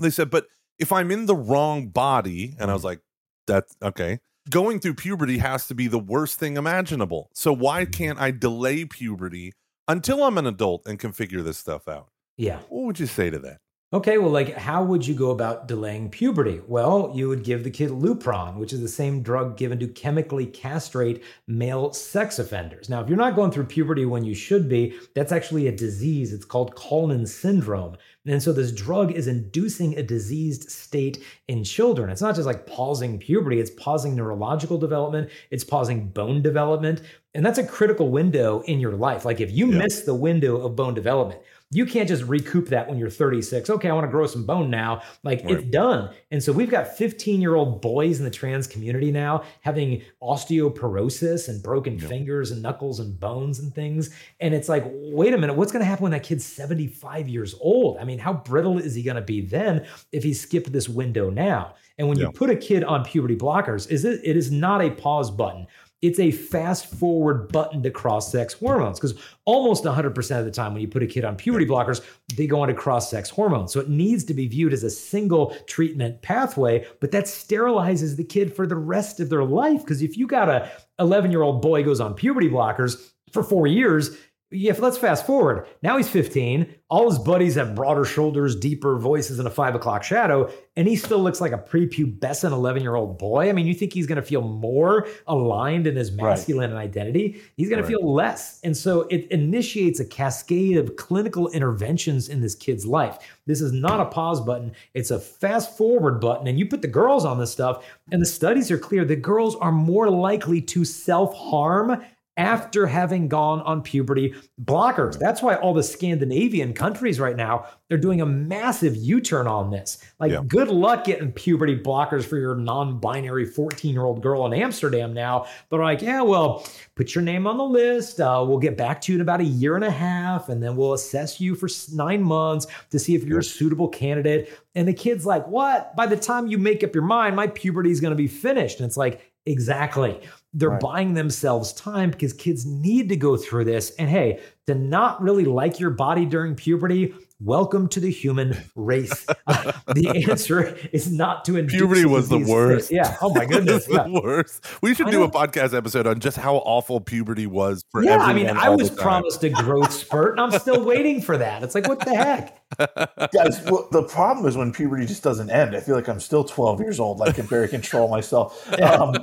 they 0.00 0.10
said, 0.10 0.28
but 0.28 0.46
if 0.78 0.90
I'm 0.90 1.12
in 1.12 1.26
the 1.26 1.36
wrong 1.36 1.88
body, 1.88 2.56
and 2.58 2.68
I 2.68 2.74
was 2.74 2.82
like, 2.82 2.98
that's 3.46 3.76
okay. 3.80 4.18
Going 4.50 4.80
through 4.80 4.94
puberty 4.94 5.38
has 5.38 5.68
to 5.68 5.74
be 5.74 5.86
the 5.86 6.00
worst 6.00 6.38
thing 6.38 6.56
imaginable. 6.56 7.30
So 7.32 7.52
why 7.52 7.82
mm-hmm. 7.82 7.90
can't 7.92 8.20
I 8.20 8.32
delay 8.32 8.84
puberty 8.84 9.52
until 9.86 10.24
I'm 10.24 10.36
an 10.36 10.46
adult 10.46 10.86
and 10.86 10.98
can 10.98 11.12
figure 11.12 11.42
this 11.42 11.58
stuff 11.58 11.86
out? 11.86 12.08
Yeah. 12.36 12.58
What 12.68 12.86
would 12.86 12.98
you 12.98 13.06
say 13.06 13.30
to 13.30 13.38
that? 13.40 13.58
Okay, 13.94 14.16
well, 14.16 14.30
like, 14.30 14.54
how 14.54 14.82
would 14.82 15.06
you 15.06 15.14
go 15.14 15.32
about 15.32 15.68
delaying 15.68 16.08
puberty? 16.08 16.62
Well, 16.66 17.12
you 17.14 17.28
would 17.28 17.44
give 17.44 17.62
the 17.62 17.70
kid 17.70 17.90
Lupron, 17.90 18.56
which 18.56 18.72
is 18.72 18.80
the 18.80 18.88
same 18.88 19.22
drug 19.22 19.58
given 19.58 19.78
to 19.80 19.86
chemically 19.86 20.46
castrate 20.46 21.22
male 21.46 21.92
sex 21.92 22.38
offenders. 22.38 22.88
Now, 22.88 23.02
if 23.02 23.08
you're 23.10 23.18
not 23.18 23.34
going 23.34 23.50
through 23.50 23.66
puberty 23.66 24.06
when 24.06 24.24
you 24.24 24.34
should 24.34 24.66
be, 24.66 24.98
that's 25.14 25.30
actually 25.30 25.66
a 25.66 25.76
disease. 25.76 26.32
It's 26.32 26.46
called 26.46 26.74
Kallmann 26.74 27.28
syndrome. 27.28 27.98
And 28.24 28.42
so 28.42 28.54
this 28.54 28.72
drug 28.72 29.12
is 29.12 29.26
inducing 29.26 29.98
a 29.98 30.02
diseased 30.02 30.70
state 30.70 31.22
in 31.48 31.62
children. 31.62 32.08
It's 32.08 32.22
not 32.22 32.34
just 32.34 32.46
like 32.46 32.66
pausing 32.66 33.18
puberty, 33.18 33.60
it's 33.60 33.72
pausing 33.72 34.16
neurological 34.16 34.78
development, 34.78 35.28
it's 35.50 35.64
pausing 35.64 36.08
bone 36.08 36.40
development. 36.40 37.02
And 37.34 37.44
that's 37.44 37.58
a 37.58 37.66
critical 37.66 38.08
window 38.10 38.62
in 38.62 38.80
your 38.80 38.92
life. 38.92 39.26
Like, 39.26 39.40
if 39.40 39.52
you 39.52 39.70
Yeah. 39.70 39.78
miss 39.80 40.02
the 40.02 40.14
window 40.14 40.64
of 40.64 40.76
bone 40.76 40.94
development, 40.94 41.40
you 41.72 41.86
can't 41.86 42.06
just 42.06 42.22
recoup 42.24 42.68
that 42.68 42.86
when 42.86 42.98
you're 42.98 43.08
36. 43.08 43.70
Okay, 43.70 43.88
I 43.88 43.94
want 43.94 44.04
to 44.04 44.10
grow 44.10 44.26
some 44.26 44.44
bone 44.44 44.68
now. 44.68 45.02
Like 45.22 45.42
it's 45.44 45.64
done. 45.64 46.14
And 46.30 46.42
so 46.42 46.52
we've 46.52 46.70
got 46.70 46.86
15 46.86 47.40
year 47.40 47.54
old 47.54 47.80
boys 47.80 48.18
in 48.18 48.24
the 48.24 48.30
trans 48.30 48.66
community 48.66 49.10
now 49.10 49.44
having 49.62 50.02
osteoporosis 50.22 51.48
and 51.48 51.62
broken 51.62 51.98
fingers 51.98 52.50
and 52.50 52.60
knuckles 52.60 53.00
and 53.00 53.18
bones 53.18 53.58
and 53.58 53.74
things. 53.74 54.10
And 54.38 54.52
it's 54.52 54.68
like, 54.68 54.84
wait 54.86 55.32
a 55.32 55.38
minute, 55.38 55.56
what's 55.56 55.72
going 55.72 55.80
to 55.80 55.86
happen 55.86 56.02
when 56.02 56.12
that 56.12 56.24
kid's 56.24 56.44
75 56.44 57.26
years 57.28 57.54
old? 57.58 57.96
I 57.98 58.04
mean, 58.04 58.18
how 58.18 58.34
brittle 58.34 58.78
is 58.78 58.94
he 58.94 59.02
going 59.02 59.16
to 59.16 59.22
be 59.22 59.40
then 59.40 59.86
if 60.12 60.22
he 60.22 60.34
skipped 60.34 60.70
this 60.72 60.90
window 60.90 61.30
now? 61.30 61.74
And 61.98 62.08
when 62.08 62.18
you 62.18 62.30
put 62.32 62.50
a 62.50 62.56
kid 62.56 62.84
on 62.84 63.04
puberty 63.04 63.36
blockers, 63.36 63.90
is 63.90 64.04
it, 64.04 64.20
it 64.24 64.36
is 64.36 64.50
not 64.50 64.82
a 64.82 64.90
pause 64.90 65.30
button. 65.30 65.66
It's 66.02 66.18
a 66.18 66.32
fast 66.32 66.86
forward 66.86 67.52
button 67.52 67.82
to 67.84 67.90
cross 67.90 68.30
sex 68.30 68.54
hormones 68.54 68.98
because 68.98 69.18
almost 69.44 69.84
100% 69.84 70.38
of 70.38 70.44
the 70.44 70.50
time 70.50 70.72
when 70.72 70.82
you 70.82 70.88
put 70.88 71.02
a 71.02 71.06
kid 71.06 71.24
on 71.24 71.36
puberty 71.36 71.64
blockers, 71.64 72.04
they 72.36 72.48
go 72.48 72.64
into 72.64 72.74
cross 72.74 73.08
sex 73.08 73.30
hormones. 73.30 73.72
So 73.72 73.78
it 73.78 73.88
needs 73.88 74.24
to 74.24 74.34
be 74.34 74.48
viewed 74.48 74.72
as 74.72 74.82
a 74.82 74.90
single 74.90 75.56
treatment 75.66 76.20
pathway, 76.20 76.86
but 77.00 77.12
that 77.12 77.24
sterilizes 77.24 78.16
the 78.16 78.24
kid 78.24 78.54
for 78.54 78.66
the 78.66 78.76
rest 78.76 79.20
of 79.20 79.30
their 79.30 79.44
life. 79.44 79.82
Because 79.82 80.02
if 80.02 80.18
you 80.18 80.26
got 80.26 80.48
a 80.48 80.70
11 80.98 81.30
year 81.30 81.42
old 81.42 81.62
boy 81.62 81.84
goes 81.84 82.00
on 82.00 82.14
puberty 82.14 82.50
blockers 82.50 83.12
for 83.32 83.44
four 83.44 83.68
years, 83.68 84.16
yeah, 84.52 84.74
let's 84.78 84.98
fast 84.98 85.24
forward. 85.24 85.66
Now 85.82 85.96
he's 85.96 86.08
15. 86.08 86.66
All 86.92 87.08
his 87.08 87.18
buddies 87.18 87.54
have 87.54 87.74
broader 87.74 88.04
shoulders, 88.04 88.54
deeper 88.54 88.98
voices, 88.98 89.38
and 89.38 89.48
a 89.48 89.50
five 89.50 89.74
o'clock 89.74 90.02
shadow, 90.02 90.50
and 90.76 90.86
he 90.86 90.94
still 90.94 91.20
looks 91.20 91.40
like 91.40 91.52
a 91.52 91.56
prepubescent 91.56 92.52
11 92.52 92.82
year 92.82 92.96
old 92.96 93.18
boy. 93.18 93.48
I 93.48 93.52
mean, 93.52 93.66
you 93.66 93.72
think 93.72 93.94
he's 93.94 94.06
going 94.06 94.16
to 94.16 94.22
feel 94.22 94.42
more 94.42 95.06
aligned 95.26 95.86
in 95.86 95.96
his 95.96 96.12
Right. 96.12 96.24
masculine 96.28 96.74
identity? 96.74 97.40
He's 97.56 97.70
going 97.70 97.80
Right. 97.80 97.90
to 97.90 97.96
feel 97.96 98.12
less. 98.12 98.60
And 98.62 98.76
so 98.76 99.06
it 99.08 99.26
initiates 99.30 100.00
a 100.00 100.04
cascade 100.04 100.76
of 100.76 100.96
clinical 100.96 101.48
interventions 101.48 102.28
in 102.28 102.42
this 102.42 102.54
kid's 102.54 102.84
life. 102.84 103.18
This 103.46 103.62
is 103.62 103.72
not 103.72 103.98
a 104.00 104.04
pause 104.04 104.42
button, 104.42 104.72
it's 104.92 105.10
a 105.10 105.18
fast 105.18 105.78
forward 105.78 106.20
button. 106.20 106.46
And 106.46 106.58
you 106.58 106.66
put 106.66 106.82
the 106.82 106.88
girls 106.88 107.24
on 107.24 107.38
this 107.38 107.50
stuff, 107.50 107.86
and 108.10 108.20
the 108.20 108.26
studies 108.26 108.70
are 108.70 108.76
clear 108.76 109.06
the 109.06 109.16
girls 109.16 109.56
are 109.56 109.72
more 109.72 110.10
likely 110.10 110.60
to 110.60 110.84
self 110.84 111.34
harm 111.34 112.02
after 112.36 112.86
having 112.86 113.28
gone 113.28 113.60
on 113.60 113.82
puberty 113.82 114.34
blockers. 114.64 115.18
That's 115.18 115.42
why 115.42 115.56
all 115.56 115.74
the 115.74 115.82
Scandinavian 115.82 116.72
countries 116.72 117.20
right 117.20 117.36
now 117.36 117.66
they're 117.88 117.98
doing 117.98 118.22
a 118.22 118.26
massive 118.26 118.96
U-turn 118.96 119.46
on 119.46 119.70
this. 119.70 119.98
Like 120.18 120.32
Yeah. 120.32 120.40
good 120.48 120.68
luck 120.68 121.04
getting 121.04 121.30
puberty 121.30 121.78
blockers 121.78 122.24
for 122.24 122.38
your 122.38 122.54
non-binary 122.54 123.44
14-year-old 123.46 124.22
girl 124.22 124.46
in 124.46 124.54
Amsterdam 124.54 125.12
now. 125.12 125.44
They're 125.68 125.82
like, 125.82 126.00
"Yeah, 126.00 126.22
well, 126.22 126.64
put 126.94 127.14
your 127.14 127.20
name 127.22 127.46
on 127.46 127.58
the 127.58 127.64
list. 127.64 128.18
Uh, 128.18 128.42
we'll 128.48 128.56
get 128.58 128.78
back 128.78 129.02
to 129.02 129.12
you 129.12 129.18
in 129.18 129.20
about 129.20 129.40
a 129.40 129.44
year 129.44 129.74
and 129.76 129.84
a 129.84 129.90
half 129.90 130.48
and 130.48 130.62
then 130.62 130.74
we'll 130.74 130.94
assess 130.94 131.38
you 131.38 131.54
for 131.54 131.68
9 131.94 132.22
months 132.22 132.66
to 132.90 132.98
see 132.98 133.14
if 133.14 133.24
you're 133.24 133.40
a 133.40 133.44
suitable 133.44 133.88
candidate." 133.88 134.48
And 134.74 134.88
the 134.88 134.94
kid's 134.94 135.26
like, 135.26 135.46
"What? 135.48 135.94
By 135.94 136.06
the 136.06 136.16
time 136.16 136.46
you 136.46 136.56
make 136.56 136.82
up 136.82 136.94
your 136.94 137.04
mind, 137.04 137.36
my 137.36 137.46
puberty 137.48 137.90
is 137.90 138.00
going 138.00 138.12
to 138.12 138.16
be 138.16 138.26
finished." 138.28 138.80
And 138.80 138.86
it's 138.86 138.96
like, 138.96 139.20
Exactly. 139.44 140.20
They're 140.54 140.70
Right. 140.70 140.80
buying 140.80 141.14
themselves 141.14 141.72
time 141.72 142.10
because 142.10 142.32
kids 142.32 142.66
need 142.66 143.08
to 143.08 143.16
go 143.16 143.36
through 143.36 143.64
this. 143.64 143.90
And 143.98 144.08
hey, 144.10 144.40
to 144.66 144.74
not 144.74 145.22
really 145.22 145.44
like 145.44 145.80
your 145.80 145.90
body 145.90 146.26
during 146.26 146.54
puberty, 146.54 147.14
welcome 147.44 147.88
to 147.88 148.00
the 148.00 148.10
human 148.10 148.56
race. 148.74 149.26
Uh, 149.44 149.72
the 149.94 150.08
answer 150.30 150.76
is 150.92 151.10
not 151.10 151.44
to 151.44 151.56
induce 151.56 151.76
Puberty 151.76 152.04
was 152.04 152.28
the 152.28 152.38
worst. 152.38 152.86
state. 152.86 152.96
Yeah. 152.96 153.16
Oh 153.20 153.34
my 153.34 153.44
goodness. 153.46 153.88
Yeah. 153.90 154.04
the 154.04 154.20
worst. 154.22 154.64
We 154.82 154.94
should 154.94 155.08
I 155.08 155.10
do 155.10 155.24
a 155.24 155.30
podcast 155.30 155.76
episode 155.76 156.06
on 156.06 156.20
just 156.20 156.36
how 156.36 156.56
awful 156.58 157.00
puberty 157.00 157.48
was 157.48 157.82
for 157.90 158.04
Yeah, 158.04 158.12
everyone. 158.12 158.30
I 158.30 158.34
mean, 158.34 158.48
I 158.50 158.68
was 158.68 158.88
promised 158.88 159.42
a 159.42 159.50
growth 159.50 159.92
spurt, 159.92 160.38
and 160.38 160.40
I'm 160.40 160.58
still 160.60 160.84
waiting 160.84 161.20
for 161.20 161.36
that. 161.38 161.64
It's 161.64 161.74
like, 161.74 161.88
what 161.88 161.98
the 162.00 162.14
heck? 162.14 162.62
Guys, 163.32 163.60
well, 163.68 163.88
the 163.90 164.04
problem 164.04 164.46
is 164.46 164.56
when 164.56 164.72
puberty 164.72 165.06
just 165.06 165.24
doesn't 165.24 165.50
end. 165.50 165.74
I 165.74 165.80
feel 165.80 165.96
like 165.96 166.08
I'm 166.08 166.20
still 166.20 166.44
12 166.44 166.80
years 166.80 167.00
old. 167.00 167.20
I 167.20 167.32
can 167.32 167.46
barely 167.46 167.68
control 167.68 168.08
myself. 168.08 168.72
Um, 168.80 169.14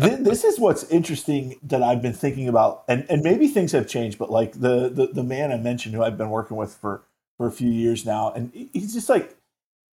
th- 0.00 0.18
this 0.20 0.42
is 0.42 0.58
what's 0.58 0.82
interesting 0.90 1.60
that 1.62 1.82
I've 1.82 2.02
been 2.02 2.12
thinking 2.12 2.48
about, 2.48 2.82
and, 2.88 3.06
and 3.08 3.22
maybe 3.22 3.46
things 3.46 3.70
have 3.72 3.86
changed, 3.86 4.18
but 4.18 4.30
like 4.32 4.52
the, 4.54 4.88
the 4.90 5.10
the 5.12 5.22
man 5.22 5.52
I 5.52 5.58
mentioned 5.58 5.94
who 5.94 6.02
I've 6.02 6.18
been 6.18 6.30
working 6.30 6.56
with 6.56 6.74
for 6.74 7.04
for 7.40 7.46
a 7.46 7.50
few 7.50 7.70
years 7.70 8.04
now, 8.04 8.30
and 8.32 8.52
he's 8.74 8.92
just 8.92 9.08
like 9.08 9.34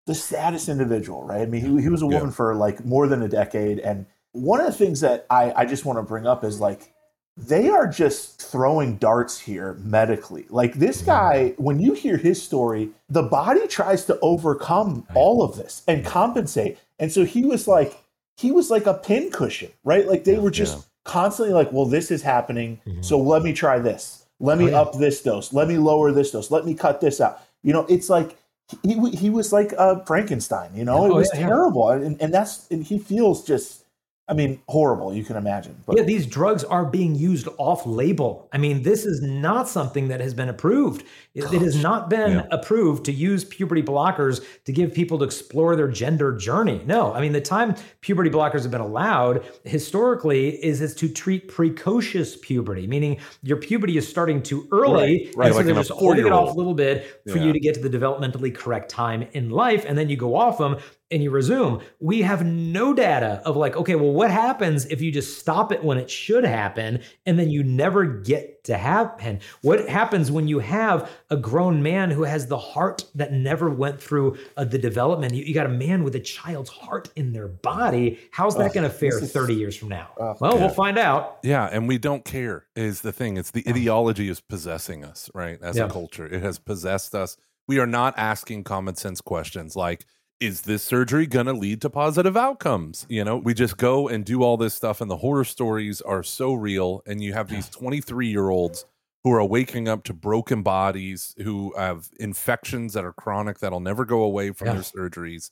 the 0.05 0.13
saddest 0.13 0.67
individual, 0.67 1.23
right? 1.23 1.43
I 1.43 1.45
mean, 1.45 1.61
he, 1.77 1.83
he 1.83 1.87
was 1.87 2.01
a 2.01 2.05
Yeah. 2.05 2.15
woman 2.15 2.31
for 2.31 2.53
like 2.55 2.83
more 2.83 3.07
than 3.07 3.21
a 3.23 3.29
decade, 3.29 3.79
and 3.79 4.05
one 4.33 4.59
of 4.59 4.65
the 4.65 4.73
things 4.73 4.99
that 4.99 5.25
I, 5.29 5.53
I 5.55 5.65
just 5.65 5.85
want 5.85 5.97
to 5.97 6.03
bring 6.03 6.27
up 6.27 6.43
is 6.43 6.59
like 6.59 6.91
they 7.37 7.69
are 7.69 7.87
just 7.87 8.41
throwing 8.41 8.97
darts 8.97 9.39
here 9.39 9.75
medically. 9.75 10.45
Like 10.49 10.73
this 10.73 11.01
guy, 11.01 11.53
when 11.57 11.79
you 11.79 11.93
hear 11.93 12.17
his 12.17 12.43
story, 12.43 12.89
the 13.07 13.23
body 13.23 13.65
tries 13.67 14.03
to 14.07 14.19
overcome 14.21 15.07
all 15.15 15.41
of 15.41 15.55
this 15.55 15.83
and 15.87 16.03
compensate. 16.05 16.77
And 16.99 17.09
so 17.13 17.23
he 17.23 17.45
was 17.45 17.65
like, 17.65 18.03
he 18.35 18.51
was 18.51 18.69
like 18.69 18.87
a 18.87 18.93
pincushion, 18.95 19.71
right? 19.85 20.05
Like 20.05 20.25
they 20.25 20.37
were 20.37 20.51
just 20.51 20.75
Yeah. 20.79 20.83
constantly 21.05 21.53
like, 21.53 21.71
well, 21.71 21.85
this 21.85 22.11
is 22.11 22.23
happening. 22.23 22.81
Mhm. 22.85 23.05
So 23.05 23.17
let 23.17 23.41
me 23.41 23.53
try 23.53 23.79
this. 23.79 24.25
Let 24.39 24.57
me 24.57 24.65
Oh, 24.65 24.69
yeah. 24.69 24.81
up 24.81 24.93
this 24.97 25.21
dose. 25.21 25.51
Let 25.53 25.67
me 25.67 25.77
lower 25.77 26.11
this 26.11 26.31
dose. 26.31 26.51
Let 26.51 26.65
me 26.65 26.73
cut 26.75 27.01
this 27.01 27.19
out. 27.21 27.41
You 27.63 27.73
know, 27.73 27.85
it's 27.89 28.09
like 28.09 28.37
he, 28.83 29.09
he 29.11 29.29
was 29.29 29.51
like 29.53 29.71
a 29.73 30.03
Frankenstein, 30.05 30.71
you 30.75 30.83
know, 30.85 30.97
oh, 30.99 31.05
it 31.05 31.11
Oh, 31.11 31.15
was 31.15 31.31
yeah, 31.33 31.41
yeah. 31.41 31.47
terrible. 31.47 31.89
And, 31.89 32.21
and 32.21 32.33
that's, 32.33 32.69
and 32.69 32.83
he 32.83 32.99
feels 32.99 33.45
just, 33.45 33.83
I 34.29 34.33
mean, 34.33 34.59
horrible. 34.67 35.13
You 35.13 35.23
can 35.23 35.37
imagine. 35.37 35.77
But 35.85 35.95
Yeah, 35.97 36.03
these 36.03 36.25
drugs 36.25 36.65
are 36.65 36.83
being 36.85 37.15
used 37.15 37.47
off 37.57 37.85
label. 37.85 38.49
I 38.51 38.57
mean, 38.57 38.83
this 38.83 39.05
is 39.05 39.21
not 39.21 39.69
something 39.69 40.09
that 40.09 40.19
has 40.19 40.33
been 40.33 40.49
approved. 40.49 41.05
It, 41.33 41.45
it 41.53 41.61
has 41.61 41.81
not 41.81 42.09
been 42.09 42.31
Yeah. 42.31 42.47
approved 42.51 43.05
to 43.05 43.13
use 43.13 43.45
puberty 43.45 43.81
blockers 43.81 44.43
to 44.65 44.73
give 44.73 44.93
people 44.93 45.17
to 45.19 45.23
explore 45.23 45.77
their 45.77 45.87
gender 45.87 46.35
journey. 46.35 46.81
No, 46.85 47.13
I 47.13 47.21
mean, 47.21 47.31
the 47.31 47.39
time 47.39 47.75
puberty 48.01 48.29
blockers 48.29 48.63
have 48.63 48.71
been 48.71 48.81
allowed 48.81 49.45
historically 49.63 50.49
is 50.63 50.81
it's 50.81 50.93
to 50.95 51.07
treat 51.07 51.47
precocious 51.47 52.35
puberty, 52.35 52.85
meaning 52.85 53.17
your 53.43 53.57
puberty 53.57 53.97
is 53.97 54.05
starting 54.07 54.43
too 54.43 54.67
early. 54.73 55.31
Right, 55.35 55.35
right, 55.37 55.45
and 55.45 55.53
so 55.53 55.57
like 55.59 55.65
they're 55.67 55.75
just 55.75 55.91
holding 55.91 56.25
it 56.25 56.33
off 56.33 56.49
a 56.53 56.57
little 56.57 56.73
bit 56.73 57.21
for 57.27 57.37
Yeah. 57.37 57.45
you 57.45 57.53
to 57.53 57.59
get 57.59 57.75
to 57.75 57.79
the 57.87 57.89
developmentally 57.97 58.53
correct 58.53 58.89
time 58.89 59.25
in 59.31 59.49
life. 59.51 59.85
And 59.87 59.97
then 59.97 60.09
you 60.09 60.17
go 60.17 60.35
off 60.35 60.57
them 60.57 60.77
and 61.09 61.23
you 61.23 61.31
resume, 61.31 61.81
we 61.99 62.21
have 62.21 62.45
no 62.45 62.93
data 62.93 63.41
of 63.45 63.55
like, 63.55 63.77
okay, 63.77 63.95
well, 63.95 64.11
what 64.11 64.29
happens 64.29 64.85
if 64.85 65.01
you 65.01 65.11
just 65.11 65.39
stop 65.39 65.71
it 65.71 65.83
when 65.83 65.97
it 65.97 66.09
should 66.09 66.43
happen 66.43 67.01
and 67.25 67.39
then 67.39 67.49
you 67.49 67.63
never 67.63 68.05
get 68.05 68.63
to 68.65 68.77
happen? 68.77 69.39
What 69.61 69.87
happens 69.87 70.31
when 70.31 70.47
you 70.49 70.59
have 70.59 71.09
a 71.29 71.37
grown 71.37 71.81
man 71.81 72.11
who 72.11 72.23
has 72.23 72.47
the 72.47 72.57
heart 72.57 73.05
that 73.15 73.31
never 73.31 73.69
went 73.69 74.01
through 74.01 74.37
uh, 74.57 74.65
the 74.65 74.77
development? 74.77 75.33
You, 75.33 75.43
you, 75.43 75.53
got 75.53 75.65
a 75.65 75.69
man 75.69 76.03
with 76.03 76.15
a 76.15 76.19
child's 76.19 76.69
heart 76.69 77.09
in 77.15 77.31
their 77.31 77.47
body. 77.47 78.19
How's 78.31 78.57
that 78.57 78.73
going 78.73 78.89
to 78.89 78.93
fare 78.93 79.19
30 79.19 79.55
years 79.55 79.77
from 79.77 79.89
now? 79.89 80.09
well, 80.17 80.53
yeah. 80.53 80.59
we'll 80.59 80.69
find 80.69 80.97
out. 80.97 81.39
Yeah, 81.41 81.69
and 81.71 81.87
we 81.87 81.97
don't 81.97 82.25
care 82.25 82.65
is 82.75 83.01
the 83.01 83.13
thing. 83.13 83.37
It's 83.37 83.51
the 83.51 83.63
ideology 83.67 84.27
is 84.27 84.41
possessing 84.41 85.05
us, 85.05 85.31
right? 85.33 85.57
As 85.61 85.77
yeah. 85.77 85.85
a 85.85 85.89
culture, 85.89 86.25
it 86.25 86.41
has 86.41 86.59
possessed 86.59 87.15
us. 87.15 87.37
We 87.67 87.79
are 87.79 87.87
not 87.87 88.13
asking 88.17 88.65
common 88.65 88.95
sense 88.95 89.21
questions 89.21 89.75
like, 89.75 90.05
is 90.39 90.61
this 90.61 90.83
surgery 90.83 91.25
going 91.25 91.47
to 91.47 91.53
lead 91.53 91.81
to 91.81 91.89
positive 91.89 92.37
outcomes? 92.37 93.05
You 93.09 93.23
know, 93.23 93.37
we 93.37 93.53
just 93.53 93.77
go 93.77 94.07
and 94.07 94.23
do 94.23 94.43
all 94.43 94.57
this 94.57 94.73
stuff, 94.73 95.01
and 95.01 95.09
the 95.09 95.17
horror 95.17 95.43
stories 95.43 96.01
are 96.01 96.23
so 96.23 96.53
real. 96.53 97.01
And 97.05 97.21
you 97.21 97.33
have 97.33 97.49
these 97.49 97.69
23 97.69 98.27
year 98.27 98.49
olds 98.49 98.85
who 99.23 99.31
are 99.33 99.43
waking 99.43 99.87
up 99.87 100.03
to 100.05 100.13
broken 100.13 100.61
bodies, 100.61 101.35
who 101.39 101.73
have 101.77 102.09
infections 102.19 102.93
that 102.93 103.03
are 103.03 103.13
chronic 103.13 103.59
that'll 103.59 103.79
never 103.79 104.05
go 104.05 104.21
away 104.21 104.51
from 104.51 104.67
yeah. 104.67 104.73
their 104.73 104.83
surgeries 104.83 105.51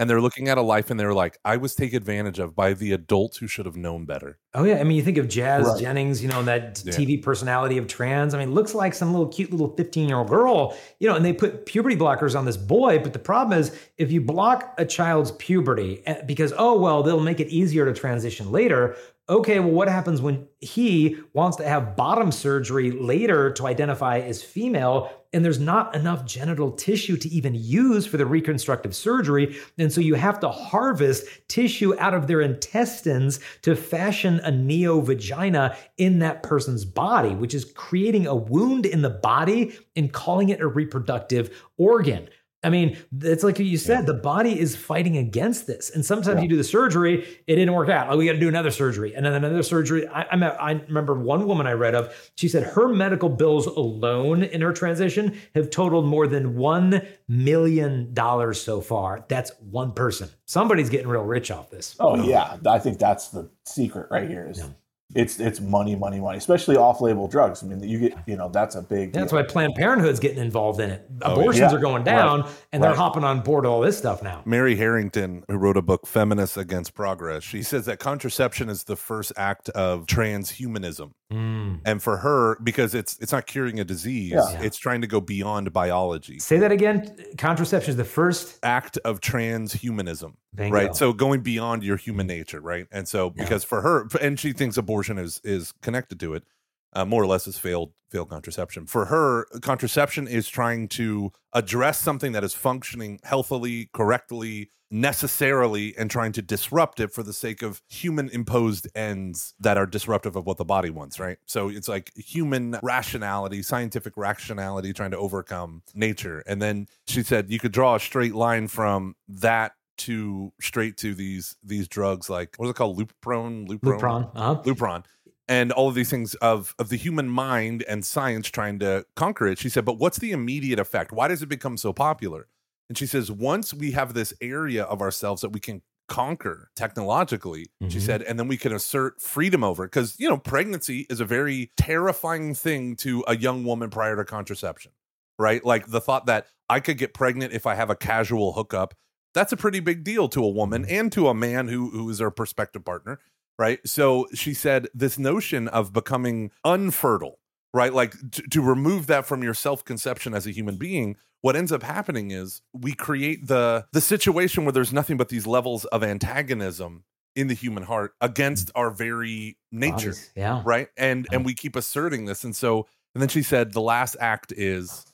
and 0.00 0.08
they're 0.08 0.22
looking 0.22 0.48
at 0.48 0.56
a 0.56 0.62
life 0.62 0.90
and 0.90 0.98
they're 0.98 1.12
like, 1.12 1.36
I 1.44 1.58
was 1.58 1.74
taken 1.74 1.98
advantage 1.98 2.38
of 2.38 2.56
by 2.56 2.72
the 2.72 2.92
adults 2.92 3.36
who 3.36 3.46
should 3.46 3.66
have 3.66 3.76
known 3.76 4.06
better. 4.06 4.38
Oh 4.54 4.64
yeah, 4.64 4.78
I 4.78 4.82
mean, 4.82 4.96
you 4.96 5.02
think 5.02 5.18
of 5.18 5.28
Jazz 5.28 5.66
right. 5.66 5.78
Jennings, 5.78 6.22
you 6.22 6.28
know, 6.30 6.42
that 6.44 6.82
yeah. 6.86 6.94
TV 6.94 7.22
personality 7.22 7.76
of 7.76 7.86
trans. 7.86 8.32
I 8.32 8.38
mean, 8.38 8.54
looks 8.54 8.74
like 8.74 8.94
some 8.94 9.12
little 9.12 9.28
cute 9.28 9.50
little 9.50 9.76
fifteen 9.76 10.08
year 10.08 10.16
old 10.16 10.28
girl, 10.28 10.74
you 11.00 11.08
know, 11.08 11.16
and 11.16 11.24
they 11.24 11.34
put 11.34 11.66
puberty 11.66 11.96
blockers 11.96 12.36
on 12.36 12.46
this 12.46 12.56
boy. 12.56 12.98
But 12.98 13.12
the 13.12 13.18
problem 13.18 13.58
is, 13.58 13.78
if 13.98 14.10
you 14.10 14.22
block 14.22 14.72
a 14.78 14.86
child's 14.86 15.32
puberty 15.32 16.02
eh, 16.06 16.22
because 16.22 16.54
oh 16.56 16.78
well, 16.78 17.02
they'll 17.02 17.20
make 17.20 17.38
it 17.38 17.48
easier 17.48 17.84
to 17.84 17.92
transition 17.92 18.50
later 18.50 18.96
okay, 19.30 19.60
well, 19.60 19.70
what 19.70 19.88
happens 19.88 20.20
when 20.20 20.48
he 20.58 21.16
wants 21.32 21.56
to 21.58 21.66
have 21.66 21.96
bottom 21.96 22.32
surgery 22.32 22.90
later 22.90 23.52
to 23.52 23.66
identify 23.66 24.18
as 24.18 24.42
female, 24.42 25.10
and 25.32 25.44
there's 25.44 25.60
not 25.60 25.94
enough 25.94 26.24
genital 26.24 26.72
tissue 26.72 27.16
to 27.16 27.28
even 27.28 27.54
use 27.54 28.04
for 28.04 28.16
the 28.16 28.26
reconstructive 28.26 28.94
surgery? 28.94 29.56
And 29.78 29.92
so 29.92 30.00
you 30.00 30.14
have 30.14 30.40
to 30.40 30.48
harvest 30.48 31.24
tissue 31.46 31.96
out 31.98 32.12
of 32.12 32.26
their 32.26 32.40
intestines 32.40 33.38
to 33.62 33.76
fashion 33.76 34.40
a 34.40 34.50
neo 34.50 35.00
vagina 35.00 35.76
in 35.96 36.18
that 36.18 36.42
person's 36.42 36.84
body, 36.84 37.34
which 37.34 37.54
is 37.54 37.64
creating 37.64 38.26
a 38.26 38.34
wound 38.34 38.84
in 38.84 39.02
the 39.02 39.10
body 39.10 39.78
and 39.94 40.12
calling 40.12 40.48
it 40.48 40.60
a 40.60 40.66
reproductive 40.66 41.64
organ. 41.78 42.28
I 42.62 42.68
mean, 42.68 42.98
it's 43.20 43.42
like 43.42 43.58
you 43.58 43.78
said, 43.78 44.00
yeah. 44.00 44.06
the 44.06 44.14
body 44.14 44.58
is 44.58 44.76
fighting 44.76 45.16
against 45.16 45.66
this. 45.66 45.90
And 45.90 46.04
sometimes 46.04 46.36
yeah. 46.36 46.42
you 46.42 46.48
do 46.48 46.56
the 46.56 46.64
surgery, 46.64 47.22
it 47.46 47.56
didn't 47.56 47.72
work 47.72 47.88
out. 47.88 48.08
Like 48.08 48.18
we 48.18 48.26
got 48.26 48.32
to 48.32 48.40
do 48.40 48.48
another 48.48 48.70
surgery. 48.70 49.14
And 49.14 49.24
then 49.24 49.32
another 49.32 49.62
surgery. 49.62 50.06
I, 50.08 50.22
I, 50.22 50.48
I 50.48 50.72
remember 50.72 51.14
one 51.14 51.46
woman 51.46 51.66
I 51.66 51.72
read 51.72 51.94
of, 51.94 52.14
she 52.36 52.48
said 52.48 52.64
her 52.64 52.88
medical 52.88 53.30
bills 53.30 53.66
alone 53.66 54.42
in 54.42 54.60
her 54.60 54.72
transition 54.72 55.38
have 55.54 55.70
totaled 55.70 56.04
more 56.04 56.26
than 56.26 56.54
$1 56.54 57.06
million 57.28 58.14
so 58.54 58.80
far. 58.82 59.24
That's 59.28 59.52
one 59.60 59.92
person. 59.92 60.28
Somebody's 60.44 60.90
getting 60.90 61.08
real 61.08 61.24
rich 61.24 61.50
off 61.50 61.70
this. 61.70 61.96
Oh, 61.98 62.22
yeah. 62.22 62.58
I 62.66 62.78
think 62.78 62.98
that's 62.98 63.28
the 63.28 63.50
secret 63.64 64.08
right 64.10 64.28
here 64.28 64.46
is 64.50 64.58
yeah 64.58 64.66
it's 65.14 65.40
it's 65.40 65.60
money, 65.60 65.96
money, 65.96 66.20
money, 66.20 66.38
especially 66.38 66.76
off-label 66.76 67.26
drugs. 67.26 67.62
I 67.62 67.66
mean, 67.66 67.82
you 67.82 67.98
get 67.98 68.18
you 68.26 68.36
know 68.36 68.48
that's 68.48 68.76
a 68.76 68.82
big. 68.82 69.12
That's 69.12 69.32
deal. 69.32 69.40
why 69.40 69.46
Planned 69.46 69.74
Parenthood's 69.74 70.20
getting 70.20 70.38
involved 70.38 70.80
in 70.80 70.90
it. 70.90 71.04
Oh, 71.22 71.32
Abortions 71.32 71.72
yeah. 71.72 71.76
are 71.76 71.80
going 71.80 72.04
down, 72.04 72.42
right. 72.42 72.50
and 72.72 72.82
they're 72.82 72.90
right. 72.90 72.98
hopping 72.98 73.24
on 73.24 73.40
board 73.40 73.66
all 73.66 73.80
this 73.80 73.98
stuff 73.98 74.22
now. 74.22 74.42
Mary 74.44 74.76
Harrington, 74.76 75.44
who 75.48 75.56
wrote 75.56 75.76
a 75.76 75.82
book, 75.82 76.06
"Feminists 76.06 76.56
Against 76.56 76.94
Progress," 76.94 77.42
she 77.42 77.62
says 77.62 77.86
that 77.86 77.98
contraception 77.98 78.68
is 78.68 78.84
the 78.84 78.96
first 78.96 79.32
act 79.36 79.68
of 79.70 80.06
transhumanism, 80.06 81.12
mm. 81.30 81.80
and 81.84 82.02
for 82.02 82.16
her, 82.18 82.58
because 82.62 82.94
it's 82.94 83.18
it's 83.18 83.32
not 83.32 83.46
curing 83.46 83.80
a 83.80 83.84
disease, 83.84 84.32
yeah. 84.32 84.62
it's 84.62 84.76
trying 84.76 85.00
to 85.00 85.06
go 85.06 85.20
beyond 85.20 85.72
biology. 85.72 86.38
Say 86.38 86.58
that 86.58 86.72
again. 86.72 87.16
Contraception 87.38 87.90
is 87.90 87.96
the 87.96 88.04
first 88.04 88.58
act 88.62 88.98
of 89.04 89.20
transhumanism. 89.20 90.34
Bingo. 90.54 90.74
Right. 90.74 90.96
So 90.96 91.12
going 91.12 91.42
beyond 91.42 91.84
your 91.84 91.96
human 91.96 92.26
nature, 92.26 92.60
right? 92.60 92.86
And 92.90 93.06
so 93.06 93.30
because 93.30 93.62
yeah. 93.62 93.68
for 93.68 93.82
her 93.82 94.08
and 94.20 94.38
she 94.38 94.52
thinks 94.52 94.76
abortion 94.76 95.18
is 95.18 95.40
is 95.44 95.72
connected 95.80 96.18
to 96.20 96.34
it, 96.34 96.44
uh, 96.92 97.04
more 97.04 97.22
or 97.22 97.26
less 97.26 97.46
is 97.46 97.58
failed 97.58 97.92
failed 98.10 98.28
contraception. 98.28 98.86
For 98.86 99.06
her, 99.06 99.46
contraception 99.62 100.26
is 100.26 100.48
trying 100.48 100.88
to 100.88 101.32
address 101.52 102.00
something 102.00 102.32
that 102.32 102.42
is 102.42 102.54
functioning 102.54 103.20
healthily, 103.22 103.88
correctly, 103.92 104.70
necessarily, 104.90 105.96
and 105.96 106.10
trying 106.10 106.32
to 106.32 106.42
disrupt 106.42 106.98
it 106.98 107.12
for 107.12 107.22
the 107.22 107.32
sake 107.32 107.62
of 107.62 107.80
human 107.88 108.28
imposed 108.30 108.88
ends 108.94 109.54
that 109.60 109.78
are 109.78 109.86
disruptive 109.86 110.34
of 110.34 110.46
what 110.46 110.56
the 110.56 110.64
body 110.64 110.90
wants, 110.90 111.20
right? 111.20 111.38
So 111.46 111.68
it's 111.68 111.88
like 111.88 112.12
human 112.16 112.78
rationality, 112.82 113.62
scientific 113.62 114.16
rationality 114.16 114.92
trying 114.92 115.12
to 115.12 115.18
overcome 115.18 115.82
nature. 115.94 116.42
And 116.46 116.60
then 116.60 116.88
she 117.06 117.22
said 117.22 117.50
you 117.50 117.60
could 117.60 117.72
draw 117.72 117.94
a 117.94 118.00
straight 118.00 118.34
line 118.34 118.66
from 118.66 119.14
that 119.28 119.72
to 119.98 120.50
straight 120.62 120.96
to 120.96 121.14
these 121.14 121.56
these 121.62 121.86
drugs 121.86 122.30
like 122.30 122.56
what 122.56 122.64
is 122.64 122.70
it 122.70 122.74
called 122.74 122.98
lupron 122.98 123.68
lupron 123.68 124.00
lupron, 124.00 124.30
uh-huh. 124.34 124.62
lupron 124.62 125.04
and 125.50 125.72
all 125.72 125.88
of 125.88 125.94
these 125.94 126.08
things 126.08 126.34
of 126.36 126.74
of 126.78 126.88
the 126.88 126.96
human 126.96 127.28
mind 127.28 127.84
and 127.88 128.06
science 128.06 128.48
trying 128.48 128.78
to 128.78 129.04
conquer 129.16 129.48
it 129.48 129.58
she 129.58 129.68
said 129.68 129.84
but 129.84 129.98
what's 129.98 130.18
the 130.18 130.30
immediate 130.30 130.78
effect? 130.78 131.12
Why 131.12 131.28
does 131.28 131.42
it 131.42 131.48
become 131.48 131.76
so 131.76 131.92
popular? 131.92 132.46
And 132.88 132.96
she 132.96 133.06
says 133.06 133.30
once 133.30 133.74
we 133.74 133.90
have 133.90 134.14
this 134.14 134.32
area 134.40 134.84
of 134.84 135.02
ourselves 135.02 135.42
that 135.42 135.50
we 135.50 135.60
can 135.60 135.82
conquer 136.08 136.70
technologically 136.74 137.66
mm-hmm. 137.82 137.88
she 137.88 138.00
said 138.00 138.22
and 138.22 138.38
then 138.38 138.48
we 138.48 138.56
can 138.56 138.72
assert 138.72 139.20
freedom 139.20 139.62
over 139.62 139.84
it. 139.84 139.88
Because 139.88 140.18
you 140.18 140.28
know 140.28 140.38
pregnancy 140.38 141.06
is 141.10 141.20
a 141.20 141.24
very 141.24 141.72
terrifying 141.76 142.54
thing 142.54 142.96
to 142.96 143.24
a 143.28 143.36
young 143.36 143.64
woman 143.64 143.90
prior 143.90 144.16
to 144.16 144.24
contraception 144.24 144.92
right? 145.38 145.64
Like 145.64 145.86
the 145.88 146.00
thought 146.00 146.26
that 146.26 146.46
i 146.68 146.80
could 146.80 146.96
get 146.96 147.12
pregnant 147.12 147.52
if 147.52 147.66
i 147.66 147.74
have 147.74 147.90
a 147.90 147.96
casual 147.96 148.52
hookup 148.52 148.94
that's 149.32 149.52
a 149.52 149.56
pretty 149.56 149.80
big 149.80 150.04
deal 150.04 150.28
to 150.28 150.44
a 150.44 150.48
woman 150.48 150.82
mm-hmm. 150.82 150.94
and 150.94 151.12
to 151.12 151.28
a 151.28 151.34
man 151.34 151.68
who 151.68 151.90
who 151.90 152.08
is 152.08 152.20
her 152.20 152.30
prospective 152.30 152.84
partner 152.84 153.18
right 153.60 153.86
so 153.86 154.26
she 154.34 154.54
said 154.54 154.88
this 154.94 155.18
notion 155.18 155.68
of 155.68 155.92
becoming 155.92 156.50
unfertile 156.64 157.38
right 157.74 157.92
like 157.92 158.14
to, 158.32 158.42
to 158.42 158.62
remove 158.62 159.06
that 159.06 159.26
from 159.26 159.42
your 159.42 159.54
self-conception 159.54 160.34
as 160.34 160.46
a 160.46 160.50
human 160.50 160.76
being 160.76 161.16
what 161.42 161.54
ends 161.54 161.70
up 161.70 161.82
happening 161.82 162.30
is 162.30 162.62
we 162.72 162.94
create 162.94 163.46
the 163.46 163.84
the 163.92 164.00
situation 164.00 164.64
where 164.64 164.72
there's 164.72 164.92
nothing 164.92 165.16
but 165.16 165.28
these 165.28 165.46
levels 165.46 165.84
of 165.86 166.02
antagonism 166.02 167.04
in 167.36 167.46
the 167.46 167.54
human 167.54 167.84
heart 167.84 168.12
against 168.20 168.70
our 168.74 168.90
very 168.90 169.56
nature 169.70 170.10
Bodies. 170.10 170.32
yeah 170.34 170.62
right 170.64 170.88
and 170.96 171.28
yeah. 171.30 171.36
and 171.36 171.44
we 171.44 171.54
keep 171.54 171.76
asserting 171.76 172.24
this 172.24 172.42
and 172.42 172.56
so 172.56 172.86
and 173.14 173.20
then 173.20 173.28
she 173.28 173.42
said 173.42 173.72
the 173.72 173.80
last 173.80 174.16
act 174.18 174.52
is 174.56 175.04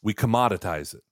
we 0.00 0.14
commoditize 0.14 0.94
it 0.94 1.02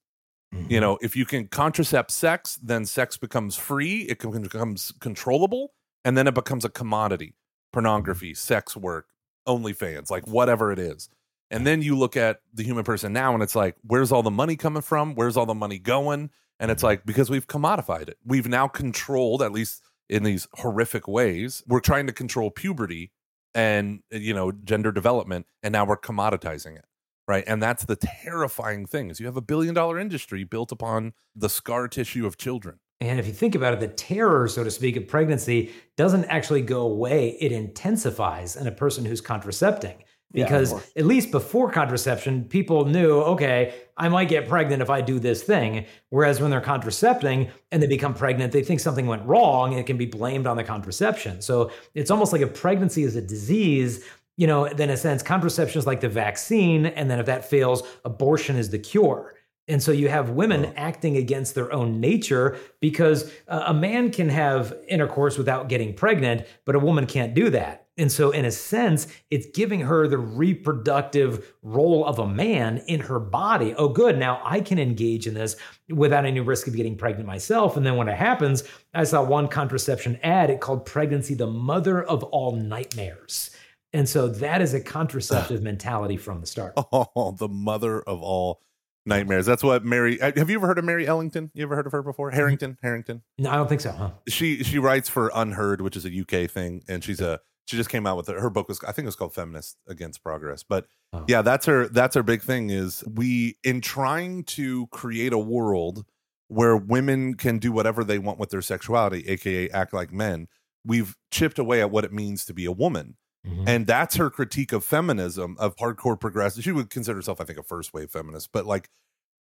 Mm-hmm. 0.54 0.72
You 0.72 0.80
know, 0.80 0.98
if 1.02 1.16
you 1.16 1.24
can 1.24 1.48
contracept 1.48 2.10
sex, 2.10 2.56
then 2.62 2.86
sex 2.86 3.16
becomes 3.16 3.56
free, 3.56 4.02
it 4.02 4.18
becomes 4.20 4.92
controllable, 5.00 5.72
and 6.04 6.16
then 6.16 6.26
it 6.26 6.34
becomes 6.34 6.64
a 6.64 6.68
commodity. 6.68 7.34
Pornography, 7.72 8.34
sex 8.34 8.76
work, 8.76 9.08
OnlyFans, 9.48 10.10
like 10.10 10.26
whatever 10.26 10.70
it 10.70 10.78
is. 10.78 11.08
And 11.50 11.66
then 11.66 11.82
you 11.82 11.96
look 11.96 12.16
at 12.16 12.40
the 12.52 12.62
human 12.62 12.84
person 12.84 13.12
now 13.12 13.34
and 13.34 13.42
it's 13.42 13.56
like, 13.56 13.76
where's 13.82 14.12
all 14.12 14.22
the 14.22 14.30
money 14.30 14.56
coming 14.56 14.82
from? 14.82 15.14
Where's 15.14 15.36
all 15.36 15.46
the 15.46 15.54
money 15.54 15.78
going? 15.78 16.30
And 16.60 16.70
it's 16.70 16.80
mm-hmm. 16.80 16.86
like, 16.86 17.06
because 17.06 17.30
we've 17.30 17.46
commodified 17.46 18.08
it. 18.08 18.18
We've 18.24 18.48
now 18.48 18.68
controlled, 18.68 19.42
at 19.42 19.52
least 19.52 19.82
in 20.08 20.22
these 20.22 20.46
horrific 20.54 21.08
ways, 21.08 21.62
we're 21.66 21.80
trying 21.80 22.06
to 22.06 22.12
control 22.12 22.50
puberty 22.50 23.10
and, 23.54 24.00
you 24.10 24.34
know, 24.34 24.52
gender 24.52 24.92
development, 24.92 25.46
and 25.62 25.72
now 25.72 25.84
we're 25.84 25.96
commoditizing 25.96 26.76
it 26.76 26.84
right 27.26 27.44
and 27.46 27.62
that's 27.62 27.84
the 27.84 27.96
terrifying 27.96 28.86
thing 28.86 29.10
is 29.10 29.20
you 29.20 29.26
have 29.26 29.36
a 29.36 29.42
billion 29.42 29.74
dollar 29.74 29.98
industry 29.98 30.44
built 30.44 30.70
upon 30.70 31.12
the 31.34 31.48
scar 31.48 31.88
tissue 31.88 32.26
of 32.26 32.36
children 32.36 32.78
and 33.08 33.20
if 33.20 33.26
you 33.26 33.32
think 33.32 33.54
about 33.54 33.74
it 33.74 33.80
the 33.80 33.88
terror 33.88 34.48
so 34.48 34.64
to 34.64 34.70
speak 34.70 34.96
of 34.96 35.06
pregnancy 35.08 35.72
doesn't 35.96 36.24
actually 36.26 36.62
go 36.62 36.82
away. 36.82 37.36
It 37.40 37.52
intensifies 37.52 38.56
in 38.56 38.66
a 38.66 38.72
person 38.72 39.04
who's 39.04 39.20
contracepting. 39.20 39.96
Because 40.32 40.72
yeah, 40.72 40.80
at 40.96 41.06
least 41.06 41.30
before 41.30 41.70
contraception 41.70 42.44
people 42.46 42.86
knew 42.86 43.20
okay 43.20 43.72
i 43.96 44.08
might 44.08 44.28
get 44.28 44.48
pregnant 44.48 44.82
if 44.82 44.90
i 44.90 45.00
do 45.00 45.20
this 45.20 45.44
thing. 45.44 45.86
Whereas 46.10 46.40
when 46.40 46.50
they're 46.50 46.60
contracepting 46.60 47.50
and 47.70 47.80
they 47.80 47.86
become 47.86 48.14
pregnant 48.14 48.52
they 48.52 48.64
think 48.64 48.80
something 48.80 49.06
went 49.06 49.24
wrong 49.24 49.70
and 49.70 49.78
it 49.78 49.86
can 49.86 49.96
be 49.96 50.06
blamed 50.06 50.46
on 50.46 50.56
the 50.56 50.64
contraception. 50.64 51.40
So 51.40 51.70
it's 51.94 52.10
almost 52.10 52.32
like 52.32 52.42
a 52.42 52.48
pregnancy 52.48 53.04
is 53.04 53.14
a 53.16 53.22
disease 53.22 54.04
you 54.36 54.46
know, 54.46 54.68
then 54.68 54.88
in 54.88 54.94
a 54.94 54.96
sense, 54.96 55.22
contraception 55.22 55.78
is 55.78 55.86
like 55.86 56.00
the 56.00 56.08
vaccine. 56.08 56.86
And 56.86 57.10
then 57.10 57.20
if 57.20 57.26
that 57.26 57.48
fails, 57.48 57.82
abortion 58.04 58.56
is 58.56 58.70
the 58.70 58.78
cure. 58.78 59.34
And 59.66 59.82
so 59.82 59.92
you 59.92 60.08
have 60.08 60.30
women 60.30 60.72
acting 60.76 61.16
against 61.16 61.54
their 61.54 61.72
own 61.72 62.00
nature 62.00 62.58
because 62.80 63.32
uh, 63.48 63.64
a 63.66 63.74
man 63.74 64.10
can 64.10 64.28
have 64.28 64.74
intercourse 64.88 65.38
without 65.38 65.68
getting 65.68 65.94
pregnant, 65.94 66.46
but 66.64 66.74
a 66.74 66.78
woman 66.78 67.06
can't 67.06 67.34
do 67.34 67.50
that. 67.50 67.84
And 67.96 68.10
so, 68.10 68.32
in 68.32 68.44
a 68.44 68.50
sense, 68.50 69.06
it's 69.30 69.46
giving 69.54 69.80
her 69.82 70.08
the 70.08 70.18
reproductive 70.18 71.54
role 71.62 72.04
of 72.04 72.18
a 72.18 72.26
man 72.26 72.78
in 72.88 72.98
her 73.00 73.20
body. 73.20 73.72
Oh, 73.74 73.88
good. 73.88 74.18
Now 74.18 74.40
I 74.44 74.60
can 74.60 74.80
engage 74.80 75.28
in 75.28 75.34
this 75.34 75.54
without 75.88 76.26
any 76.26 76.40
risk 76.40 76.66
of 76.66 76.74
getting 76.74 76.96
pregnant 76.96 77.28
myself. 77.28 77.76
And 77.76 77.86
then 77.86 77.94
when 77.94 78.08
it 78.08 78.16
happens, 78.16 78.64
I 78.94 79.04
saw 79.04 79.22
one 79.22 79.46
contraception 79.46 80.18
ad. 80.24 80.50
It 80.50 80.60
called 80.60 80.86
pregnancy 80.86 81.34
the 81.34 81.46
mother 81.46 82.02
of 82.02 82.24
all 82.24 82.56
nightmares. 82.56 83.50
And 83.92 84.08
so 84.08 84.26
that 84.26 84.60
is 84.60 84.74
a 84.74 84.80
contraceptive 84.80 85.62
mentality 85.62 86.16
from 86.16 86.40
the 86.40 86.46
start. 86.48 86.74
Oh, 86.92 87.30
the 87.38 87.48
mother 87.48 88.02
of 88.02 88.22
all 88.22 88.60
nightmares. 89.06 89.46
That's 89.46 89.62
what 89.62 89.84
Mary. 89.84 90.20
uh, 90.20 90.32
Have 90.36 90.50
you 90.50 90.56
ever 90.56 90.66
heard 90.66 90.78
of 90.78 90.84
Mary 90.84 91.06
Ellington? 91.06 91.50
You 91.54 91.64
ever 91.64 91.76
heard 91.76 91.86
of 91.86 91.92
her 91.92 92.02
before? 92.02 92.30
Harrington. 92.30 92.78
Harrington. 92.82 93.22
No, 93.38 93.50
I 93.50 93.56
don't 93.56 93.68
think 93.68 93.80
so, 93.80 93.92
huh? 93.92 94.10
She 94.28 94.62
she 94.64 94.78
writes 94.78 95.08
for 95.08 95.30
UnHerd, 95.30 95.80
which 95.80 95.96
is 95.96 96.04
a 96.06 96.10
UK 96.20 96.50
thing, 96.50 96.82
and 96.88 97.02
she's 97.04 97.20
a 97.20 97.40
she 97.66 97.76
just 97.78 97.88
came 97.88 98.06
out 98.06 98.16
with 98.18 98.26
her, 98.28 98.38
her 98.40 98.50
book 98.50 98.68
was 98.68 98.78
I 98.84 98.92
think 98.92 99.04
it 99.04 99.06
was 99.06 99.16
called 99.16 99.34
Feminist 99.34 99.78
Against 99.88 100.22
Progress. 100.22 100.62
But 100.62 100.86
Oh. 101.12 101.24
yeah, 101.28 101.42
that's 101.42 101.66
her 101.66 101.86
that's 101.88 102.16
her 102.16 102.24
big 102.24 102.42
thing 102.42 102.70
is 102.70 103.04
we 103.08 103.56
in 103.62 103.80
trying 103.80 104.42
to 104.44 104.88
create 104.88 105.32
a 105.32 105.38
world 105.38 106.04
where 106.48 106.76
women 106.76 107.34
can 107.34 107.58
do 107.58 107.70
whatever 107.72 108.02
they 108.04 108.18
want 108.18 108.38
with 108.38 108.50
their 108.50 108.60
sexuality, 108.62 109.24
aka 109.28 109.70
act 109.70 109.92
like 109.94 110.12
men. 110.12 110.48
We've 110.84 111.16
chipped 111.30 111.58
away 111.58 111.80
at 111.80 111.90
what 111.90 112.04
it 112.04 112.12
means 112.12 112.44
to 112.46 112.52
be 112.54 112.64
a 112.64 112.72
woman. 112.72 113.16
Mhm. 113.46 113.64
And 113.68 113.86
that's 113.86 114.16
her 114.16 114.30
critique 114.30 114.72
of 114.72 114.84
feminism, 114.84 115.56
of 115.58 115.76
hardcore 115.76 116.18
progressive. 116.18 116.64
She 116.64 116.72
would 116.72 116.90
consider 116.90 117.16
herself, 117.16 117.40
I 117.40 117.44
think, 117.44 117.58
a 117.58 117.62
first 117.62 117.92
wave 117.92 118.10
feminist, 118.10 118.50
but 118.52 118.64
like 118.66 118.88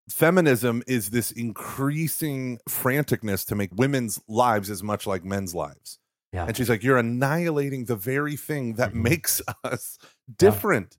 feminism 0.09 0.83
is 0.87 1.11
this 1.11 1.31
increasing 1.33 2.59
franticness 2.69 3.47
to 3.47 3.55
make 3.55 3.71
women's 3.75 4.21
lives 4.29 4.71
as 4.71 4.83
much 4.83 5.07
like 5.07 5.25
men's 5.25 5.55
lives. 5.55 5.99
Yeah. 6.33 6.45
And 6.47 6.57
she's 6.57 6.69
like, 6.69 6.83
You're 6.83 6.99
annihilating 6.99 7.87
the 7.87 7.97
very 7.97 8.37
thing 8.37 8.75
that 8.75 8.93
Mhm. 8.93 9.03
makes 9.03 9.41
us 9.65 9.99
different. 10.37 10.97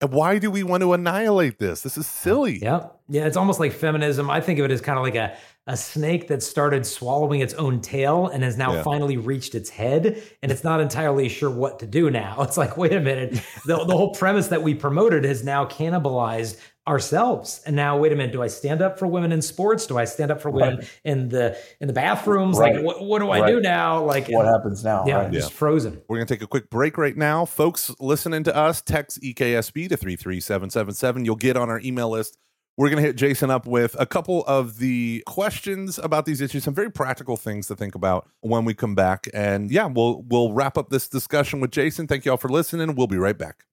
And 0.00 0.12
why 0.12 0.38
do 0.38 0.48
we 0.50 0.62
want 0.62 0.82
to 0.82 0.92
annihilate 0.92 1.58
this? 1.58 1.80
This 1.82 1.98
is 1.98 2.06
silly. 2.06 2.60
Yeah. 2.62 2.86
Yeah. 3.08 3.26
It's 3.26 3.36
almost 3.36 3.58
like 3.58 3.72
feminism. 3.72 4.30
I 4.30 4.40
think 4.40 4.60
of 4.60 4.64
it 4.64 4.70
as 4.70 4.80
kind 4.80 4.96
of 4.96 5.02
like 5.04 5.16
a, 5.16 5.36
a 5.68 5.76
snake 5.76 6.26
that 6.28 6.42
started 6.42 6.84
swallowing 6.84 7.40
its 7.40 7.54
own 7.54 7.80
tail 7.80 8.26
and 8.26 8.42
has 8.42 8.56
now 8.56 8.72
Yeah. 8.74 8.82
finally 8.82 9.16
reached 9.18 9.54
its 9.54 9.68
head. 9.70 10.20
And 10.42 10.50
it's 10.50 10.64
not 10.64 10.80
entirely 10.80 11.28
sure 11.28 11.50
what 11.50 11.78
to 11.80 11.86
do 11.86 12.10
now. 12.10 12.36
It's 12.42 12.56
like, 12.56 12.76
wait 12.76 12.92
a 12.94 13.00
minute. 13.00 13.34
The, 13.66 13.84
the 13.84 13.96
whole 13.96 14.14
premise 14.14 14.48
that 14.48 14.62
we 14.62 14.74
promoted 14.74 15.24
has 15.24 15.44
now 15.44 15.66
cannibalized 15.66 16.56
ourselves. 16.88 17.60
And 17.66 17.76
now, 17.76 17.98
wait 17.98 18.12
a 18.12 18.16
minute. 18.16 18.32
Do 18.32 18.42
I 18.42 18.46
stand 18.46 18.80
up 18.80 18.98
for 18.98 19.06
women 19.06 19.30
in 19.30 19.42
sports? 19.42 19.86
Do 19.86 19.98
I 19.98 20.06
stand 20.06 20.30
up 20.30 20.40
for 20.40 20.50
women 20.50 20.86
in 21.04 21.28
the 21.28 21.54
in 21.82 21.86
the 21.86 21.92
bathrooms? 21.92 22.56
Like, 22.56 22.82
what, 22.82 23.04
what 23.04 23.18
do 23.18 23.30
I 23.30 23.46
do 23.46 23.60
now? 23.60 24.02
Like, 24.02 24.26
What 24.28 24.46
happens 24.46 24.82
now? 24.82 25.04
yeah, 25.06 25.16
right? 25.24 25.30
just 25.32 25.52
frozen. 25.52 26.00
We're 26.08 26.16
going 26.16 26.26
to 26.26 26.34
take 26.34 26.42
a 26.42 26.46
quick 26.46 26.70
break 26.70 26.96
right 26.96 27.14
now. 27.16 27.44
Folks 27.44 27.94
listening 28.00 28.42
to 28.44 28.56
us, 28.56 28.80
text 28.80 29.20
EKSB 29.22 29.90
to 29.90 29.96
33777. 29.98 31.26
You'll 31.26 31.36
get 31.36 31.58
on 31.58 31.68
our 31.68 31.80
email 31.80 32.08
list. 32.08 32.38
We're 32.78 32.90
going 32.90 33.02
to 33.02 33.06
hit 33.08 33.16
Jason 33.16 33.50
up 33.50 33.66
with 33.66 33.96
a 33.98 34.06
couple 34.06 34.44
of 34.46 34.78
the 34.78 35.24
questions 35.26 35.98
about 35.98 36.26
these 36.26 36.40
issues, 36.40 36.62
some 36.62 36.74
very 36.74 36.92
practical 36.92 37.36
things 37.36 37.66
to 37.66 37.74
think 37.74 37.96
about 37.96 38.28
when 38.40 38.64
we 38.64 38.72
come 38.72 38.94
back. 38.94 39.26
And 39.34 39.68
yeah, 39.68 39.86
we'll 39.86 40.22
we'll 40.28 40.52
wrap 40.52 40.78
up 40.78 40.88
this 40.88 41.08
discussion 41.08 41.58
with 41.58 41.72
Jason. 41.72 42.06
Thank 42.06 42.24
you 42.24 42.30
all 42.30 42.36
for 42.36 42.48
listening. 42.48 42.94
We'll 42.94 43.08
be 43.08 43.18
right 43.18 43.36
back. 43.36 43.64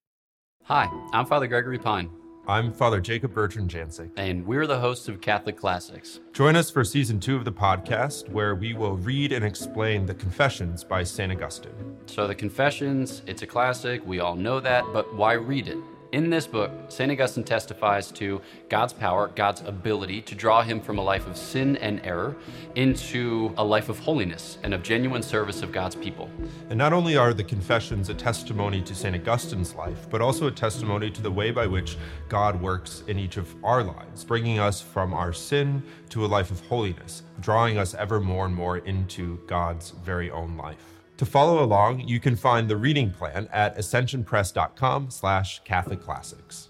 Hi, 0.64 0.90
I'm 1.14 1.28
Father 1.28 1.46
Gregory 1.46 1.78
Pine, 1.78 2.10
I'm 2.48 2.74
Father 2.74 3.00
Jacob 3.00 3.32
Bertrand 3.32 3.70
Janczyk. 3.70 4.10
and 4.18 4.44
we're 4.44 4.66
the 4.66 4.80
hosts 4.80 5.08
of 5.08 5.22
Catholic 5.22 5.56
Classics. 5.56 6.20
Join 6.34 6.56
us 6.56 6.72
for 6.72 6.84
season 6.84 7.20
two 7.20 7.36
of 7.36 7.46
the 7.46 7.52
podcast, 7.54 8.28
where 8.30 8.56
we 8.56 8.74
will 8.74 8.98
read 8.98 9.32
and 9.32 9.46
explain 9.46 10.08
the 10.08 10.16
Confessions 10.16 10.84
by 10.84 11.04
St. 11.04 11.32
Augustine. 11.32 11.96
So, 12.08 12.26
the 12.26 12.34
Confessions, 12.34 13.22
it's 13.28 13.44
a 13.44 13.48
classic, 13.48 14.04
we 14.04 14.20
all 14.20 14.36
know 14.36 14.60
that, 14.60 14.84
but 14.92 15.16
why 15.16 15.34
read 15.34 15.68
it? 15.68 15.78
In 16.12 16.30
this 16.30 16.46
book, 16.46 16.72
St. 16.88 17.12
Augustine 17.12 17.44
testifies 17.44 18.12
to 18.12 18.40
God's 18.70 18.94
power, 18.94 19.32
God's 19.36 19.62
ability 19.62 20.22
to 20.22 20.36
draw 20.36 20.62
him 20.62 20.80
from 20.80 21.00
a 21.00 21.02
life 21.02 21.28
of 21.28 21.36
sin 21.36 21.78
and 21.78 22.00
error 22.06 22.36
into 22.76 23.54
a 23.58 23.64
life 23.64 23.90
of 23.90 23.98
holiness 24.00 24.60
and 24.64 24.74
of 24.74 24.84
genuine 24.84 25.24
service 25.24 25.62
of 25.62 25.72
God's 25.72 25.96
people. 25.96 26.30
And 26.70 26.78
not 26.78 26.94
only 26.94 27.18
are 27.18 27.34
the 27.34 27.44
Confessions 27.44 28.10
a 28.10 28.14
testimony 28.14 28.82
to 28.84 28.94
St. 28.94 29.16
Augustine's 29.16 29.74
life, 29.76 30.08
but 30.10 30.22
also 30.22 30.48
a 30.48 30.52
testimony 30.52 31.10
to 31.10 31.22
the 31.22 31.32
way 31.32 31.52
by 31.52 31.66
which 31.66 31.98
God 32.30 32.62
works 32.62 33.04
in 33.08 33.18
each 33.18 33.38
of 33.38 33.54
our 33.64 33.84
lives, 33.84 34.24
bringing 34.24 34.60
us 34.60 34.82
from 34.82 35.14
our 35.14 35.34
sin 35.34 35.82
to 36.10 36.24
a 36.24 36.28
life 36.28 36.52
of 36.52 36.62
holiness, 36.68 37.24
drawing 37.40 37.78
us 37.78 37.94
ever 37.96 38.22
more 38.22 38.46
and 38.46 38.56
more 38.56 38.78
into 38.78 39.40
God's 39.48 39.90
very 39.90 40.30
own 40.30 40.56
life. 40.56 40.95
To 41.18 41.26
follow 41.26 41.64
along, 41.64 42.02
you 42.02 42.20
can 42.20 42.36
find 42.36 42.70
the 42.70 42.76
reading 42.76 43.10
plan 43.12 43.48
at 43.54 43.78
ascensionpress.com 43.78 45.12
slash 45.12 45.62
Catholic 45.64 46.02
Classics. 46.02 46.70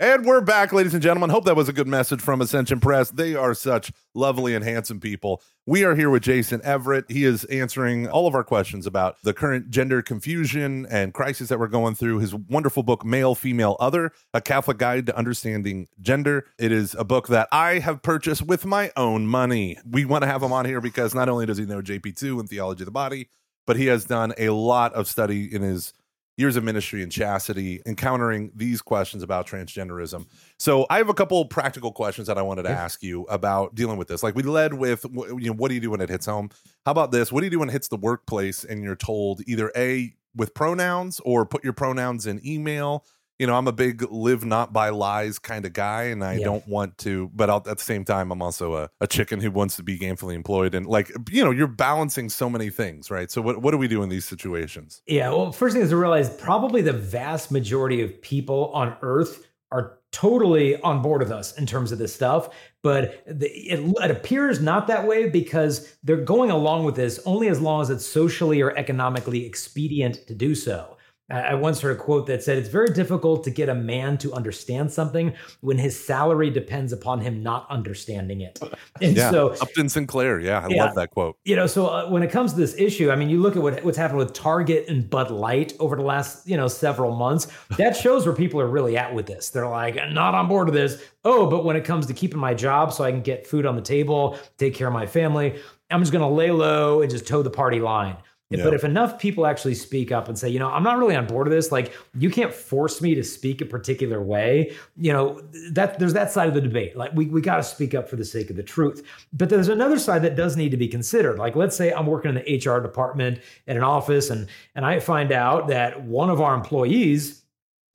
And 0.00 0.24
we're 0.24 0.40
back, 0.40 0.72
ladies 0.72 0.94
and 0.94 1.02
gentlemen. 1.02 1.28
Hope 1.28 1.44
that 1.44 1.54
was 1.54 1.68
a 1.68 1.74
good 1.74 1.86
message 1.86 2.22
from 2.22 2.40
Ascension 2.40 2.80
Press. 2.80 3.10
They 3.10 3.34
are 3.34 3.52
such 3.52 3.92
lovely 4.14 4.54
and 4.54 4.64
handsome 4.64 4.98
people. 4.98 5.42
We 5.70 5.84
are 5.84 5.94
here 5.94 6.10
with 6.10 6.24
Jason 6.24 6.60
Evert. 6.64 7.04
He 7.08 7.22
is 7.22 7.44
answering 7.44 8.08
all 8.08 8.26
of 8.26 8.34
our 8.34 8.42
questions 8.42 8.88
about 8.88 9.22
the 9.22 9.32
current 9.32 9.70
gender 9.70 10.02
confusion 10.02 10.84
and 10.90 11.14
crisis 11.14 11.48
that 11.48 11.60
we're 11.60 11.68
going 11.68 11.94
through. 11.94 12.18
His 12.18 12.34
wonderful 12.34 12.82
book, 12.82 13.04
Male, 13.04 13.36
Female, 13.36 13.76
Other, 13.78 14.10
A 14.34 14.40
Catholic 14.40 14.78
Guide 14.78 15.06
to 15.06 15.16
Understanding 15.16 15.86
Gender. 16.00 16.48
It 16.58 16.72
is 16.72 16.96
a 16.96 17.04
book 17.04 17.28
that 17.28 17.46
I 17.52 17.78
have 17.78 18.02
purchased 18.02 18.42
with 18.42 18.66
my 18.66 18.90
own 18.96 19.28
money. 19.28 19.78
We 19.88 20.04
want 20.04 20.22
to 20.22 20.26
have 20.26 20.42
him 20.42 20.52
on 20.52 20.64
here 20.64 20.80
because 20.80 21.14
not 21.14 21.28
only 21.28 21.46
does 21.46 21.58
he 21.58 21.66
know 21.66 21.80
JP2 21.80 22.40
and 22.40 22.48
theology 22.48 22.82
of 22.82 22.86
the 22.86 22.90
body, 22.90 23.28
but 23.64 23.76
he 23.76 23.86
has 23.86 24.04
done 24.04 24.34
a 24.38 24.48
lot 24.48 24.92
of 24.94 25.06
study 25.06 25.54
in 25.54 25.62
his 25.62 25.92
years 26.40 26.56
of 26.56 26.64
ministry 26.64 27.02
and 27.02 27.12
chastity, 27.12 27.82
encountering 27.84 28.50
these 28.56 28.80
questions 28.80 29.22
about 29.22 29.46
transgenderism. 29.46 30.26
So 30.58 30.86
I 30.88 30.96
have 30.96 31.10
a 31.10 31.14
couple 31.14 31.44
practical 31.44 31.92
questions 31.92 32.26
that 32.28 32.38
I 32.38 32.42
wanted 32.42 32.62
to 32.62 32.70
ask 32.70 33.02
you 33.02 33.24
about 33.24 33.74
dealing 33.74 33.98
with 33.98 34.08
this. 34.08 34.22
Like 34.22 34.34
we 34.34 34.42
led 34.42 34.72
with, 34.72 35.04
you 35.04 35.50
know, 35.50 35.52
what 35.52 35.68
do 35.68 35.74
you 35.74 35.80
do 35.80 35.90
when 35.90 36.00
it 36.00 36.08
hits 36.08 36.24
home? 36.24 36.48
How 36.86 36.92
about 36.92 37.12
this? 37.12 37.30
What 37.30 37.40
do 37.40 37.46
you 37.46 37.50
do 37.50 37.58
when 37.58 37.68
it 37.68 37.72
hits 37.72 37.88
the 37.88 37.98
workplace 37.98 38.64
and 38.64 38.82
you're 38.82 38.96
told 38.96 39.42
either 39.46 39.70
a 39.76 40.14
with 40.34 40.54
pronouns 40.54 41.20
or 41.24 41.44
put 41.44 41.62
your 41.62 41.74
pronouns 41.74 42.26
in 42.26 42.40
email? 42.46 43.04
You 43.40 43.46
know, 43.46 43.54
I'm 43.56 43.66
a 43.66 43.72
big 43.72 44.02
live 44.12 44.44
not 44.44 44.70
by 44.70 44.90
lies 44.90 45.38
kind 45.38 45.64
of 45.64 45.72
guy, 45.72 46.02
and 46.04 46.22
I 46.22 46.34
Yeah. 46.34 46.44
don't 46.44 46.68
want 46.68 46.98
to. 46.98 47.30
But 47.34 47.48
I'll, 47.48 47.64
at 47.66 47.78
the 47.78 47.84
same 47.84 48.04
time, 48.04 48.30
I'm 48.30 48.42
also 48.42 48.74
a, 48.74 48.90
a 49.00 49.06
chicken 49.06 49.40
who 49.40 49.50
wants 49.50 49.76
to 49.76 49.82
be 49.82 49.98
gainfully 49.98 50.34
employed, 50.34 50.74
and 50.74 50.84
like 50.84 51.10
you 51.30 51.42
know, 51.42 51.50
you're 51.50 51.66
balancing 51.66 52.28
so 52.28 52.50
many 52.50 52.68
things, 52.68 53.10
right? 53.10 53.30
So 53.30 53.40
what 53.40 53.62
what 53.62 53.70
do 53.70 53.78
we 53.78 53.88
do 53.88 54.02
in 54.02 54.10
these 54.10 54.26
situations? 54.26 55.00
Yeah. 55.06 55.30
Well, 55.30 55.52
first 55.52 55.72
thing 55.72 55.82
is 55.82 55.88
to 55.88 55.96
realize 55.96 56.28
probably 56.36 56.82
the 56.82 56.92
vast 56.92 57.50
majority 57.50 58.02
of 58.02 58.20
people 58.20 58.70
on 58.74 58.94
Earth 59.00 59.46
are 59.72 59.98
totally 60.12 60.78
on 60.82 61.00
board 61.00 61.22
with 61.22 61.30
us 61.30 61.56
in 61.56 61.64
terms 61.64 61.92
of 61.92 61.98
this 61.98 62.14
stuff. 62.14 62.50
But 62.82 63.22
the, 63.26 63.48
it, 63.48 63.78
it 64.04 64.10
appears 64.10 64.60
not 64.60 64.86
that 64.88 65.06
way 65.06 65.30
because 65.30 65.96
they're 66.02 66.16
going 66.24 66.50
along 66.50 66.84
with 66.84 66.96
this 66.96 67.20
only 67.24 67.48
as 67.48 67.60
long 67.60 67.80
as 67.80 67.88
it's 67.88 68.04
socially 68.04 68.60
or 68.60 68.76
economically 68.76 69.46
expedient 69.46 70.26
to 70.26 70.34
do 70.34 70.54
so. 70.54 70.96
I 71.30 71.54
once 71.54 71.80
heard 71.80 71.96
a 71.96 72.00
quote 72.00 72.26
that 72.26 72.42
said, 72.42 72.58
It's 72.58 72.68
very 72.68 72.88
difficult 72.88 73.44
to 73.44 73.50
get 73.50 73.68
a 73.68 73.74
man 73.74 74.18
to 74.18 74.32
understand 74.32 74.92
something 74.92 75.34
when 75.60 75.78
his 75.78 75.98
salary 76.02 76.50
depends 76.50 76.92
upon 76.92 77.20
him 77.20 77.42
not 77.42 77.66
understanding 77.70 78.40
it. 78.40 78.58
And 79.02 79.16
Yeah, 79.16 79.30
so 79.30 79.50
Upton 79.60 79.88
Sinclair. 79.88 80.40
Yeah, 80.40 80.60
I 80.62 80.68
Yeah. 80.68 80.84
love 80.84 80.94
that 80.96 81.10
quote. 81.10 81.36
you 81.44 81.56
know, 81.56 81.66
so 81.66 81.86
uh, 81.86 82.10
when 82.10 82.22
it 82.22 82.30
comes 82.30 82.52
to 82.52 82.58
this 82.58 82.74
issue, 82.78 83.10
I 83.10 83.16
mean, 83.16 83.30
you 83.30 83.40
look 83.40 83.56
at 83.56 83.62
what, 83.62 83.82
what's 83.82 83.96
happened 83.96 84.18
with 84.18 84.32
Target 84.34 84.88
and 84.88 85.08
Bud 85.08 85.30
Light 85.30 85.72
over 85.80 85.96
the 85.96 86.02
last, 86.02 86.46
you 86.46 86.56
know, 86.56 86.68
several 86.68 87.14
months. 87.14 87.46
That 87.78 87.96
shows 87.96 88.26
where 88.26 88.34
people 88.34 88.60
are 88.60 88.66
really 88.68 88.98
at 88.98 89.14
with 89.14 89.26
this. 89.26 89.48
They're 89.50 89.66
like, 89.68 89.94
not 90.10 90.34
on 90.34 90.48
board 90.48 90.66
with 90.66 90.74
this. 90.74 91.02
Oh, 91.24 91.46
but 91.48 91.64
when 91.64 91.76
it 91.76 91.84
comes 91.84 92.06
to 92.06 92.12
keeping 92.12 92.38
my 92.40 92.52
job 92.52 92.92
so 92.92 93.04
I 93.04 93.10
can 93.12 93.22
get 93.22 93.46
food 93.46 93.64
on 93.64 93.74
the 93.76 93.82
table, 93.82 94.36
take 94.58 94.74
care 94.74 94.88
of 94.88 94.92
my 94.92 95.06
family, 95.06 95.60
I'm 95.90 96.00
just 96.00 96.12
going 96.12 96.22
to 96.28 96.34
lay 96.34 96.50
low 96.50 97.00
and 97.00 97.10
just 97.10 97.26
toe 97.26 97.42
the 97.42 97.50
party 97.50 97.80
line. 97.80 98.16
Yeah. 98.50 98.64
But 98.64 98.74
if 98.74 98.82
enough 98.82 99.20
people 99.20 99.46
actually 99.46 99.76
speak 99.76 100.10
up 100.10 100.28
and 100.28 100.36
say, 100.36 100.48
you 100.48 100.58
know, 100.58 100.68
I'm 100.68 100.82
not 100.82 100.98
really 100.98 101.14
on 101.14 101.24
board 101.26 101.46
with 101.46 101.56
this, 101.56 101.70
like 101.70 101.92
you 102.18 102.30
can't 102.30 102.52
force 102.52 103.00
me 103.00 103.14
to 103.14 103.22
speak 103.22 103.60
a 103.60 103.64
particular 103.64 104.20
way, 104.20 104.74
you 104.96 105.12
know, 105.12 105.40
that 105.70 106.00
there's 106.00 106.14
that 106.14 106.32
side 106.32 106.48
of 106.48 106.54
the 106.54 106.60
debate. 106.60 106.96
Like 106.96 107.12
we, 107.14 107.26
we 107.26 107.40
got 107.40 107.58
to 107.58 107.62
speak 107.62 107.94
up 107.94 108.08
for 108.08 108.16
the 108.16 108.24
sake 108.24 108.50
of 108.50 108.56
the 108.56 108.64
truth. 108.64 109.06
But 109.32 109.50
there's 109.50 109.68
another 109.68 110.00
side 110.00 110.22
that 110.22 110.34
does 110.34 110.56
need 110.56 110.72
to 110.72 110.76
be 110.76 110.88
considered. 110.88 111.38
Like 111.38 111.54
let's 111.54 111.76
say 111.76 111.92
I'm 111.92 112.06
working 112.06 112.34
in 112.36 112.42
the 112.44 112.56
HR 112.56 112.80
department 112.80 113.38
at 113.68 113.76
an 113.76 113.84
office 113.84 114.30
and 114.30 114.48
and 114.74 114.84
I 114.84 114.98
find 114.98 115.30
out 115.30 115.68
that 115.68 116.02
one 116.02 116.28
of 116.28 116.40
our 116.40 116.54
employees 116.54 117.40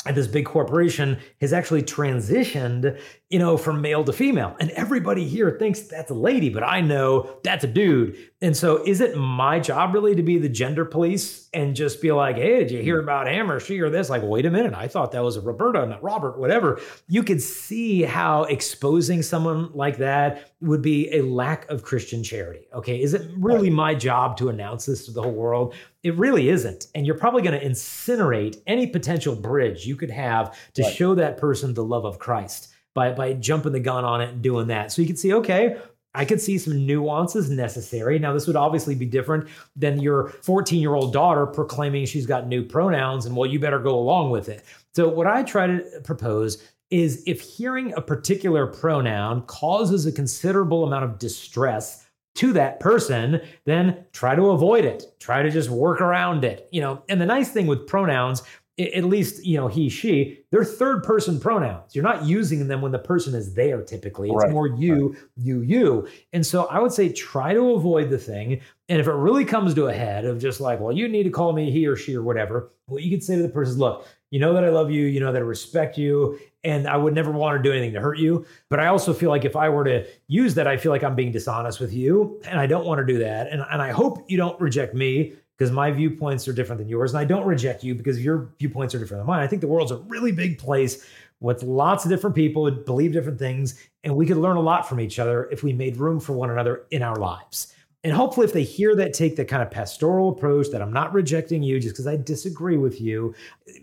at 0.06 0.16
this 0.16 0.28
big 0.28 0.46
corporation 0.46 1.18
has 1.42 1.52
actually 1.52 1.82
transitioned, 1.82 3.00
you 3.30 3.40
know, 3.40 3.58
from 3.58 3.82
male 3.82 4.04
to 4.04 4.14
female. 4.14 4.56
And 4.60 4.70
everybody 4.72 5.28
here 5.28 5.58
thinks 5.58 5.82
that's 5.82 6.12
a 6.12 6.16
lady, 6.16 6.50
but 6.50 6.62
I 6.62 6.82
know 6.82 7.40
that's 7.44 7.64
a 7.64 7.68
dude. 7.68 8.16
And 8.40 8.56
so 8.56 8.84
is 8.86 9.02
it 9.02 9.18
my 9.18 9.60
job 9.60 9.96
really 9.96 10.14
to 10.14 10.22
be 10.22 10.38
the 10.38 10.48
gender 10.48 10.86
police 10.86 11.50
and 11.52 11.76
just 11.76 12.04
be 12.04 12.12
like, 12.12 12.36
hey, 12.36 12.60
did 12.60 12.70
you 12.70 12.84
hear 12.84 13.00
about 13.00 13.28
him 13.28 13.50
or 13.50 13.60
she 13.60 13.80
or 13.80 13.90
this? 13.90 14.12
Like, 14.12 14.22
wait 14.22 14.46
a 14.46 14.52
minute, 14.52 14.76
I 14.76 14.88
thought 14.88 15.12
that 15.14 15.24
was 15.24 15.38
a 15.38 15.42
Roberta, 15.42 15.84
not 15.88 16.04
Robert, 16.04 16.38
whatever. 16.38 16.80
You 17.08 17.24
could 17.24 17.42
see 17.42 18.04
how 18.04 18.44
exposing 18.44 19.24
someone 19.24 19.72
like 19.74 19.98
that 19.98 20.52
would 20.62 20.84
be 20.84 21.10
a 21.12 21.24
lack 21.24 21.68
of 21.72 21.82
Christian 21.82 22.24
charity. 22.24 22.68
Okay. 22.76 23.02
Is 23.02 23.16
it 23.16 23.28
really 23.38 23.72
my 23.72 23.96
job 23.96 24.38
to 24.38 24.50
announce 24.50 24.86
this 24.86 25.06
to 25.08 25.12
the 25.12 25.24
whole 25.24 25.32
world? 25.34 25.74
It 26.04 26.16
really 26.16 26.50
isn't. 26.50 26.88
And 26.94 27.08
you're 27.08 27.18
probably 27.18 27.42
going 27.42 27.60
to 27.60 27.66
incinerate 27.66 28.62
any 28.68 28.86
potential 28.86 29.36
bridge 29.36 29.88
you 29.88 29.96
could 29.96 30.12
have 30.12 30.56
to 30.76 30.84
Right. 30.84 30.94
show 30.94 31.16
that 31.16 31.38
person 31.38 31.74
the 31.74 31.84
love 31.84 32.06
of 32.06 32.20
Christ 32.20 32.74
by, 32.96 33.12
by 33.12 33.34
jumping 33.34 33.74
the 33.74 33.80
gun 33.80 34.04
on 34.04 34.22
it 34.22 34.30
and 34.30 34.42
doing 34.42 34.68
that. 34.68 34.92
So 34.92 35.04
you 35.04 35.08
can 35.08 35.18
see, 35.18 35.34
okay, 35.34 35.78
I 36.16 36.26
could 36.26 36.42
see 36.42 36.58
some 36.58 36.86
nuances 36.86 37.50
necessary. 37.50 38.18
Now, 38.18 38.34
this 38.34 38.48
would 38.48 38.56
obviously 38.56 38.96
be 38.96 39.06
different 39.06 39.48
than 39.76 40.00
your 40.00 40.30
14 40.30 40.80
year 40.80 40.96
old 40.96 41.14
daughter 41.14 41.46
proclaiming 41.46 42.06
she's 42.06 42.26
got 42.26 42.48
new 42.48 42.64
pronouns 42.64 43.26
and, 43.26 43.36
well, 43.36 43.48
you 43.48 43.60
better 43.60 43.80
go 43.80 44.00
along 44.00 44.32
with 44.32 44.50
it. 44.50 44.64
So, 44.96 45.10
what 45.10 45.28
I 45.28 45.44
try 45.44 45.68
to 45.68 45.84
propose 46.04 46.64
is 46.90 47.24
if 47.28 47.42
hearing 47.42 47.94
a 47.94 48.02
particular 48.02 48.66
pronoun 48.66 49.42
causes 49.44 50.06
a 50.06 50.12
considerable 50.12 50.86
amount 50.86 51.04
of 51.04 51.20
distress 51.20 52.06
to 52.36 52.54
that 52.54 52.80
person, 52.80 53.42
then 53.66 54.06
try 54.14 54.36
to 54.36 54.52
avoid 54.52 54.86
it. 54.86 55.16
Try 55.20 55.42
to 55.42 55.50
just 55.50 55.70
work 55.70 56.00
around 56.00 56.44
it. 56.44 56.68
You 56.72 56.82
know, 56.82 57.04
and 57.10 57.20
the 57.20 57.26
nice 57.26 57.50
thing 57.50 57.68
with 57.68 57.88
pronouns, 57.88 58.44
at 58.78 59.06
least, 59.06 59.46
you 59.46 59.56
know, 59.56 59.70
he, 59.70 59.88
she, 59.88 60.40
they're 60.52 60.66
third 60.66 61.04
person 61.04 61.40
pronouns. 61.40 61.96
You're 61.96 62.04
not 62.04 62.26
using 62.26 62.68
them 62.68 62.82
when 62.82 62.92
the 62.92 63.00
person 63.00 63.34
is 63.34 63.54
there 63.54 63.82
typically. 63.82 64.30
It's 64.30 64.44
Right, 64.44 64.52
more 64.52 64.68
you, 64.68 65.16
you, 65.38 65.62
you. 65.62 66.08
And 66.34 66.46
so 66.46 66.66
I 66.66 66.80
would 66.80 66.92
say 66.92 67.10
try 67.10 67.54
to 67.54 67.72
avoid 67.72 68.10
the 68.10 68.18
thing. 68.18 68.60
And 68.90 69.00
if 69.00 69.08
it 69.08 69.14
really 69.14 69.46
comes 69.46 69.74
to 69.76 69.88
a 69.88 69.94
head 69.94 70.26
of 70.26 70.40
just 70.40 70.60
like, 70.60 70.82
well, 70.82 70.92
you 70.92 71.08
need 71.08 71.24
to 71.24 71.30
call 71.30 71.54
me 71.54 71.72
he 71.72 71.88
or 71.88 71.96
she 71.96 72.16
or 72.16 72.22
whatever, 72.22 72.72
what 72.88 73.02
you 73.02 73.10
could 73.10 73.24
say 73.24 73.38
to 73.38 73.42
the 73.42 73.50
person 73.50 73.72
is, 73.72 73.78
look, 73.78 74.06
you 74.30 74.40
know 74.40 74.54
that 74.54 74.66
I 74.66 74.70
love 74.70 74.92
you, 74.92 75.06
you 75.06 75.22
know 75.22 75.32
that 75.32 75.42
I 75.42 75.46
respect 75.46 75.98
you, 75.98 76.38
and 76.66 76.88
I 76.88 76.98
would 76.98 77.14
never 77.14 77.32
want 77.32 77.58
to 77.58 77.64
do 77.64 77.72
anything 77.72 77.94
to 77.94 78.02
hurt 78.02 78.18
you. 78.18 78.46
But 78.70 78.82
I 78.82 78.88
also 78.88 79.14
feel 79.14 79.30
like 79.30 79.46
if 79.46 79.56
I 79.56 79.70
were 79.70 79.86
to 79.86 80.06
use 80.28 80.56
that, 80.56 80.68
I 80.68 80.76
feel 80.76 80.92
like 80.92 81.04
I'm 81.04 81.16
being 81.16 81.32
dishonest 81.32 81.80
with 81.80 81.94
you, 81.94 82.42
and 82.46 82.60
I 82.60 82.68
don't 82.68 82.86
want 82.86 83.00
to 83.00 83.06
do 83.06 83.20
that. 83.20 83.48
And, 83.48 83.64
and 83.72 83.82
I 83.82 83.92
hope 83.92 84.26
you 84.28 84.36
don't 84.38 84.60
reject 84.60 84.94
me 84.94 85.34
because 85.58 85.72
my 85.72 85.92
viewpoints 85.92 86.48
are 86.48 86.54
different 86.54 86.80
than 86.80 86.90
yours, 86.90 87.14
and 87.14 87.20
I 87.20 87.26
don't 87.26 87.46
reject 87.46 87.84
you 87.84 87.96
because 87.96 88.24
your 88.24 88.50
viewpoints 88.60 88.94
are 88.94 89.00
different 89.00 89.22
than 89.22 89.28
mine. 89.28 89.42
I 89.42 89.48
think 89.48 89.62
the 89.62 89.68
world's 89.68 89.92
a 89.92 89.98
really 89.98 90.32
big 90.32 90.58
place 90.58 91.06
with 91.40 91.64
lots 91.64 92.06
of 92.06 92.12
different 92.12 92.36
people 92.36 92.66
who 92.66 92.72
believe 92.72 93.14
different 93.14 93.40
things, 93.40 93.80
and 94.04 94.16
we 94.16 94.26
could 94.26 94.38
learn 94.38 94.58
a 94.58 94.62
lot 94.62 94.88
from 94.88 95.00
each 95.00 95.20
other 95.20 95.50
if 95.52 95.64
we 95.64 95.74
made 95.74 95.98
room 95.98 96.20
for 96.20 96.34
one 96.34 96.50
another 96.50 96.86
in 96.92 97.02
our 97.02 97.16
lives. 97.16 97.74
And 98.04 98.14
hopefully, 98.14 98.46
if 98.46 98.54
they 98.54 98.64
hear 98.64 98.96
that, 98.98 99.14
take 99.14 99.36
that 99.38 99.48
kind 99.48 99.64
of 99.64 99.72
pastoral 99.72 100.30
approach 100.30 100.70
that 100.70 100.80
I'm 100.80 100.94
not 100.94 101.12
rejecting 101.12 101.64
you 101.64 101.80
just 101.80 101.96
because 101.96 102.06
I 102.06 102.18
disagree 102.18 102.78
with 102.78 103.02
you, 103.02 103.34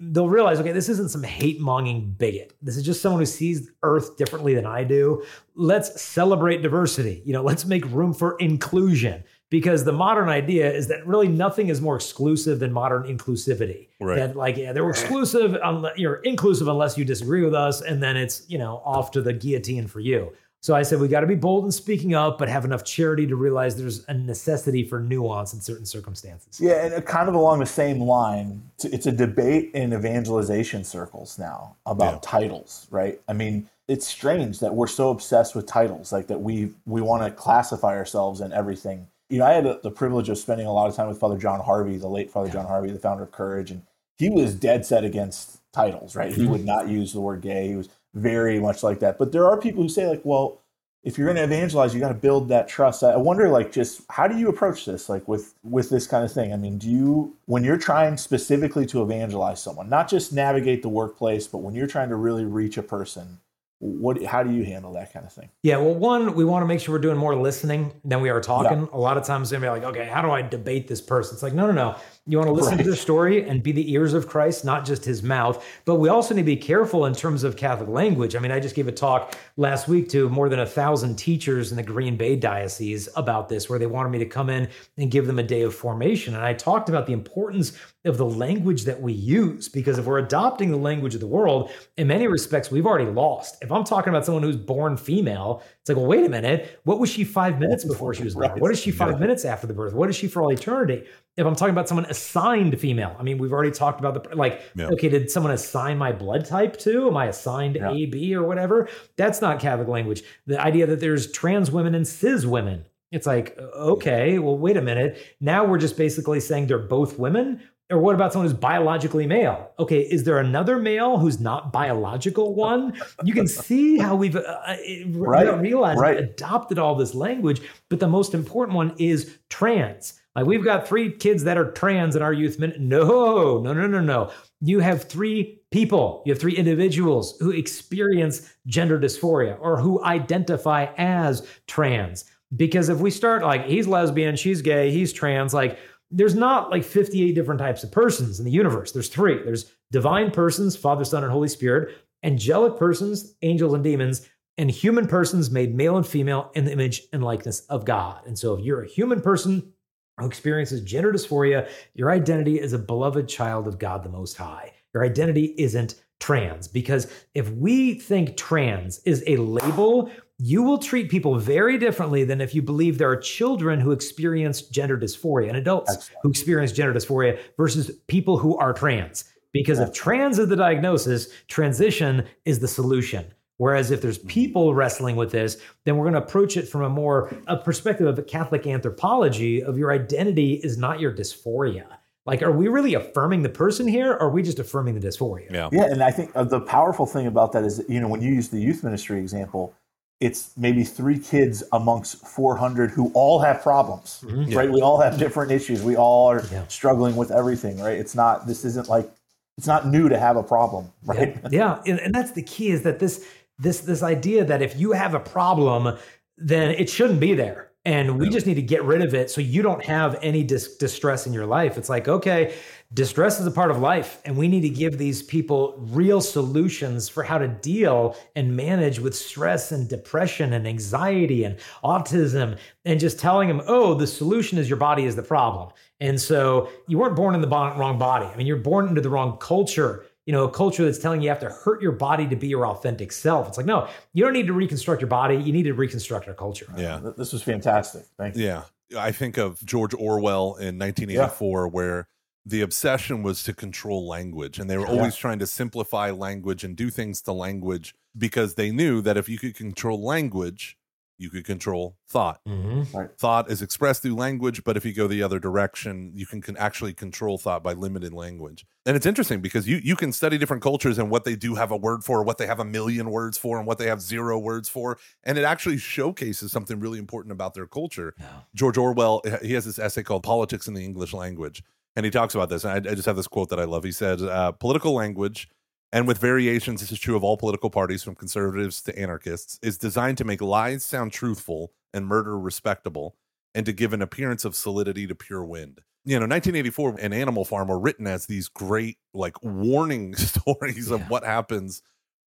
they'll 0.00 0.28
realize, 0.28 0.60
okay, 0.60 0.70
this 0.70 0.88
isn't 0.88 1.10
some 1.10 1.24
hate 1.24 1.60
monging 1.60 2.14
bigot. 2.18 2.56
This 2.62 2.76
is 2.76 2.84
just 2.84 3.02
someone 3.02 3.20
who 3.20 3.26
sees 3.26 3.72
Earth 3.82 4.16
differently 4.16 4.54
than 4.54 4.64
I 4.64 4.84
do. 4.84 5.24
Let's 5.56 6.00
celebrate 6.00 6.62
diversity. 6.62 7.20
You 7.24 7.32
know, 7.32 7.42
let's 7.42 7.64
make 7.64 7.84
room 7.86 8.14
for 8.14 8.36
inclusion 8.36 9.24
because 9.52 9.84
the 9.84 9.92
modern 9.92 10.30
idea 10.30 10.72
is 10.72 10.88
that 10.88 11.06
really 11.06 11.28
nothing 11.28 11.68
is 11.68 11.80
more 11.82 11.94
exclusive 11.94 12.58
than 12.58 12.72
modern 12.72 13.02
inclusivity. 13.04 13.88
Right. 14.00 14.16
That 14.16 14.34
like, 14.34 14.56
yeah, 14.56 14.72
they're 14.72 14.88
exclusive, 14.88 15.56
unless, 15.62 15.98
you're 15.98 16.16
inclusive 16.24 16.66
unless 16.68 16.96
you 16.96 17.04
disagree 17.04 17.44
with 17.44 17.54
us, 17.54 17.82
and 17.82 18.02
then 18.02 18.16
it's 18.16 18.44
you 18.48 18.56
know 18.58 18.80
off 18.84 19.10
to 19.12 19.20
the 19.20 19.34
guillotine 19.34 19.86
for 19.86 20.00
you. 20.00 20.32
So 20.62 20.74
I 20.76 20.82
said 20.82 21.00
we 21.00 21.08
got 21.08 21.20
to 21.20 21.26
be 21.26 21.34
bold 21.34 21.64
in 21.66 21.72
speaking 21.72 22.14
up, 22.14 22.38
but 22.38 22.48
have 22.48 22.64
enough 22.64 22.84
charity 22.84 23.26
to 23.26 23.34
realize 23.36 23.76
there's 23.76 24.04
a 24.08 24.14
necessity 24.14 24.84
for 24.84 25.00
nuance 25.00 25.52
in 25.52 25.60
certain 25.60 25.84
circumstances. 25.84 26.58
Yeah, 26.60 26.84
and 26.84 26.94
uh, 26.94 27.00
kind 27.02 27.28
of 27.28 27.34
along 27.34 27.58
the 27.58 27.66
same 27.66 28.00
line, 28.00 28.62
it's- 28.78 28.94
it's 28.94 29.06
a 29.06 29.12
debate 29.12 29.72
in 29.74 29.92
evangelization 29.92 30.84
circles 30.84 31.36
now 31.38 31.76
about 31.84 32.14
Yeah. 32.14 32.18
titles, 32.22 32.86
right? 32.90 33.20
I 33.28 33.32
mean, 33.32 33.68
it's 33.88 34.06
strange 34.06 34.60
that 34.60 34.72
we're 34.74 34.86
so 34.86 35.10
obsessed 35.10 35.54
with 35.56 35.66
titles, 35.66 36.12
like 36.12 36.28
that 36.28 36.40
we 36.40 36.70
we 36.86 37.00
want 37.02 37.24
to 37.24 37.30
classify 37.30 37.96
ourselves 37.96 38.40
in 38.40 38.52
everything. 38.52 39.08
You 39.32 39.38
know, 39.38 39.46
I 39.46 39.54
had 39.54 39.64
the 39.82 39.90
privilege 39.90 40.28
of 40.28 40.36
spending 40.36 40.66
a 40.66 40.72
lot 40.72 40.90
of 40.90 40.94
time 40.94 41.08
with 41.08 41.18
Father 41.18 41.38
John 41.38 41.58
Harvey, 41.60 41.96
the 41.96 42.06
late 42.06 42.30
Father 42.30 42.50
John 42.50 42.66
Harvey, 42.66 42.90
the 42.90 42.98
founder 42.98 43.22
of 43.22 43.32
Courage, 43.32 43.70
and 43.70 43.80
he 44.18 44.28
was 44.28 44.54
dead 44.54 44.84
set 44.84 45.04
against 45.04 45.60
titles, 45.72 46.14
right? 46.14 46.32
He 46.32 46.42
mm-hmm. 46.42 46.52
would 46.52 46.64
not 46.66 46.88
use 46.88 47.14
the 47.14 47.20
word 47.20 47.40
gay. 47.40 47.68
He 47.68 47.74
was 47.74 47.88
very 48.12 48.60
much 48.60 48.82
like 48.82 49.00
that. 49.00 49.16
But 49.16 49.32
there 49.32 49.46
are 49.46 49.58
people 49.58 49.82
who 49.82 49.88
say, 49.88 50.06
like, 50.06 50.20
well, 50.22 50.60
if 51.02 51.16
you're 51.16 51.26
going 51.26 51.38
to 51.38 51.44
evangelize, 51.44 51.94
you 51.94 52.00
got 52.00 52.08
to 52.08 52.14
build 52.14 52.48
that 52.50 52.68
trust. 52.68 53.02
I 53.02 53.16
wonder, 53.16 53.48
like, 53.48 53.72
just 53.72 54.02
how 54.10 54.28
do 54.28 54.36
you 54.36 54.48
approach 54.50 54.84
this, 54.84 55.08
like, 55.08 55.26
with 55.26 55.54
with 55.62 55.88
this 55.88 56.06
kind 56.06 56.24
of 56.24 56.30
thing? 56.30 56.52
I 56.52 56.56
mean, 56.56 56.76
do 56.76 56.90
you 56.90 57.34
when 57.46 57.64
you're 57.64 57.78
trying 57.78 58.18
specifically 58.18 58.84
to 58.86 59.02
evangelize 59.02 59.62
someone, 59.62 59.88
not 59.88 60.10
just 60.10 60.34
navigate 60.34 60.82
the 60.82 60.90
workplace, 60.90 61.46
but 61.46 61.58
when 61.58 61.74
you're 61.74 61.86
trying 61.86 62.10
to 62.10 62.16
really 62.16 62.44
reach 62.44 62.76
a 62.76 62.82
person, 62.82 63.38
what 63.82 64.22
how 64.22 64.44
do 64.44 64.52
you 64.52 64.64
handle 64.64 64.92
that 64.92 65.12
kind 65.12 65.26
of 65.26 65.32
thing? 65.32 65.48
Yeah, 65.64 65.78
well, 65.78 65.94
one, 65.94 66.34
we 66.34 66.44
want 66.44 66.62
to 66.62 66.68
make 66.68 66.78
sure 66.78 66.94
we're 66.94 67.00
doing 67.00 67.16
more 67.16 67.34
listening 67.34 67.92
than 68.04 68.20
we 68.20 68.30
are 68.30 68.40
talking. 68.40 68.88
A 68.92 68.98
lot 68.98 69.16
of 69.16 69.24
times 69.24 69.50
they're 69.50 69.58
gonna 69.58 69.74
be 69.74 69.80
like, 69.80 69.96
okay, 69.96 70.08
how 70.08 70.22
do 70.22 70.30
I 70.30 70.40
debate 70.40 70.86
this 70.86 71.00
person? 71.00 71.34
It's 71.34 71.42
like, 71.42 71.52
no, 71.52 71.66
no, 71.66 71.72
no. 71.72 71.96
You 72.24 72.38
want 72.38 72.46
to 72.46 72.52
listen 72.52 72.78
to 72.78 72.84
the 72.84 72.94
story 72.94 73.48
and 73.48 73.64
be 73.64 73.72
the 73.72 73.92
ears 73.92 74.14
of 74.14 74.28
Christ, 74.28 74.64
not 74.64 74.84
just 74.84 75.04
his 75.04 75.24
mouth. 75.24 75.66
But 75.84 75.96
we 75.96 76.08
also 76.08 76.34
need 76.34 76.42
to 76.42 76.46
be 76.46 76.56
careful 76.56 77.06
in 77.06 77.14
terms 77.14 77.42
of 77.42 77.56
Catholic 77.56 77.88
language. 77.88 78.36
I 78.36 78.38
mean, 78.38 78.52
I 78.52 78.60
just 78.60 78.76
gave 78.76 78.86
a 78.86 78.92
talk 78.92 79.36
last 79.56 79.88
week 79.88 80.08
to 80.10 80.28
more 80.28 80.48
than 80.48 80.60
a 80.60 80.66
thousand 80.66 81.16
teachers 81.16 81.72
in 81.72 81.76
the 81.76 81.82
Green 81.82 82.16
Bay 82.16 82.36
Diocese 82.36 83.08
about 83.16 83.48
this, 83.48 83.68
where 83.68 83.80
they 83.80 83.88
wanted 83.88 84.10
me 84.10 84.18
to 84.18 84.24
come 84.24 84.50
in 84.50 84.68
and 84.98 85.10
give 85.10 85.26
them 85.26 85.40
a 85.40 85.42
day 85.42 85.62
of 85.62 85.74
formation. 85.74 86.36
And 86.36 86.44
I 86.44 86.54
talked 86.54 86.88
about 86.88 87.08
the 87.08 87.12
importance 87.12 87.76
of 88.04 88.18
the 88.18 88.26
language 88.26 88.84
that 88.84 89.02
we 89.02 89.12
use, 89.12 89.68
because 89.68 89.98
if 89.98 90.04
we're 90.04 90.18
adopting 90.18 90.70
the 90.70 90.76
language 90.76 91.16
of 91.16 91.20
the 91.20 91.26
world, 91.26 91.72
in 91.96 92.06
many 92.06 92.28
respects, 92.28 92.70
we've 92.70 92.86
already 92.86 93.10
lost. 93.10 93.56
If 93.62 93.72
I'm 93.72 93.82
talking 93.82 94.10
about 94.10 94.24
someone 94.24 94.44
who's 94.44 94.56
born 94.56 94.96
female, 94.96 95.64
it's 95.82 95.88
like, 95.88 95.96
well, 95.96 96.06
wait 96.06 96.24
a 96.24 96.28
minute. 96.28 96.78
What 96.84 97.00
was 97.00 97.10
she 97.10 97.24
five 97.24 97.58
minutes 97.58 97.84
before 97.84 98.14
she 98.14 98.22
was 98.22 98.34
born? 98.34 98.50
Right. 98.52 98.60
What 98.60 98.70
is 98.70 98.80
she 98.80 98.92
five 98.92 99.18
minutes 99.18 99.44
after 99.44 99.66
the 99.66 99.74
birth? 99.74 99.94
What 99.94 100.08
is 100.08 100.14
she 100.14 100.28
for 100.28 100.40
all 100.40 100.52
eternity? 100.52 101.02
If 101.36 101.44
I'm 101.44 101.56
talking 101.56 101.72
about 101.72 101.88
someone 101.88 102.04
assigned 102.04 102.78
female, 102.78 103.16
I 103.18 103.24
mean, 103.24 103.36
we've 103.38 103.52
already 103.52 103.72
talked 103.72 103.98
about 103.98 104.22
the 104.22 104.36
like, 104.36 104.62
Yeah. 104.76 104.90
okay, 104.92 105.08
did 105.08 105.28
someone 105.28 105.50
assign 105.52 105.98
my 105.98 106.12
blood 106.12 106.44
type 106.44 106.76
to? 106.80 107.08
Am 107.08 107.16
I 107.16 107.26
assigned 107.26 107.74
Yeah. 107.74 107.90
A, 107.90 108.06
B, 108.06 108.32
or 108.32 108.44
whatever? 108.44 108.88
That's 109.16 109.40
not 109.40 109.58
Catholic 109.58 109.88
language. 109.88 110.22
The 110.46 110.60
idea 110.60 110.86
that 110.86 111.00
there's 111.00 111.32
trans 111.32 111.72
women 111.72 111.96
and 111.96 112.06
cis 112.06 112.46
women. 112.46 112.84
It's 113.10 113.26
like, 113.26 113.58
okay, 113.58 114.38
well, 114.38 114.56
wait 114.56 114.76
a 114.76 114.80
minute. 114.82 115.18
Now 115.40 115.64
we're 115.66 115.78
just 115.78 115.96
basically 115.96 116.38
saying 116.38 116.68
they're 116.68 116.78
both 116.78 117.18
women. 117.18 117.60
Or 117.92 117.98
what 117.98 118.14
about 118.14 118.32
someone 118.32 118.48
who's 118.48 118.58
biologically 118.58 119.26
male? 119.26 119.70
Okay, 119.78 120.00
is 120.00 120.24
there 120.24 120.38
another 120.38 120.78
male 120.78 121.18
who's 121.18 121.38
not 121.40 121.72
biological 121.72 122.54
one? 122.54 122.94
You 123.22 123.34
can 123.34 123.46
see 123.68 123.98
how 123.98 124.16
we've, 124.16 124.34
uh, 124.34 124.40
uh, 124.40 124.76
Right, 125.08 125.60
realizing, 125.60 126.00
right. 126.00 126.18
adopted 126.18 126.78
all 126.78 126.94
this 126.94 127.14
language. 127.14 127.60
But 127.90 128.00
the 128.00 128.08
most 128.08 128.32
important 128.32 128.76
one 128.76 128.94
is 128.98 129.38
trans. 129.50 130.18
Like 130.34 130.46
we've 130.46 130.64
got 130.64 130.88
three 130.88 131.12
kids 131.12 131.44
that 131.44 131.58
are 131.58 131.72
trans 131.72 132.16
in 132.16 132.22
our 132.22 132.32
youth 132.32 132.58
minute. 132.58 132.80
No, 132.80 133.60
no, 133.60 133.74
no, 133.74 133.86
no, 133.86 134.00
no. 134.00 134.30
You 134.62 134.80
have 134.80 135.04
three 135.04 135.60
people, 135.70 136.22
you 136.24 136.32
have 136.32 136.40
three 136.40 136.56
individuals 136.56 137.36
who 137.40 137.50
experience 137.50 138.50
gender 138.66 138.98
dysphoria 138.98 139.58
or 139.60 139.78
who 139.78 140.02
identify 140.02 140.86
as 140.96 141.46
trans. 141.66 142.24
Because 142.56 142.88
if 142.88 142.98
we 142.98 143.10
start 143.10 143.42
like 143.42 143.66
he's 143.66 143.86
lesbian, 143.86 144.36
she's 144.36 144.62
gay, 144.62 144.90
he's 144.90 145.12
trans, 145.12 145.52
like 145.52 145.78
there's 146.12 146.34
not 146.34 146.70
like 146.70 146.84
58 146.84 147.34
different 147.34 147.58
types 147.58 147.82
of 147.82 147.90
persons 147.90 148.38
in 148.38 148.44
the 148.44 148.50
universe. 148.50 148.92
There's 148.92 149.08
three. 149.08 149.42
There's 149.42 149.72
divine 149.90 150.30
persons, 150.30 150.76
Father, 150.76 151.04
Son, 151.04 151.24
and 151.24 151.32
Holy 151.32 151.48
Spirit, 151.48 151.96
angelic 152.22 152.76
persons, 152.76 153.34
angels 153.42 153.72
and 153.72 153.82
demons, 153.82 154.28
and 154.58 154.70
human 154.70 155.06
persons 155.08 155.50
made 155.50 155.74
male 155.74 155.96
and 155.96 156.06
female 156.06 156.50
in 156.54 156.66
the 156.66 156.72
image 156.72 157.02
and 157.12 157.22
likeness 157.22 157.60
of 157.66 157.84
God. 157.84 158.20
And 158.26 158.38
so 158.38 158.54
if 158.54 158.64
you're 158.64 158.82
a 158.82 158.88
human 158.88 159.20
person 159.20 159.72
who 160.18 160.26
experiences 160.26 160.82
gender 160.82 161.12
dysphoria, 161.12 161.68
your 161.94 162.10
identity 162.10 162.60
is 162.60 162.74
a 162.74 162.78
beloved 162.78 163.28
child 163.28 163.66
of 163.66 163.78
God 163.78 164.02
the 164.02 164.10
Most 164.10 164.36
High. 164.36 164.72
Your 164.92 165.04
identity 165.04 165.54
isn't 165.56 166.02
trans 166.20 166.68
because 166.68 167.10
if 167.34 167.50
we 167.50 167.94
think 167.94 168.36
trans 168.36 169.00
is 169.00 169.24
a 169.26 169.36
label, 169.36 170.10
you 170.44 170.60
will 170.60 170.78
treat 170.78 171.08
people 171.08 171.38
very 171.38 171.78
differently 171.78 172.24
than 172.24 172.40
if 172.40 172.52
you 172.52 172.60
believe 172.60 172.98
there 172.98 173.08
are 173.08 173.16
children 173.16 173.78
who 173.78 173.92
experience 173.92 174.62
gender 174.62 174.98
dysphoria 174.98 175.46
and 175.46 175.56
adults 175.56 175.94
Excellent. 175.94 176.18
who 176.24 176.30
experience 176.30 176.72
gender 176.72 176.92
dysphoria 176.92 177.38
versus 177.56 177.92
people 178.08 178.38
who 178.38 178.58
are 178.58 178.72
trans. 178.72 179.24
Because 179.52 179.78
if 179.78 179.92
trans 179.92 180.40
is 180.40 180.48
the 180.48 180.56
diagnosis, 180.56 181.28
transition 181.46 182.26
is 182.44 182.58
the 182.58 182.66
solution. 182.66 183.24
Whereas 183.58 183.92
if 183.92 184.02
there's 184.02 184.18
people 184.18 184.74
wrestling 184.74 185.14
with 185.14 185.30
this, 185.30 185.58
then 185.84 185.96
we're 185.96 186.10
going 186.10 186.20
to 186.20 186.26
approach 186.26 186.56
it 186.56 186.68
from 186.68 186.82
a 186.82 186.88
more 186.88 187.32
a 187.46 187.56
perspective 187.56 188.08
of 188.08 188.18
a 188.18 188.22
Catholic 188.22 188.66
anthropology 188.66 189.62
of 189.62 189.78
your 189.78 189.92
identity 189.92 190.54
is 190.54 190.76
not 190.76 190.98
your 190.98 191.14
dysphoria. 191.14 191.86
Like, 192.26 192.42
are 192.42 192.50
we 192.50 192.66
really 192.66 192.94
affirming 192.94 193.42
the 193.42 193.48
person 193.48 193.86
here, 193.86 194.12
or 194.12 194.22
are 194.22 194.30
we 194.30 194.42
just 194.42 194.58
affirming 194.58 194.98
the 194.98 195.06
dysphoria? 195.06 195.52
Yeah. 195.52 195.68
Yeah, 195.70 195.84
and 195.84 196.02
I 196.02 196.10
think 196.10 196.32
uh, 196.34 196.42
the 196.44 196.60
powerful 196.60 197.06
thing 197.06 197.28
about 197.28 197.52
that 197.52 197.62
is, 197.62 197.84
you 197.88 198.00
know, 198.00 198.08
when 198.08 198.22
you 198.22 198.32
use 198.32 198.48
the 198.48 198.60
youth 198.60 198.82
ministry 198.82 199.18
example, 199.18 199.74
it's 200.22 200.52
maybe 200.56 200.84
three 200.84 201.18
kids 201.18 201.64
amongst 201.72 202.24
400 202.24 202.90
who 202.92 203.10
all 203.12 203.40
have 203.40 203.60
problems, 203.60 204.22
mm-hmm. 204.24 204.56
right? 204.56 204.70
We 204.70 204.80
all 204.80 205.00
have 205.00 205.18
different 205.18 205.50
issues. 205.50 205.82
We 205.82 205.96
all 205.96 206.30
are 206.30 206.44
Yeah. 206.52 206.64
struggling 206.68 207.16
with 207.16 207.32
everything, 207.32 207.80
right? 207.80 207.98
It's 207.98 208.14
not, 208.14 208.46
this 208.46 208.64
isn't 208.64 208.88
like, 208.88 209.10
it's 209.58 209.66
not 209.66 209.88
new 209.88 210.08
to 210.08 210.18
have 210.18 210.36
a 210.36 210.42
problem, 210.42 210.92
right? 211.04 211.36
yeah 211.50 211.82
and, 211.86 211.98
and 211.98 212.14
that's 212.14 212.30
the 212.32 212.42
key 212.42 212.70
is 212.70 212.82
that 212.82 213.00
this 213.00 213.24
this 213.58 213.80
this 213.80 214.02
idea 214.02 214.44
that 214.44 214.62
if 214.62 214.78
you 214.78 214.92
have 214.92 215.14
a 215.14 215.20
problem 215.20 215.98
then 216.38 216.70
it 216.70 216.88
shouldn't 216.88 217.20
be 217.20 217.34
there 217.34 217.68
and 217.84 218.18
we 218.18 218.28
just 218.28 218.46
need 218.46 218.54
to 218.54 218.62
get 218.62 218.84
rid 218.84 219.02
of 219.02 219.12
it 219.14 219.30
so 219.30 219.40
you 219.40 219.60
don't 219.60 219.84
have 219.84 220.16
any 220.22 220.44
dis- 220.44 220.76
distress 220.76 221.26
in 221.26 221.32
your 221.32 221.46
life. 221.46 221.76
It's 221.76 221.88
like 221.88 222.08
okay 222.08 222.54
distress 222.94 223.40
is 223.40 223.46
a 223.46 223.50
part 223.50 223.70
of 223.70 223.78
life 223.78 224.20
and 224.24 224.36
we 224.36 224.48
need 224.48 224.60
to 224.60 224.68
give 224.68 224.98
these 224.98 225.22
people 225.22 225.74
real 225.78 226.20
solutions 226.20 227.08
for 227.08 227.22
how 227.22 227.38
to 227.38 227.48
deal 227.48 228.16
and 228.36 228.54
manage 228.54 228.98
with 228.98 229.16
stress 229.16 229.72
and 229.72 229.88
depression 229.88 230.52
and 230.52 230.68
anxiety 230.68 231.44
and 231.44 231.56
autism 231.82 232.58
and 232.84 233.00
just 233.00 233.18
telling 233.18 233.48
them 233.48 233.62
oh 233.66 233.94
the 233.94 234.06
solution 234.06 234.58
is 234.58 234.68
your 234.68 234.76
body 234.76 235.04
is 235.04 235.16
the 235.16 235.22
problem. 235.22 235.70
And 236.00 236.20
so 236.20 236.68
you 236.88 236.98
weren't 236.98 237.16
born 237.16 237.34
in 237.34 237.40
the 237.40 237.48
wrong 237.48 237.98
body. 237.98 238.26
I 238.26 238.36
mean 238.36 238.46
you're 238.46 238.56
born 238.56 238.88
into 238.88 239.00
the 239.00 239.10
wrong 239.10 239.38
culture 239.38 240.04
you 240.26 240.32
know, 240.32 240.44
a 240.44 240.50
culture 240.50 240.84
that's 240.84 240.98
telling 240.98 241.20
you 241.20 241.24
you 241.24 241.30
have 241.30 241.40
to 241.40 241.50
hurt 241.50 241.82
your 241.82 241.92
body 241.92 242.28
to 242.28 242.36
be 242.36 242.46
your 242.46 242.66
authentic 242.66 243.10
self. 243.12 243.48
It's 243.48 243.56
like, 243.56 243.66
no, 243.66 243.88
you 244.12 244.22
don't 244.24 244.32
need 244.32 244.46
to 244.46 244.52
reconstruct 244.52 245.00
your 245.00 245.08
body. 245.08 245.36
You 245.36 245.52
need 245.52 245.64
to 245.64 245.74
reconstruct 245.74 246.28
our 246.28 246.34
culture. 246.34 246.66
Yeah. 246.76 247.00
This 247.16 247.32
was 247.32 247.42
fantastic. 247.42 248.04
Thank 248.16 248.36
you. 248.36 248.44
Yeah. 248.44 248.62
I 248.96 249.10
think 249.10 249.38
of 249.38 249.64
George 249.64 249.94
Orwell 249.94 250.54
in 250.56 250.78
1984, 250.78 251.68
where 251.68 252.08
the 252.44 252.60
obsession 252.60 253.22
was 253.22 253.42
to 253.44 253.52
control 253.52 254.06
language. 254.06 254.58
And 254.58 254.68
they 254.68 254.76
were 254.76 254.86
always 254.86 255.16
trying 255.16 255.38
to 255.40 255.46
simplify 255.46 256.10
language 256.10 256.62
and 256.62 256.76
do 256.76 256.90
things 256.90 257.22
to 257.22 257.32
language 257.32 257.94
because 258.16 258.54
they 258.54 258.70
knew 258.70 259.00
that 259.00 259.16
if 259.16 259.28
you 259.28 259.38
could 259.38 259.56
control 259.56 260.04
language, 260.04 260.76
you 261.22 261.30
could 261.30 261.44
control 261.44 261.96
thought. 262.08 262.40
Mm-hmm. 262.46 263.06
Thought 263.16 263.50
is 263.50 263.62
expressed 263.62 264.02
through 264.02 264.16
language, 264.16 264.64
but 264.64 264.76
if 264.76 264.84
you 264.84 264.92
go 264.92 265.06
the 265.06 265.22
other 265.22 265.38
direction, 265.38 266.12
you 266.14 266.26
can, 266.26 266.42
can 266.42 266.56
actually 266.56 266.92
control 266.92 267.38
thought 267.38 267.62
by 267.62 267.72
limited 267.72 268.12
language. 268.12 268.66
And 268.84 268.96
it's 268.96 269.06
interesting 269.06 269.40
because 269.40 269.68
you 269.68 269.80
you 269.82 269.94
can 269.94 270.12
study 270.12 270.36
different 270.38 270.62
cultures 270.62 270.98
and 270.98 271.08
what 271.08 271.24
they 271.24 271.36
do 271.36 271.54
have 271.54 271.70
a 271.70 271.76
word 271.76 272.02
for, 272.02 272.24
what 272.24 272.38
they 272.38 272.46
have 272.46 272.58
a 272.58 272.64
million 272.64 273.10
words 273.10 273.38
for, 273.38 273.56
and 273.58 273.66
what 273.66 273.78
they 273.78 273.86
have 273.86 274.00
zero 274.00 274.38
words 274.38 274.68
for, 274.68 274.98
and 275.22 275.38
it 275.38 275.44
actually 275.44 275.78
showcases 275.78 276.50
something 276.50 276.80
really 276.80 276.98
important 276.98 277.32
about 277.32 277.54
their 277.54 277.66
culture. 277.66 278.14
George 278.54 278.76
Orwell, 278.76 279.22
he 279.40 279.52
has 279.52 279.64
this 279.64 279.78
essay 279.78 280.02
called 280.02 280.24
"Politics 280.24 280.66
in 280.66 280.74
the 280.74 280.84
English 280.84 281.14
Language," 281.14 281.62
and 281.94 282.04
he 282.04 282.10
talks 282.10 282.34
about 282.34 282.48
this. 282.48 282.64
And 282.64 282.72
I, 282.72 282.90
I 282.90 282.94
just 282.94 283.06
have 283.06 283.16
this 283.16 283.28
quote 283.28 283.50
that 283.50 283.60
I 283.60 283.64
love. 283.64 283.84
He 283.84 283.92
said, 283.92 284.20
uh, 284.20 284.50
"Political 284.52 284.92
language." 284.92 285.48
And 285.92 286.06
with 286.08 286.18
variations, 286.18 286.80
this 286.80 286.90
is 286.90 286.98
true 286.98 287.16
of 287.16 287.22
all 287.24 287.36
political 287.36 287.68
parties, 287.70 288.02
from 288.02 288.14
conservatives 288.14 288.80
to 288.82 288.98
anarchists, 288.98 289.58
is 289.62 289.76
designed 289.76 290.18
to 290.18 290.24
make 290.24 290.40
lies 290.40 290.82
sound 290.84 291.12
truthful 291.12 291.72
and 291.92 292.06
murder 292.06 292.38
respectable, 292.38 293.16
and 293.54 293.66
to 293.66 293.72
give 293.74 293.92
an 293.92 294.00
appearance 294.00 294.46
of 294.46 294.56
solidity 294.56 295.06
to 295.06 295.14
pure 295.14 295.44
wind. 295.44 295.80
You 296.04 296.14
know, 296.18 296.26
1984 296.26 296.96
and 296.98 297.12
Animal 297.12 297.44
Farm 297.44 297.68
were 297.68 297.78
written 297.78 298.06
as 298.06 298.24
these 298.26 298.48
great, 298.48 298.96
like, 299.12 299.36
warning 299.42 300.14
stories 300.16 300.90
of 300.90 301.00
Yeah. 301.00 301.08
what 301.08 301.24
happens 301.24 301.82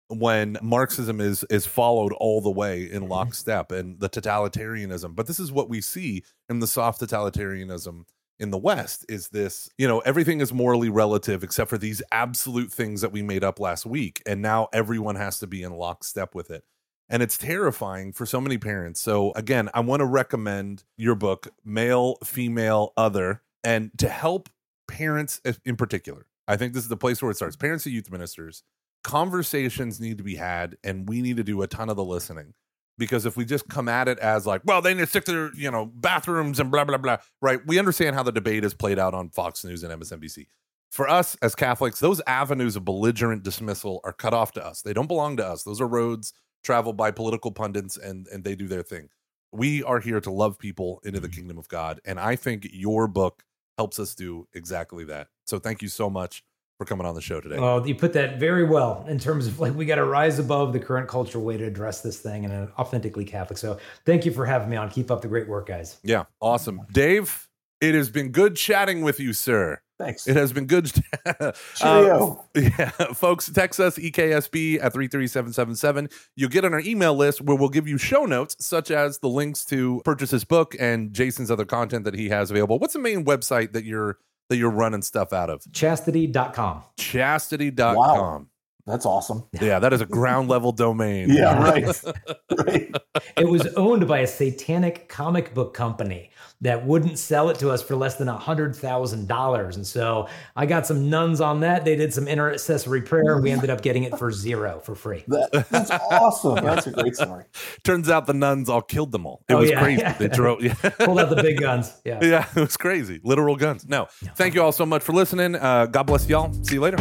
when 0.07 0.55
Marxism 0.61 1.20
is 1.20 1.43
is 1.49 1.66
followed 1.66 2.13
all 2.13 2.39
the 2.39 2.51
way 2.51 2.84
in 2.89 3.03
Mhm. 3.05 3.09
lockstep 3.09 3.72
and 3.72 3.99
the 3.99 4.07
totalitarianism. 4.07 5.16
But 5.16 5.26
this 5.26 5.39
is 5.39 5.51
what 5.51 5.68
we 5.68 5.82
see 5.82 6.24
in 6.47 6.59
the 6.59 6.68
soft 6.68 7.01
totalitarianism 7.01 8.03
in 8.40 8.52
the 8.52 8.58
West 8.58 9.06
is 9.08 9.30
this, 9.30 9.70
you 9.78 9.88
know, 9.88 10.00
everything 10.00 10.42
is 10.42 10.54
morally 10.54 10.90
relative 10.90 11.44
except 11.44 11.70
for 11.70 11.78
these 11.78 12.02
absolute 12.12 12.72
things 12.72 13.02
that 13.02 13.12
we 13.12 13.22
made 13.22 13.44
up 13.44 13.60
last 13.60 13.86
week. 13.86 14.22
And 14.26 14.42
now 14.42 14.68
everyone 14.74 15.16
has 15.16 15.40
to 15.40 15.48
be 15.48 15.64
in 15.64 15.74
lockstep 15.74 16.36
with 16.36 16.52
it. 16.52 16.64
And 17.08 17.22
it's 17.22 17.38
terrifying 17.38 18.14
for 18.14 18.26
so 18.26 18.42
many 18.42 18.58
parents. 18.58 19.00
So, 19.00 19.32
again, 19.36 19.70
I 19.74 19.82
want 19.82 20.00
to 20.00 20.06
recommend 20.06 20.84
your 20.98 21.16
book, 21.16 21.48
Male, 21.64 22.18
Female, 22.24 22.94
Other, 22.98 23.44
and 23.64 23.92
to 24.00 24.10
help 24.10 24.50
parents 24.88 25.40
in 25.64 25.76
particular. 25.76 26.26
I 26.48 26.58
think 26.58 26.74
this 26.74 26.84
is 26.84 26.90
the 26.90 26.98
place 26.98 27.22
where 27.22 27.32
it 27.32 27.36
starts. 27.36 27.56
Parents 27.56 27.86
and 27.86 27.94
youth 27.94 28.12
ministers, 28.12 28.64
conversations 29.04 30.00
need 30.00 30.18
to 30.18 30.24
be 30.24 30.36
had, 30.36 30.78
and 30.84 31.08
we 31.08 31.22
need 31.22 31.38
to 31.38 31.44
do 31.44 31.62
a 31.62 31.68
ton 31.68 31.90
of 31.90 31.96
the 31.96 32.04
listening 32.04 32.54
because 32.98 33.26
if 33.26 33.38
we 33.38 33.46
just 33.46 33.68
come 33.68 33.88
at 33.89 34.08
it 34.08 34.20
as 34.20 34.46
like, 34.46 34.62
well, 34.66 34.82
they 34.82 34.93
need 34.93 35.02
to 35.02 35.08
stick 35.08 35.26
to 35.26 35.32
their, 35.32 35.56
you 35.56 35.72
know, 35.72 35.86
bathrooms 35.86 36.60
and 36.60 36.72
blah 36.72 36.86
blah 36.86 36.98
blah, 36.98 37.18
right? 37.41 37.60
We 37.66 37.80
understand 37.80 38.16
how 38.16 38.24
the 38.24 38.32
debate 38.32 38.64
is 38.64 38.74
played 38.74 39.00
out 39.00 39.14
on 39.14 39.30
Fox 39.30 39.64
News 39.64 39.84
and 39.84 40.02
MSNBC. 40.02 40.48
For 40.91 41.10
us 41.10 41.36
as 41.41 41.56
Catholics, 41.56 42.00
those 42.00 42.22
avenues 42.26 42.76
of 42.76 42.86
belligerent 42.86 43.43
dismissal 43.43 44.00
are 44.04 44.14
cut 44.14 44.34
off 44.34 44.54
to 44.54 44.66
us. 44.66 44.82
They 44.82 44.93
don't 44.93 45.08
belong 45.08 45.38
to 45.38 45.46
us. 45.46 45.64
Those 45.64 45.82
are 45.82 45.88
roads 45.88 46.34
traveled 46.64 46.98
by 46.98 47.12
political 47.12 47.52
pundits 47.52 47.98
and 47.98 48.28
and 48.28 48.43
they 48.43 48.56
do 48.56 48.68
their 48.68 48.84
thing. 48.84 49.10
We 49.52 49.84
are 49.84 50.00
here 50.00 50.20
to 50.22 50.32
love 50.32 50.58
people 50.58 51.02
into 51.04 51.20
the 51.20 51.28
mm-hmm. 51.28 51.36
kingdom 51.36 51.58
of 51.58 51.68
God, 51.68 52.02
and 52.06 52.20
I 52.20 52.36
think 52.36 52.68
your 52.72 53.08
book 53.08 53.43
helps 53.78 54.00
us 54.00 54.16
do 54.16 54.48
exactly 54.54 55.04
that. 55.06 55.28
So 55.46 55.60
thank 55.60 55.82
you 55.82 55.89
so 55.89 56.10
much 56.10 56.43
for 56.78 56.86
coming 56.86 57.05
on 57.05 57.15
the 57.15 57.21
show 57.21 57.39
today. 57.39 57.59
Well, 57.59 57.88
you 57.88 57.95
put 57.95 58.13
that 58.13 58.39
very 58.39 58.63
well 58.65 59.05
in 59.07 59.17
terms 59.17 59.47
of 59.47 59.59
like 59.59 59.76
we 59.76 59.86
got 59.86 59.95
to 59.95 60.05
rise 60.05 60.39
above 60.39 60.73
the 60.73 60.80
current 60.80 61.07
cultural 61.07 61.43
way 61.43 61.57
to 61.57 61.63
address 61.63 62.01
this 62.01 62.19
thing 62.19 62.43
in 62.43 62.51
an 62.51 62.69
authentically 62.78 63.26
Catholic. 63.26 63.57
So 63.57 63.78
thank 64.05 64.26
you 64.26 64.32
for 64.32 64.45
having 64.45 64.69
me 64.69 64.78
on. 64.78 64.89
Keep 64.89 65.11
up 65.11 65.21
the 65.21 65.28
great 65.28 65.47
work, 65.47 65.67
guys. 65.67 65.97
Yeah, 66.03 66.26
awesome. 66.41 66.82
Dave, 66.91 67.47
it 67.82 67.95
has 67.95 68.09
been 68.09 68.32
good 68.32 68.55
chatting 68.55 69.01
with 69.01 69.19
you, 69.19 69.34
sir. 69.34 69.80
Thanks. 69.97 70.28
It 70.28 70.36
has 70.36 70.51
been 70.51 70.65
good. 70.65 70.91
Uh, 71.26 71.51
Cheerio. 71.73 72.45
yeah, 72.55 72.91
folks, 73.13 73.49
text 73.49 73.80
us 73.80 73.97
EKSB 73.97 74.76
at 74.76 74.93
33777. 74.93 76.09
You'll 76.36 76.49
get 76.49 76.63
on 76.63 76.73
our 76.73 76.80
email 76.82 77.15
list 77.15 77.41
where 77.41 77.57
we'll 77.57 77.69
give 77.69 77.88
you 77.88 77.97
show 77.97 78.26
notes, 78.26 78.55
such 78.59 78.91
as 78.91 79.17
the 79.17 79.28
links 79.28 79.65
to 79.65 80.01
purchase 80.05 80.30
his 80.30 80.43
book 80.43 80.76
and 80.80 81.13
Jason's 81.13 81.49
other 81.49 81.65
content 81.65 82.05
that 82.05 82.13
he 82.13 82.30
has 82.30 82.51
available. 82.51 82.78
What's 82.78 82.93
the 82.93 82.99
main 82.99 83.26
website 83.26 83.73
that 83.73 83.86
you're 83.86 84.19
that 84.50 84.58
you're 84.58 84.70
running 84.70 85.02
stuff 85.02 85.34
out 85.34 85.50
of? 85.50 85.64
Chastity.com. 85.72 86.84
Chastity.com. 86.98 87.96
Wow. 87.96 88.46
That's 88.88 89.06
awesome. 89.06 89.44
Yeah, 89.60 89.80
that 89.80 89.94
is 89.94 90.02
a 90.02 90.06
ground 90.06 90.48
level 90.48 90.72
domain. 90.72 91.30
Yeah, 91.32 91.58
right. 91.60 91.86
right. 92.66 92.96
It 93.36 93.48
was 93.50 93.66
owned 93.76 94.08
by 94.08 94.20
a 94.20 94.28
satanic 94.28 95.10
comic 95.10 95.56
book 95.56 95.74
company 95.74 96.30
that 96.62 96.86
wouldn't 96.86 97.18
sell 97.18 97.50
it 97.50 97.58
to 97.60 97.72
us 97.72 97.82
for 97.82 97.96
less 97.96 98.16
than 98.18 98.30
a 98.30 98.38
hundred 98.38 98.76
thousand 98.76 99.28
dollars. 99.28 99.76
And 99.76 99.86
so 99.88 100.28
I 100.56 100.68
got 100.68 100.86
some 100.86 101.10
nuns 101.10 101.42
on 101.42 101.62
that. 101.62 101.84
They 101.84 101.96
did 101.96 102.14
some 102.14 102.28
intercessory 102.28 103.02
prayer. 103.02 103.40
We 103.42 103.50
ended 103.52 103.72
up 103.72 103.82
getting 103.82 104.04
it 104.04 104.18
for 104.20 104.32
zero 104.32 104.80
for 104.80 104.94
free. 104.94 105.24
That, 105.30 105.66
that's 105.72 105.90
awesome. 105.90 106.64
That's 106.64 106.86
a 106.86 106.92
great 106.92 107.16
story. 107.16 107.46
Turns 107.84 108.08
out 108.10 108.28
the 108.28 108.34
nuns 108.36 108.70
all 108.70 108.84
killed 108.84 109.12
them 109.12 109.26
all. 109.26 109.42
It 109.50 109.54
Oh, 109.56 109.60
was 109.62 109.72
yeah, 109.72 109.82
crazy. 109.82 110.02
yeah. 110.02 110.14
They 110.14 110.28
drove. 110.30 110.62
Yeah. 110.62 110.74
Pulled 110.76 111.20
out 111.20 111.30
the 111.32 111.42
big 111.42 111.60
guns. 111.60 111.92
Yeah. 112.06 112.20
Yeah, 112.22 112.48
it 112.56 112.60
was 112.62 112.78
crazy. 112.78 113.20
Literal 113.24 113.56
guns. 113.56 113.88
No. 113.88 114.08
Thank 114.36 114.54
you 114.54 114.62
all 114.62 114.72
so 114.72 114.86
much 114.86 115.02
for 115.02 115.12
listening. 115.14 115.56
Uh, 115.56 115.88
God 115.88 116.04
bless 116.04 116.30
y'all. 116.30 116.54
See 116.64 116.76
you 116.76 116.82
later. 116.82 116.98